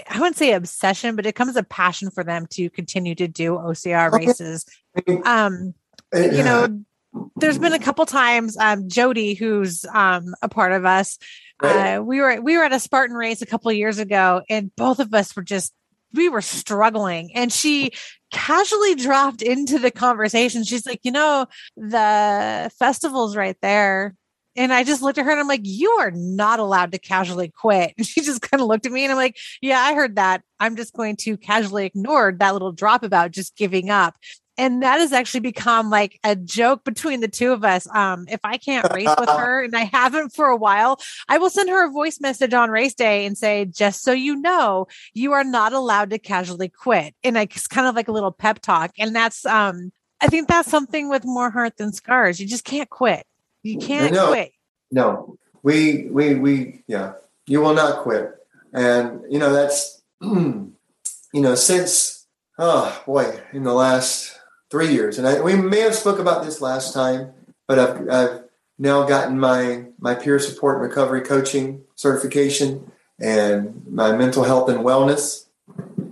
I 0.08 0.18
wouldn't 0.18 0.36
say 0.36 0.54
obsession, 0.54 1.16
but 1.16 1.26
it 1.26 1.34
becomes 1.34 1.56
a 1.56 1.62
passion 1.62 2.10
for 2.10 2.24
them 2.24 2.46
to 2.52 2.70
continue 2.70 3.14
to 3.16 3.28
do 3.28 3.52
OCR 3.52 4.10
races. 4.10 4.64
Um, 5.24 5.74
you 6.14 6.42
know, 6.42 6.82
there's 7.36 7.58
been 7.58 7.74
a 7.74 7.78
couple 7.78 8.06
times 8.06 8.56
um 8.56 8.88
jody 8.88 9.34
who's 9.34 9.84
um 9.92 10.34
a 10.40 10.48
part 10.48 10.72
of 10.72 10.84
us 10.84 11.18
uh 11.60 12.00
we 12.02 12.20
were 12.20 12.40
we 12.40 12.56
were 12.56 12.64
at 12.64 12.72
a 12.72 12.80
spartan 12.80 13.16
race 13.16 13.42
a 13.42 13.46
couple 13.46 13.70
of 13.70 13.76
years 13.76 13.98
ago 13.98 14.42
and 14.48 14.74
both 14.76 14.98
of 14.98 15.12
us 15.12 15.36
were 15.36 15.42
just 15.42 15.74
we 16.14 16.28
were 16.28 16.40
struggling 16.40 17.34
and 17.34 17.52
she 17.52 17.92
casually 18.32 18.94
dropped 18.94 19.42
into 19.42 19.78
the 19.78 19.90
conversation 19.90 20.64
she's 20.64 20.86
like 20.86 21.00
you 21.02 21.12
know 21.12 21.46
the 21.76 22.70
festival's 22.78 23.36
right 23.36 23.56
there 23.62 24.14
and 24.56 24.72
I 24.72 24.84
just 24.84 25.02
looked 25.02 25.18
at 25.18 25.24
her 25.24 25.30
and 25.30 25.40
I'm 25.40 25.48
like, 25.48 25.62
you 25.64 25.90
are 25.92 26.10
not 26.10 26.60
allowed 26.60 26.92
to 26.92 26.98
casually 26.98 27.48
quit. 27.48 27.94
And 28.02 28.06
she 28.06 28.20
just 28.20 28.42
kind 28.42 28.60
of 28.60 28.66
looked 28.66 28.86
at 28.86 28.92
me 28.92 29.04
and 29.04 29.12
I'm 29.12 29.16
like, 29.16 29.36
yeah, 29.60 29.80
I 29.80 29.94
heard 29.94 30.16
that. 30.16 30.42
I'm 30.60 30.76
just 30.76 30.92
going 30.94 31.16
to 31.16 31.36
casually 31.36 31.86
ignore 31.86 32.32
that 32.38 32.52
little 32.52 32.72
drop 32.72 33.02
about 33.02 33.30
just 33.30 33.56
giving 33.56 33.90
up 33.90 34.16
and 34.58 34.82
that 34.82 34.98
has 35.00 35.12
actually 35.12 35.40
become 35.40 35.88
like 35.88 36.20
a 36.24 36.36
joke 36.36 36.84
between 36.84 37.20
the 37.20 37.28
two 37.28 37.52
of 37.52 37.64
us. 37.64 37.88
Um, 37.94 38.26
if 38.28 38.40
I 38.44 38.58
can't 38.58 38.92
race 38.92 39.08
with 39.18 39.28
her, 39.28 39.64
and 39.64 39.74
I 39.74 39.84
haven't 39.84 40.34
for 40.34 40.46
a 40.46 40.56
while, 40.56 41.00
I 41.28 41.38
will 41.38 41.50
send 41.50 41.70
her 41.70 41.86
a 41.86 41.90
voice 41.90 42.20
message 42.20 42.52
on 42.52 42.70
race 42.70 42.94
day 42.94 43.24
and 43.24 43.36
say, 43.36 43.64
"Just 43.64 44.02
so 44.02 44.12
you 44.12 44.36
know, 44.36 44.86
you 45.14 45.32
are 45.32 45.44
not 45.44 45.72
allowed 45.72 46.10
to 46.10 46.18
casually 46.18 46.68
quit." 46.68 47.14
And 47.24 47.36
like, 47.36 47.56
it's 47.56 47.66
kind 47.66 47.86
of 47.86 47.94
like 47.94 48.08
a 48.08 48.12
little 48.12 48.32
pep 48.32 48.60
talk. 48.60 48.92
And 48.98 49.14
that's, 49.14 49.46
um, 49.46 49.92
I 50.20 50.28
think 50.28 50.48
that's 50.48 50.70
something 50.70 51.08
with 51.08 51.24
more 51.24 51.50
heart 51.50 51.78
than 51.78 51.92
scars. 51.92 52.38
You 52.38 52.46
just 52.46 52.64
can't 52.64 52.90
quit. 52.90 53.26
You 53.62 53.78
can't 53.78 54.12
no, 54.12 54.28
quit. 54.28 54.52
No, 54.90 55.36
we, 55.62 56.08
we, 56.10 56.34
we, 56.34 56.84
yeah, 56.86 57.14
you 57.46 57.60
will 57.60 57.74
not 57.74 58.02
quit. 58.02 58.32
And 58.74 59.22
you 59.30 59.38
know 59.38 59.52
that's, 59.52 60.02
you 60.22 60.74
know, 61.32 61.54
since 61.54 62.26
oh 62.58 63.02
boy, 63.06 63.40
in 63.52 63.62
the 63.64 63.72
last 63.72 64.38
three 64.72 64.90
years. 64.90 65.18
And 65.18 65.28
I, 65.28 65.40
we 65.42 65.54
may 65.54 65.80
have 65.80 65.94
spoke 65.94 66.18
about 66.18 66.42
this 66.42 66.62
last 66.62 66.94
time, 66.94 67.34
but 67.68 67.78
I've, 67.78 68.08
I've 68.08 68.42
now 68.78 69.04
gotten 69.04 69.38
my 69.38 69.84
my 70.00 70.14
peer 70.14 70.38
support 70.38 70.78
and 70.80 70.88
recovery 70.88 71.20
coaching 71.20 71.84
certification 71.94 72.90
and 73.20 73.84
my 73.88 74.16
mental 74.16 74.44
health 74.44 74.70
and 74.70 74.80
wellness 74.80 75.44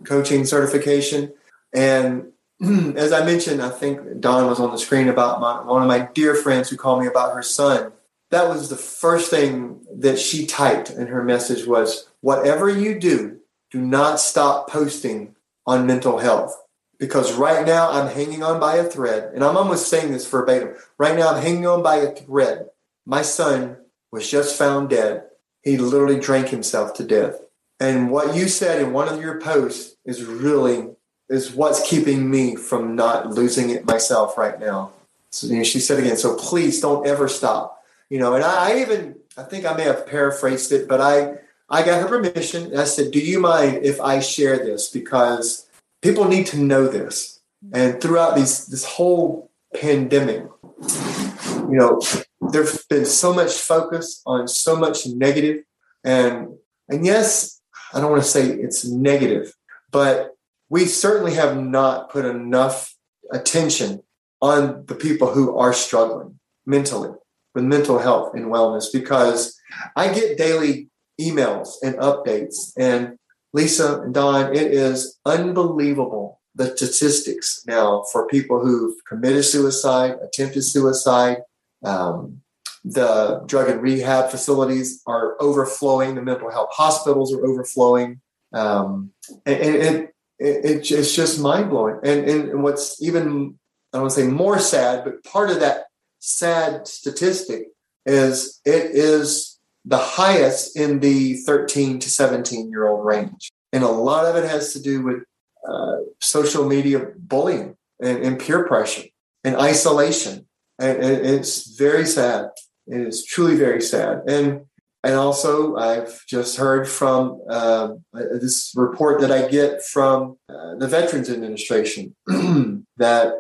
coaching 0.05 0.45
certification. 0.45 1.33
And 1.75 2.33
as 2.97 3.13
I 3.13 3.25
mentioned, 3.25 3.63
I 3.63 3.71
think 3.71 4.21
Dawn 4.21 4.47
was 4.47 4.61
on 4.61 4.73
the 4.73 4.79
screen 4.79 5.09
about 5.09 5.41
my, 5.41 5.63
one 5.63 5.81
of 5.81 5.89
my 5.89 6.11
dear 6.13 6.35
friends 6.35 6.69
who 6.69 6.77
called 6.77 7.01
me 7.01 7.07
about 7.07 7.35
her 7.35 7.43
son. 7.43 7.93
That 8.31 8.49
was 8.49 8.69
the 8.69 8.77
first 8.77 9.31
thing 9.31 9.81
that 9.97 10.19
she 10.19 10.47
typed 10.47 10.91
in 10.91 11.07
her 11.09 11.25
message 11.25 11.67
was, 11.67 12.09
whatever 12.21 12.69
you 12.69 13.01
do, 13.01 13.41
do 13.71 13.81
not 13.81 14.21
stop 14.21 14.71
posting 14.71 15.35
on 15.67 15.87
mental 15.87 16.19
health. 16.19 16.57
Because 17.01 17.33
right 17.33 17.67
now 17.67 17.91
I'm 17.91 18.15
hanging 18.15 18.43
on 18.43 18.61
by 18.61 18.77
a 18.77 18.85
thread, 18.85 19.33
and 19.35 19.43
I'm 19.43 19.57
almost 19.57 19.89
saying 19.89 20.13
this 20.13 20.29
verbatim. 20.29 20.75
Right 20.99 21.19
now 21.19 21.31
I'm 21.31 21.43
hanging 21.43 21.67
on 21.67 21.83
by 21.83 21.97
a 21.97 22.15
thread. 22.15 22.69
My 23.07 23.23
son 23.23 23.79
was 24.13 24.31
just 24.31 24.57
found 24.57 24.91
dead. 24.91 25.25
He 25.63 25.79
literally 25.79 26.21
drank 26.21 26.49
himself 26.49 26.95
to 26.95 27.05
death. 27.05 27.41
And 27.81 28.11
what 28.11 28.37
you 28.37 28.49
said 28.49 28.83
in 28.83 28.93
one 28.93 29.09
of 29.09 29.21
your 29.21 29.41
posts 29.41 29.97
is 30.05 30.23
really 30.25 30.91
is 31.31 31.55
what's 31.55 31.89
keeping 31.89 32.31
me 32.31 32.57
from 32.57 32.97
not 32.97 33.31
losing 33.31 33.71
it 33.71 33.87
myself 33.87 34.37
right 34.37 34.61
now. 34.61 34.93
So 35.31 35.47
you 35.47 35.59
know, 35.59 35.63
she 35.63 35.81
said 35.81 35.99
again, 35.99 36.19
so 36.19 36.37
please 36.37 36.81
don't 36.81 37.07
ever 37.07 37.29
stop. 37.29 37.83
You 38.11 38.19
know, 38.19 38.35
and 38.35 38.45
I, 38.45 38.73
I 38.73 38.81
even 38.81 39.17
I 39.39 39.45
think 39.45 39.65
I 39.65 39.73
may 39.73 39.85
have 39.85 40.07
paraphrased 40.07 40.71
it, 40.73 40.87
but 40.87 41.01
I 41.01 41.39
I 41.71 41.83
got 41.83 42.03
her 42.03 42.09
permission 42.09 42.73
and 42.73 42.81
I 42.81 42.85
said, 42.85 43.13
Do 43.13 43.21
you 43.21 43.41
mind 43.41 43.85
if 43.85 44.01
I 44.01 44.21
share 44.21 44.59
this? 44.59 44.91
Because 44.91 45.67
people 46.03 46.25
need 46.27 46.47
to 46.47 46.59
know 46.59 46.87
this. 46.87 47.41
And 47.73 48.01
throughout 48.01 48.37
these 48.37 48.67
this 48.67 48.85
whole 48.85 49.51
pandemic, 49.75 50.45
you 50.81 51.77
know, 51.77 52.01
there's 52.41 52.85
been 52.87 53.05
so 53.05 53.35
much 53.35 53.53
focus 53.53 54.23
on 54.27 54.49
so 54.49 54.77
much 54.77 55.07
negative 55.07 55.65
and 56.05 56.49
and 56.89 57.07
yes, 57.07 57.61
I 57.93 58.01
don't 58.01 58.11
want 58.11 58.23
to 58.23 58.29
say 58.29 58.49
it's 58.49 58.85
negative, 58.85 59.55
but 59.91 60.35
we 60.69 60.87
certainly 60.87 61.35
have 61.35 61.57
not 61.57 62.11
put 62.11 62.25
enough 62.25 62.95
attention 63.33 64.03
on 64.41 64.87
the 64.87 64.95
people 64.95 65.33
who 65.33 65.57
are 65.59 65.73
struggling 65.73 66.39
mentally 66.67 67.11
with 67.55 67.65
mental 67.65 67.99
health 67.99 68.35
and 68.35 68.47
wellness 68.47 68.87
because 68.93 69.59
I 69.97 70.13
get 70.13 70.39
daily 70.39 70.89
emails 71.21 71.75
and 71.83 71.97
updates. 71.97 72.73
And 72.79 73.19
Lisa 73.53 74.01
and 74.03 74.15
Don, 74.15 74.55
it 74.55 74.73
is 74.73 75.19
unbelievable 75.27 76.41
the 76.55 76.77
statistics 76.77 77.65
now 77.67 78.05
for 78.13 78.27
people 78.27 78.61
who've 78.61 78.97
committed 79.05 79.45
suicide, 79.45 80.17
attempted 80.23 80.63
suicide. 80.63 81.39
Um, 81.85 82.43
the 82.85 83.43
drug 83.47 83.69
and 83.69 83.83
rehab 83.83 84.31
facilities 84.31 85.03
are 85.07 85.37
overflowing. 85.41 86.15
The 86.15 86.23
mental 86.23 86.51
health 86.51 86.71
hospitals 86.73 87.33
are 87.35 87.45
overflowing. 87.45 88.21
Um, 88.53 89.13
and, 89.47 89.61
and, 89.61 90.09
it, 90.39 90.89
it's 90.91 91.15
just 91.15 91.41
mind 91.41 91.71
blowing. 91.71 92.01
And, 92.03 92.25
and 92.29 92.63
what's 92.63 93.01
even, 93.03 93.59
I 93.93 93.99
don't 93.99 94.03
want 94.03 94.15
to 94.15 94.21
say 94.23 94.27
more 94.27 94.59
sad, 94.59 95.05
but 95.05 95.23
part 95.25 95.51
of 95.51 95.61
that 95.61 95.85
sad 96.19 96.89
statistic 96.89 97.67
is 98.07 98.61
it 98.65 98.91
is 98.93 99.60
the 99.85 99.99
highest 99.99 100.77
in 100.77 101.01
the 101.01 101.35
13 101.35 101.99
to 102.01 102.11
17 102.11 102.71
year 102.71 102.87
old 102.89 103.05
range. 103.05 103.51
And 103.73 103.85
a 103.85 103.89
lot 103.89 104.27
of 104.27 104.37
it 104.37 104.49
has 104.49 104.73
to 104.75 104.83
do 104.83 105.03
with 105.03 105.23
uh, 105.69 105.97
social 106.21 106.67
media 106.67 107.09
bullying 107.17 107.77
and, 108.03 108.19
and, 108.19 108.39
peer 108.39 108.67
pressure 108.67 109.05
and 109.45 109.57
isolation. 109.57 110.47
And, 110.79 110.99
and 110.99 111.27
it's 111.27 111.77
very 111.77 112.07
sad. 112.07 112.51
It 112.87 113.01
is 113.01 113.25
truly 113.25 113.57
very 113.57 113.83
sad. 113.83 114.23
And 114.27 114.63
and 115.03 115.15
also, 115.15 115.77
I've 115.77 116.27
just 116.27 116.59
heard 116.59 116.87
from 116.87 117.41
uh, 117.49 117.95
this 118.13 118.73
report 118.77 119.23
that 119.23 119.33
I 119.33 119.49
get 119.49 119.83
from 119.83 120.37
uh, 120.49 120.75
the 120.75 120.89
Veterans 120.89 121.31
Administration 121.31 122.15
that 122.27 123.33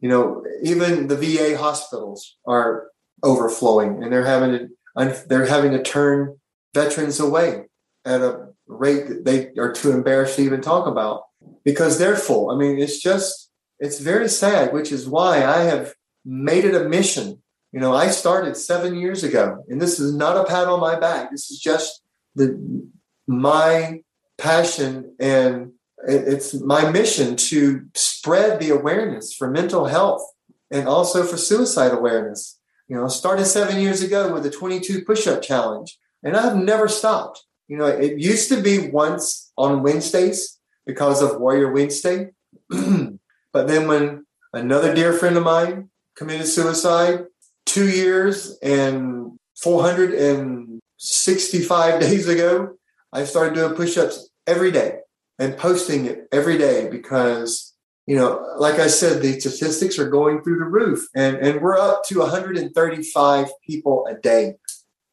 you 0.00 0.08
know 0.08 0.42
even 0.62 1.08
the 1.08 1.16
VA 1.16 1.58
hospitals 1.58 2.36
are 2.46 2.88
overflowing, 3.22 4.02
and 4.02 4.10
they're 4.10 4.24
having 4.24 4.52
to 4.52 4.68
they're 4.94 5.46
having 5.46 5.72
to 5.72 5.82
turn 5.82 6.38
veterans 6.72 7.20
away 7.20 7.64
at 8.04 8.20
a 8.20 8.48
rate 8.66 9.08
that 9.08 9.24
they 9.24 9.50
are 9.58 9.72
too 9.72 9.92
embarrassed 9.92 10.36
to 10.36 10.42
even 10.42 10.60
talk 10.60 10.86
about 10.86 11.22
because 11.64 11.98
they're 11.98 12.16
full. 12.16 12.50
I 12.50 12.56
mean, 12.56 12.78
it's 12.78 13.00
just 13.00 13.50
it's 13.78 13.98
very 13.98 14.28
sad, 14.28 14.72
which 14.72 14.92
is 14.92 15.08
why 15.08 15.44
I 15.44 15.62
have 15.62 15.94
made 16.24 16.64
it 16.64 16.74
a 16.74 16.88
mission 16.88 17.42
you 17.74 17.80
know, 17.80 17.92
I 17.92 18.06
started 18.06 18.56
seven 18.56 18.94
years 18.94 19.24
ago, 19.24 19.64
and 19.68 19.82
this 19.82 19.98
is 19.98 20.14
not 20.14 20.36
a 20.36 20.44
pat 20.44 20.68
on 20.68 20.78
my 20.78 20.96
back. 20.96 21.32
This 21.32 21.50
is 21.50 21.58
just 21.58 22.02
the 22.36 22.56
my 23.26 24.00
passion 24.38 25.16
and 25.18 25.72
it's 26.06 26.54
my 26.54 26.88
mission 26.92 27.34
to 27.34 27.84
spread 27.94 28.60
the 28.60 28.70
awareness 28.70 29.34
for 29.34 29.50
mental 29.50 29.86
health 29.86 30.24
and 30.70 30.86
also 30.86 31.24
for 31.24 31.36
suicide 31.36 31.90
awareness. 31.90 32.60
You 32.88 32.96
know, 32.96 33.08
started 33.08 33.46
seven 33.46 33.80
years 33.80 34.02
ago 34.02 34.32
with 34.32 34.46
a 34.46 34.50
22 34.50 35.04
push-up 35.04 35.42
challenge, 35.42 35.98
and 36.22 36.36
I've 36.36 36.56
never 36.56 36.86
stopped. 36.88 37.42
You 37.68 37.78
know, 37.78 37.86
it 37.86 38.18
used 38.18 38.48
to 38.50 38.60
be 38.60 38.90
once 38.90 39.50
on 39.56 39.82
Wednesdays 39.82 40.58
because 40.86 41.22
of 41.22 41.40
Warrior 41.40 41.72
Wednesday, 41.72 42.32
but 42.68 43.18
then 43.52 43.88
when 43.88 44.26
another 44.52 44.94
dear 44.94 45.14
friend 45.14 45.36
of 45.36 45.44
mine 45.44 45.90
committed 46.14 46.46
suicide, 46.46 47.24
two 47.64 47.88
years 47.88 48.58
and 48.62 49.38
465 49.56 52.00
days 52.00 52.28
ago, 52.28 52.76
I 53.12 53.24
started 53.24 53.54
doing 53.54 53.74
push 53.74 53.96
ups 53.96 54.28
every 54.46 54.70
day 54.70 54.98
and 55.38 55.56
posting 55.56 56.04
it 56.06 56.26
every 56.32 56.58
day 56.58 56.88
because, 56.90 57.73
you 58.06 58.16
know, 58.16 58.54
like 58.58 58.78
I 58.78 58.86
said, 58.86 59.22
the 59.22 59.40
statistics 59.40 59.98
are 59.98 60.08
going 60.08 60.42
through 60.42 60.58
the 60.58 60.64
roof 60.64 61.08
and, 61.14 61.36
and 61.36 61.60
we're 61.60 61.78
up 61.78 62.04
to 62.06 62.20
135 62.20 63.48
people 63.66 64.06
a 64.06 64.14
day. 64.14 64.56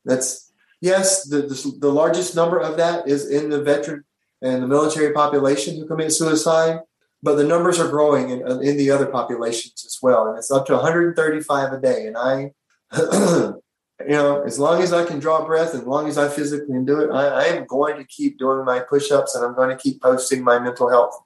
That's, 0.04 0.52
yes, 0.82 1.24
the, 1.28 1.44
the, 1.44 1.78
the 1.80 1.92
largest 1.92 2.36
number 2.36 2.60
of 2.60 2.78
that 2.78 3.08
is 3.08 3.30
in 3.30 3.50
the 3.50 3.62
veteran 3.62 4.04
and 4.42 4.62
the 4.62 4.68
military 4.68 5.14
population 5.14 5.78
who 5.78 5.88
commit 5.88 6.12
suicide 6.12 6.80
but 7.24 7.36
the 7.36 7.44
numbers 7.44 7.80
are 7.80 7.88
growing 7.88 8.30
in, 8.30 8.48
uh, 8.48 8.60
in 8.60 8.78
the 8.78 8.89
other 8.92 9.06
populations 9.06 9.86
as 9.86 9.98
well. 10.02 10.28
And 10.28 10.38
it's 10.38 10.52
up 10.52 10.66
to 10.68 10.74
135 10.74 11.74
a 11.74 11.80
day. 11.80 12.08
And 12.08 12.18
I, 12.18 12.52
you 12.98 13.62
know, 14.08 14.42
as 14.44 14.60
long 14.60 14.82
as 14.82 14.92
I 14.92 15.06
can 15.06 15.20
draw 15.20 15.46
breath, 15.46 15.76
as 15.76 15.84
long 15.84 16.08
as 16.08 16.18
I 16.18 16.28
physically 16.28 16.74
can 16.74 16.86
do 16.86 17.00
it, 17.02 17.12
I, 17.12 17.28
I 17.28 17.44
am 17.46 17.66
going 17.66 17.98
to 17.98 18.04
keep 18.06 18.39
doing 18.39 18.66
my 18.66 18.80
push 18.80 19.12
ups 19.12 19.36
and 19.36 19.46
I'm 19.46 19.56
going 19.56 19.70
to 19.70 19.82
keep 19.82 20.02
posting 20.02 20.44
my 20.44 20.58
mental 20.60 20.89
health 20.89 21.20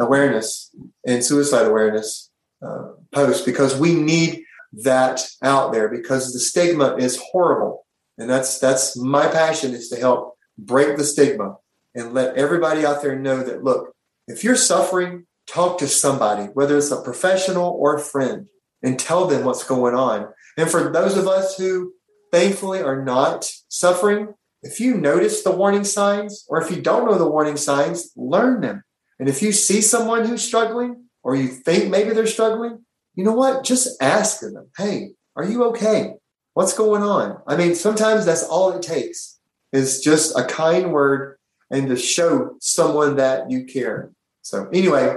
awareness 0.00 0.74
and 1.06 1.24
suicide 1.24 1.66
awareness 1.66 2.30
uh, 2.66 2.92
posts 3.12 3.44
because 3.44 3.78
we 3.78 3.94
need 3.94 4.44
that 4.72 5.26
out 5.42 5.72
there 5.72 5.88
because 5.88 6.32
the 6.32 6.40
stigma 6.40 6.96
is 6.96 7.20
horrible. 7.32 7.86
And 8.18 8.28
that's 8.28 8.58
that's 8.58 8.96
my 8.96 9.26
passion 9.28 9.72
is 9.72 9.88
to 9.88 9.96
help 9.96 10.34
break 10.58 10.96
the 10.96 11.04
stigma 11.04 11.56
and 11.94 12.14
let 12.14 12.36
everybody 12.36 12.84
out 12.84 13.02
there 13.02 13.18
know 13.18 13.42
that 13.42 13.64
look, 13.64 13.94
if 14.28 14.44
you're 14.44 14.56
suffering, 14.56 15.26
talk 15.46 15.78
to 15.78 15.88
somebody, 15.88 16.44
whether 16.52 16.76
it's 16.76 16.90
a 16.90 17.02
professional 17.02 17.70
or 17.80 17.96
a 17.96 18.00
friend, 18.00 18.48
and 18.82 18.98
tell 18.98 19.26
them 19.26 19.44
what's 19.44 19.64
going 19.64 19.94
on. 19.94 20.28
And 20.56 20.70
for 20.70 20.92
those 20.92 21.16
of 21.16 21.26
us 21.26 21.56
who 21.56 21.92
thankfully 22.30 22.82
are 22.82 23.02
not 23.02 23.50
suffering, 23.68 24.34
if 24.62 24.78
you 24.78 24.94
notice 24.94 25.42
the 25.42 25.50
warning 25.50 25.84
signs, 25.84 26.44
or 26.48 26.60
if 26.60 26.70
you 26.70 26.82
don't 26.82 27.06
know 27.06 27.18
the 27.18 27.28
warning 27.28 27.56
signs, 27.56 28.12
learn 28.14 28.60
them. 28.60 28.84
And 29.20 29.28
if 29.28 29.42
you 29.42 29.52
see 29.52 29.82
someone 29.82 30.24
who's 30.24 30.42
struggling, 30.42 31.04
or 31.22 31.36
you 31.36 31.46
think 31.46 31.90
maybe 31.90 32.10
they're 32.10 32.26
struggling, 32.26 32.86
you 33.14 33.22
know 33.22 33.34
what? 33.34 33.64
Just 33.64 34.02
ask 34.02 34.40
them, 34.40 34.68
hey, 34.78 35.10
are 35.36 35.44
you 35.44 35.62
okay? 35.64 36.14
What's 36.54 36.72
going 36.72 37.02
on? 37.02 37.40
I 37.46 37.56
mean, 37.56 37.74
sometimes 37.74 38.24
that's 38.24 38.42
all 38.42 38.72
it 38.72 38.82
takes 38.82 39.38
is 39.72 40.00
just 40.00 40.36
a 40.38 40.44
kind 40.44 40.90
word 40.90 41.36
and 41.70 41.86
to 41.88 41.96
show 41.96 42.56
someone 42.60 43.16
that 43.16 43.50
you 43.50 43.64
care. 43.64 44.10
So 44.40 44.68
anyway, 44.72 45.16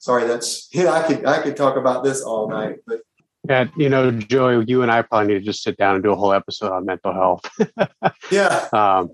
sorry, 0.00 0.26
that's 0.26 0.68
yeah, 0.72 0.90
I 0.98 1.02
could 1.06 1.24
I 1.24 1.40
could 1.40 1.56
talk 1.56 1.76
about 1.76 2.02
this 2.02 2.22
all 2.22 2.50
night, 2.50 2.78
but 2.86 3.00
yeah, 3.48 3.66
you 3.76 3.88
know, 3.88 4.10
Joey, 4.10 4.64
you 4.66 4.82
and 4.82 4.90
I 4.90 5.02
probably 5.02 5.34
need 5.34 5.40
to 5.40 5.44
just 5.44 5.62
sit 5.62 5.76
down 5.76 5.94
and 5.94 6.02
do 6.02 6.10
a 6.10 6.16
whole 6.16 6.32
episode 6.32 6.72
on 6.72 6.86
mental 6.86 7.12
health. 7.12 7.42
yeah. 8.30 8.68
Um, 8.72 9.10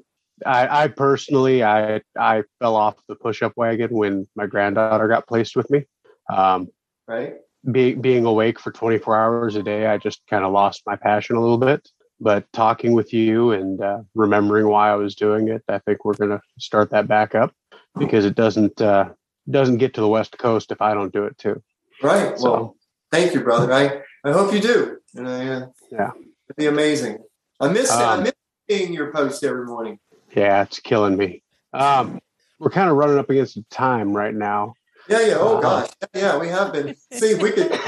I, 0.46 0.84
I 0.84 0.88
personally, 0.88 1.62
I 1.62 2.00
I 2.18 2.42
fell 2.58 2.76
off 2.76 2.96
the 3.08 3.14
push-up 3.14 3.52
wagon 3.56 3.90
when 3.90 4.28
my 4.36 4.46
granddaughter 4.46 5.08
got 5.08 5.26
placed 5.26 5.56
with 5.56 5.70
me. 5.70 5.84
Um, 6.32 6.68
right. 7.06 7.34
Being 7.70 8.00
being 8.00 8.24
awake 8.24 8.58
for 8.58 8.72
24 8.72 9.16
hours 9.16 9.56
a 9.56 9.62
day, 9.62 9.86
I 9.86 9.98
just 9.98 10.22
kind 10.28 10.44
of 10.44 10.52
lost 10.52 10.82
my 10.86 10.96
passion 10.96 11.36
a 11.36 11.40
little 11.40 11.58
bit. 11.58 11.88
But 12.20 12.50
talking 12.52 12.92
with 12.92 13.12
you 13.12 13.52
and 13.52 13.80
uh, 13.80 14.00
remembering 14.14 14.68
why 14.68 14.90
I 14.90 14.96
was 14.96 15.14
doing 15.14 15.48
it, 15.48 15.62
I 15.68 15.78
think 15.78 16.04
we're 16.04 16.14
going 16.14 16.30
to 16.30 16.40
start 16.58 16.90
that 16.90 17.08
back 17.08 17.34
up 17.34 17.54
because 17.98 18.24
it 18.24 18.34
doesn't 18.34 18.80
uh, 18.80 19.10
doesn't 19.50 19.78
get 19.78 19.94
to 19.94 20.00
the 20.00 20.08
West 20.08 20.36
Coast 20.38 20.70
if 20.70 20.80
I 20.80 20.94
don't 20.94 21.12
do 21.12 21.24
it 21.24 21.36
too. 21.38 21.62
Right. 22.02 22.38
So, 22.38 22.52
well, 22.52 22.76
thank 23.10 23.34
you, 23.34 23.40
brother. 23.40 23.72
I 23.72 24.02
I 24.24 24.32
hope 24.32 24.52
you 24.52 24.60
do. 24.60 24.98
And 25.16 25.28
I, 25.28 25.48
uh, 25.48 25.66
yeah, 25.90 26.10
it'd 26.14 26.56
be 26.56 26.66
amazing. 26.66 27.18
I 27.58 27.68
miss 27.68 27.90
um, 27.90 28.20
I 28.20 28.22
miss 28.22 28.32
seeing 28.70 28.92
your 28.92 29.12
post 29.12 29.42
every 29.42 29.66
morning. 29.66 29.98
Yeah, 30.34 30.62
it's 30.62 30.78
killing 30.80 31.16
me. 31.16 31.42
Um, 31.72 32.20
we're 32.58 32.70
kind 32.70 32.90
of 32.90 32.96
running 32.96 33.18
up 33.18 33.30
against 33.30 33.58
time 33.70 34.16
right 34.16 34.34
now. 34.34 34.74
Yeah, 35.08 35.26
yeah. 35.26 35.36
Oh 35.38 35.60
gosh, 35.60 35.88
yeah, 36.14 36.38
we 36.38 36.48
have 36.48 36.72
been. 36.72 36.94
See, 37.12 37.34
we 37.34 37.50
could. 37.50 37.70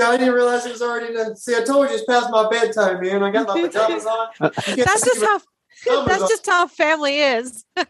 I 0.00 0.16
didn't 0.16 0.34
realize 0.34 0.66
it 0.66 0.72
was 0.72 0.82
already 0.82 1.12
done. 1.14 1.36
See, 1.36 1.56
I 1.56 1.64
told 1.64 1.88
you 1.88 1.94
it's 1.94 2.04
past 2.04 2.30
my 2.30 2.48
bedtime, 2.48 3.00
man. 3.00 3.22
I 3.22 3.30
got 3.30 3.48
my 3.48 3.60
pajamas 3.62 4.06
on. 4.06 4.28
That's 4.40 5.04
just 5.04 5.22
how. 5.22 5.40
That's 6.06 6.28
just 6.28 6.46
how 6.46 6.66
family 6.66 7.18
is. 7.20 7.64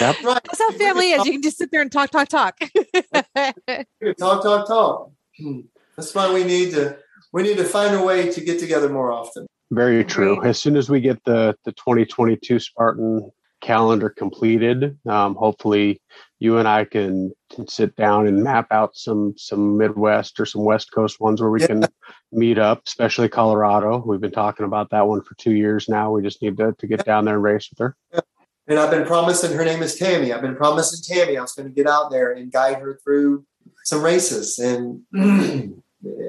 Yep. 0.00 0.22
Right. 0.22 0.40
That's 0.44 0.58
how 0.58 0.70
family 0.72 1.10
is. 1.10 1.24
You 1.26 1.32
can 1.32 1.42
just 1.42 1.58
sit 1.58 1.70
there 1.70 1.82
and 1.82 1.92
talk, 1.92 2.10
talk, 2.10 2.28
talk. 2.28 2.58
talk, 2.58 4.42
talk, 4.42 4.66
talk. 4.66 5.10
Hmm. 5.38 5.60
That's 5.96 6.14
why 6.14 6.32
we 6.32 6.42
need 6.42 6.72
to 6.72 6.96
we 7.32 7.42
need 7.42 7.58
to 7.58 7.64
find 7.64 7.94
a 7.94 8.02
way 8.02 8.32
to 8.32 8.40
get 8.40 8.58
together 8.58 8.88
more 8.88 9.12
often. 9.12 9.46
Very 9.74 10.04
true. 10.04 10.42
As 10.44 10.60
soon 10.60 10.76
as 10.76 10.88
we 10.88 11.00
get 11.00 11.22
the 11.24 11.56
the 11.64 11.72
2022 11.72 12.58
Spartan 12.58 13.30
calendar 13.60 14.10
completed, 14.10 14.98
um, 15.08 15.34
hopefully 15.34 16.00
you 16.38 16.58
and 16.58 16.68
I 16.68 16.84
can, 16.84 17.32
can, 17.50 17.66
sit 17.66 17.96
down 17.96 18.26
and 18.26 18.44
map 18.44 18.66
out 18.70 18.94
some 18.94 19.34
some 19.36 19.78
Midwest 19.78 20.38
or 20.38 20.46
some 20.46 20.64
West 20.64 20.92
Coast 20.92 21.18
ones 21.18 21.40
where 21.40 21.50
we 21.50 21.60
yeah. 21.60 21.66
can 21.68 21.84
meet 22.30 22.58
up, 22.58 22.82
especially 22.86 23.28
Colorado. 23.28 24.02
We've 24.06 24.20
been 24.20 24.30
talking 24.30 24.66
about 24.66 24.90
that 24.90 25.06
one 25.06 25.22
for 25.22 25.34
two 25.36 25.52
years 25.52 25.88
now. 25.88 26.12
We 26.12 26.22
just 26.22 26.42
need 26.42 26.56
to, 26.58 26.74
to 26.78 26.86
get 26.86 27.04
down 27.04 27.24
there 27.24 27.34
and 27.34 27.42
race 27.42 27.68
with 27.70 27.78
her. 27.78 27.96
Yeah. 28.12 28.20
And 28.66 28.78
I've 28.78 28.90
been 28.90 29.06
promising 29.06 29.52
her 29.52 29.64
name 29.64 29.82
is 29.82 29.96
Tammy. 29.96 30.32
I've 30.32 30.40
been 30.40 30.56
promising 30.56 31.00
Tammy 31.02 31.36
I 31.36 31.42
was 31.42 31.52
going 31.52 31.68
to 31.68 31.74
get 31.74 31.86
out 31.86 32.10
there 32.10 32.32
and 32.32 32.50
guide 32.52 32.78
her 32.78 32.98
through 33.02 33.44
some 33.84 34.02
races, 34.02 34.58
and 34.58 35.02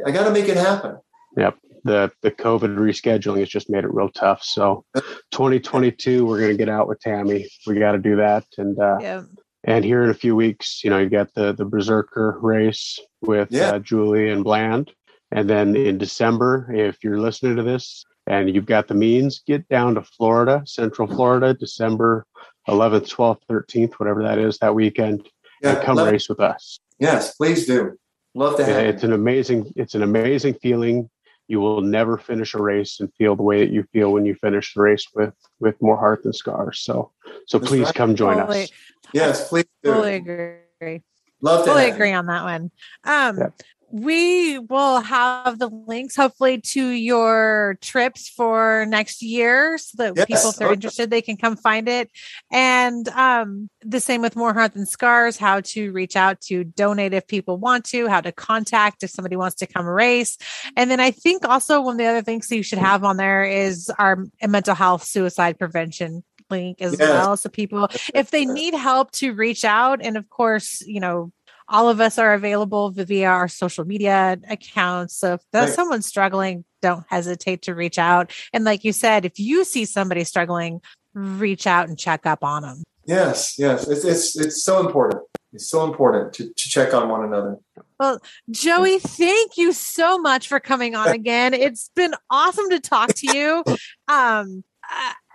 I 0.05 0.11
got 0.11 0.25
to 0.25 0.31
make 0.31 0.49
it 0.49 0.57
happen. 0.57 0.97
Yep. 1.37 1.57
The 1.86 2.11
the 2.21 2.31
COVID 2.31 2.75
rescheduling 2.75 3.39
has 3.39 3.49
just 3.49 3.69
made 3.69 3.83
it 3.83 3.93
real 3.93 4.09
tough. 4.09 4.43
So 4.43 4.83
2022, 5.31 6.25
we're 6.25 6.39
going 6.39 6.51
to 6.51 6.57
get 6.57 6.67
out 6.67 6.88
with 6.88 6.99
Tammy. 6.99 7.47
We 7.65 7.79
got 7.79 7.93
to 7.93 7.99
do 7.99 8.17
that. 8.17 8.45
And 8.57 8.77
uh, 8.77 8.97
yeah. 8.99 9.21
and 9.63 9.86
here 9.86 10.03
in 10.03 10.09
a 10.09 10.15
few 10.15 10.36
weeks, 10.36 10.83
you 10.83 10.89
know, 10.89 10.97
you 10.97 11.09
got 11.09 11.33
the 11.33 11.53
the 11.53 11.65
Berserker 11.65 12.38
race 12.41 12.99
with 13.21 13.49
yeah. 13.51 13.69
uh, 13.69 13.79
Julie 13.79 14.29
and 14.29 14.43
Bland. 14.43 14.91
And 15.31 15.49
then 15.49 15.75
in 15.75 15.97
December, 15.97 16.71
if 16.73 17.03
you're 17.03 17.19
listening 17.19 17.55
to 17.57 17.63
this 17.63 18.05
and 18.27 18.53
you've 18.53 18.65
got 18.65 18.88
the 18.88 18.93
means, 18.93 19.41
get 19.45 19.67
down 19.69 19.95
to 19.95 20.01
Florida, 20.01 20.63
Central 20.65 21.07
Florida, 21.07 21.53
December 21.53 22.25
11th, 22.67 23.13
12th, 23.13 23.39
13th, 23.49 23.93
whatever 23.95 24.23
that 24.23 24.39
is, 24.39 24.57
that 24.59 24.73
weekend, 24.73 25.27
yeah, 25.61 25.75
and 25.75 25.83
come 25.83 25.97
race 25.97 26.29
with 26.29 26.39
us. 26.39 26.79
Yes, 26.99 27.36
please 27.36 27.65
do. 27.65 27.97
Love 28.33 28.57
to 28.57 28.65
have. 28.65 28.75
Yeah, 28.75 28.89
it's 28.89 29.03
an 29.03 29.13
amazing. 29.13 29.71
It's 29.75 29.95
an 29.95 30.03
amazing 30.03 30.55
feeling. 30.55 31.09
You 31.47 31.59
will 31.59 31.81
never 31.81 32.17
finish 32.17 32.53
a 32.53 32.61
race 32.61 32.99
and 32.99 33.13
feel 33.13 33.35
the 33.35 33.43
way 33.43 33.59
that 33.59 33.71
you 33.71 33.83
feel 33.93 34.11
when 34.11 34.25
you 34.25 34.35
finish 34.35 34.73
the 34.73 34.81
race 34.81 35.07
with 35.13 35.33
with 35.59 35.81
more 35.81 35.97
heart 35.97 36.23
than 36.23 36.33
scars. 36.33 36.79
So, 36.79 37.11
so 37.47 37.59
That's 37.59 37.69
please 37.69 37.85
right. 37.85 37.95
come 37.95 38.15
join 38.15 38.37
totally. 38.37 38.63
us. 38.63 38.71
Yes, 39.13 39.49
please. 39.49 39.65
Do. 39.83 39.91
Totally 39.91 40.15
agree. 40.15 41.03
Love 41.41 41.65
to 41.65 41.71
totally 41.71 41.91
agree 41.91 42.13
on 42.13 42.25
that 42.27 42.43
one. 42.43 42.71
Um, 43.03 43.37
yeah 43.37 43.47
we 43.95 44.59
will 44.59 44.99
have 44.99 45.57
the 45.57 45.69
links 45.69 46.17
hopefully 46.17 46.59
to 46.59 46.85
your 46.85 47.77
trips 47.81 48.27
for 48.27 48.85
next 48.89 49.21
year 49.21 49.77
so 49.77 49.95
that 49.97 50.13
yes. 50.17 50.25
people 50.25 50.49
if 50.49 50.57
they're 50.57 50.73
interested 50.73 51.09
they 51.09 51.21
can 51.21 51.37
come 51.37 51.55
find 51.55 51.87
it. 51.87 52.11
And 52.51 53.07
um, 53.09 53.69
the 53.81 54.01
same 54.01 54.21
with 54.21 54.35
more 54.35 54.53
heart 54.53 54.73
than 54.73 54.85
scars 54.85 55.37
how 55.37 55.61
to 55.61 55.93
reach 55.93 56.17
out 56.17 56.41
to 56.41 56.65
donate 56.65 57.13
if 57.13 57.25
people 57.25 57.57
want 57.57 57.85
to 57.85 58.09
how 58.09 58.19
to 58.19 58.33
contact 58.33 59.01
if 59.01 59.11
somebody 59.11 59.37
wants 59.37 59.55
to 59.57 59.67
come 59.67 59.85
race. 59.85 60.37
And 60.75 60.91
then 60.91 60.99
i 60.99 61.11
think 61.11 61.47
also 61.47 61.79
one 61.79 61.93
of 61.93 61.99
the 61.99 62.05
other 62.05 62.21
things 62.21 62.49
that 62.49 62.57
you 62.57 62.63
should 62.63 62.79
have 62.79 63.05
on 63.05 63.15
there 63.15 63.45
is 63.45 63.89
our 63.97 64.25
mental 64.45 64.75
health 64.75 65.03
suicide 65.03 65.57
prevention 65.57 66.23
link 66.49 66.81
as 66.81 66.97
yes. 66.99 66.99
well. 66.99 67.37
So 67.37 67.49
people 67.49 67.87
if 68.13 68.31
they 68.31 68.45
need 68.45 68.73
help 68.73 69.11
to 69.11 69.33
reach 69.33 69.63
out 69.63 70.01
and 70.01 70.17
of 70.17 70.29
course 70.29 70.81
you 70.85 70.99
know 70.99 71.31
all 71.68 71.89
of 71.89 71.99
us 71.99 72.18
are 72.18 72.34
available 72.34 72.91
via 72.91 73.28
our 73.28 73.47
social 73.47 73.86
media 73.86 74.38
accounts. 74.49 75.16
So 75.16 75.34
if 75.34 75.41
right. 75.53 75.70
someone's 75.70 76.05
struggling, 76.05 76.63
don't 76.82 77.05
hesitate 77.09 77.63
to 77.63 77.76
reach 77.76 77.97
out. 77.97 78.32
And 78.53 78.63
like 78.63 78.84
you 78.84 78.93
said, 78.93 79.26
if 79.26 79.39
you 79.39 79.63
see 79.63 79.86
somebody 79.86 80.24
struggling, 80.24 80.82
reach 81.13 81.66
out 81.66 81.88
and 81.88 81.97
check 81.97 82.26
up 82.26 82.43
on 82.43 82.61
them. 82.61 82.84
Yes, 83.05 83.55
yes. 83.57 83.88
It's 83.88 84.03
it's 84.03 84.38
it's 84.38 84.63
so 84.63 84.86
important. 84.86 85.24
It's 85.53 85.70
so 85.70 85.86
important 85.86 86.34
to, 86.34 86.47
to 86.53 86.70
check 86.70 86.93
on 86.93 87.07
one 87.07 87.24
another. 87.24 87.57
Well, 87.97 88.20
Joey, 88.51 88.99
thank 88.99 89.57
you 89.57 89.72
so 89.72 90.18
much 90.18 90.49
for 90.49 90.59
coming 90.59 90.95
on 90.95 91.07
again. 91.13 91.53
It's 91.53 91.89
been 91.95 92.13
awesome 92.30 92.70
to 92.72 92.80
talk 92.80 93.13
to 93.16 93.38
you. 93.38 93.63
Um, 94.07 94.63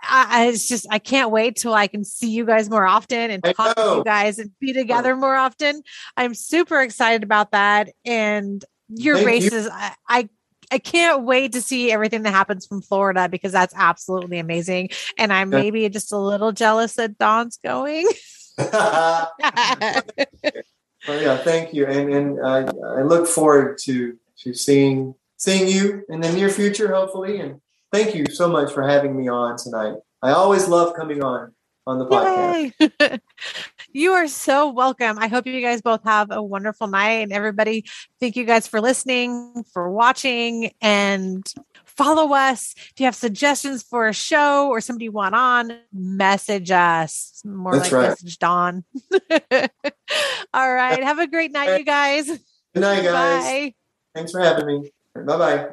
I, 0.03 0.47
it's 0.47 0.67
just 0.67 0.87
I 0.89 0.99
can't 0.99 1.31
wait 1.31 1.55
till 1.55 1.73
I 1.73 1.87
can 1.87 2.03
see 2.03 2.29
you 2.29 2.45
guys 2.45 2.69
more 2.69 2.85
often 2.85 3.31
and 3.31 3.43
talk 3.43 3.75
to 3.75 3.95
you 3.97 4.03
guys 4.03 4.39
and 4.39 4.51
be 4.59 4.73
together 4.73 5.15
more 5.15 5.35
often. 5.35 5.83
I'm 6.17 6.33
super 6.33 6.81
excited 6.81 7.23
about 7.23 7.51
that. 7.51 7.89
And 8.05 8.63
your 8.89 9.15
Thank 9.15 9.27
races, 9.27 9.65
you. 9.65 9.71
I, 9.71 9.95
I 10.07 10.29
I 10.71 10.77
can't 10.79 11.23
wait 11.23 11.51
to 11.51 11.61
see 11.61 11.91
everything 11.91 12.23
that 12.23 12.31
happens 12.31 12.65
from 12.65 12.81
Florida 12.81 13.27
because 13.27 13.51
that's 13.51 13.73
absolutely 13.75 14.39
amazing. 14.39 14.89
And 15.17 15.33
I'm 15.33 15.49
maybe 15.49 15.87
just 15.89 16.13
a 16.13 16.17
little 16.17 16.53
jealous 16.53 16.93
that 16.93 17.17
Don's 17.17 17.59
going. 17.63 18.07
well, 18.57 19.31
yeah, 21.09 21.37
thank 21.37 21.73
you, 21.73 21.85
and 21.87 22.13
and 22.13 22.45
I, 22.45 22.59
I 22.99 23.01
look 23.01 23.27
forward 23.27 23.79
to 23.83 24.17
to 24.43 24.53
seeing 24.53 25.15
seeing 25.37 25.67
you 25.67 26.03
in 26.09 26.21
the 26.21 26.31
near 26.31 26.49
future, 26.49 26.93
hopefully, 26.93 27.39
and 27.39 27.59
thank 27.91 28.15
you 28.15 28.25
so 28.31 28.47
much 28.47 28.71
for 28.71 28.83
having 28.83 29.15
me 29.15 29.27
on 29.27 29.57
tonight. 29.57 29.95
I 30.21 30.31
always 30.31 30.67
love 30.67 30.95
coming 30.95 31.23
on 31.23 31.53
on 31.87 31.99
the 31.99 32.05
podcast. 32.05 33.19
you 33.91 34.11
are 34.11 34.27
so 34.27 34.69
welcome. 34.69 35.17
I 35.17 35.27
hope 35.27 35.47
you 35.47 35.61
guys 35.61 35.81
both 35.81 36.03
have 36.03 36.29
a 36.31 36.41
wonderful 36.41 36.87
night 36.87 37.23
and 37.23 37.33
everybody 37.33 37.85
thank 38.19 38.35
you 38.35 38.45
guys 38.45 38.67
for 38.67 38.79
listening, 38.81 39.63
for 39.73 39.89
watching 39.89 40.71
and 40.81 41.45
follow 41.85 42.33
us. 42.33 42.75
If 42.77 42.99
you 42.99 43.05
have 43.05 43.15
suggestions 43.15 43.83
for 43.83 44.07
a 44.07 44.13
show 44.13 44.69
or 44.69 44.79
somebody 44.79 45.05
you 45.05 45.11
want 45.11 45.35
on, 45.35 45.77
message 45.91 46.71
us. 46.71 47.41
More 47.43 47.73
That's 47.73 47.91
like 47.91 48.01
right. 48.01 48.09
message 48.09 48.37
Don. 48.37 48.83
All 50.53 50.73
right. 50.73 51.03
Have 51.03 51.19
a 51.19 51.27
great 51.27 51.51
night, 51.51 51.79
you 51.79 51.85
guys. 51.85 52.27
Good 52.27 52.81
night, 52.81 53.03
guys. 53.03 53.43
Bye. 53.43 53.73
Thanks 54.13 54.31
for 54.31 54.39
having 54.39 54.65
me. 54.67 54.91
Bye-bye. 55.15 55.37
Bye. 55.37 55.69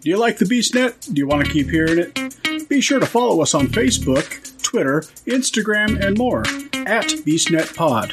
Do 0.00 0.10
you 0.10 0.16
like 0.16 0.38
the 0.38 0.44
BeastNet? 0.44 1.12
Do 1.12 1.18
you 1.18 1.26
want 1.26 1.44
to 1.44 1.52
keep 1.52 1.68
hearing 1.68 1.98
it? 1.98 2.68
Be 2.68 2.80
sure 2.80 3.00
to 3.00 3.06
follow 3.06 3.40
us 3.42 3.54
on 3.54 3.66
Facebook, 3.66 4.62
Twitter, 4.62 5.00
Instagram, 5.26 6.04
and 6.04 6.16
more 6.16 6.40
at 6.86 7.06
BeastNetPod. 7.26 8.12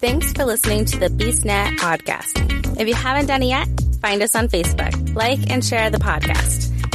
Thanks 0.00 0.32
for 0.32 0.44
listening 0.44 0.84
to 0.86 0.98
the 0.98 1.08
BeastNet 1.08 1.76
podcast. 1.78 2.80
If 2.80 2.88
you 2.88 2.94
haven't 2.94 3.26
done 3.26 3.42
it 3.42 3.46
yet, 3.46 3.68
find 4.00 4.22
us 4.22 4.34
on 4.34 4.48
Facebook, 4.48 5.14
like 5.14 5.50
and 5.50 5.64
share 5.64 5.90
the 5.90 5.98
podcast 5.98 6.69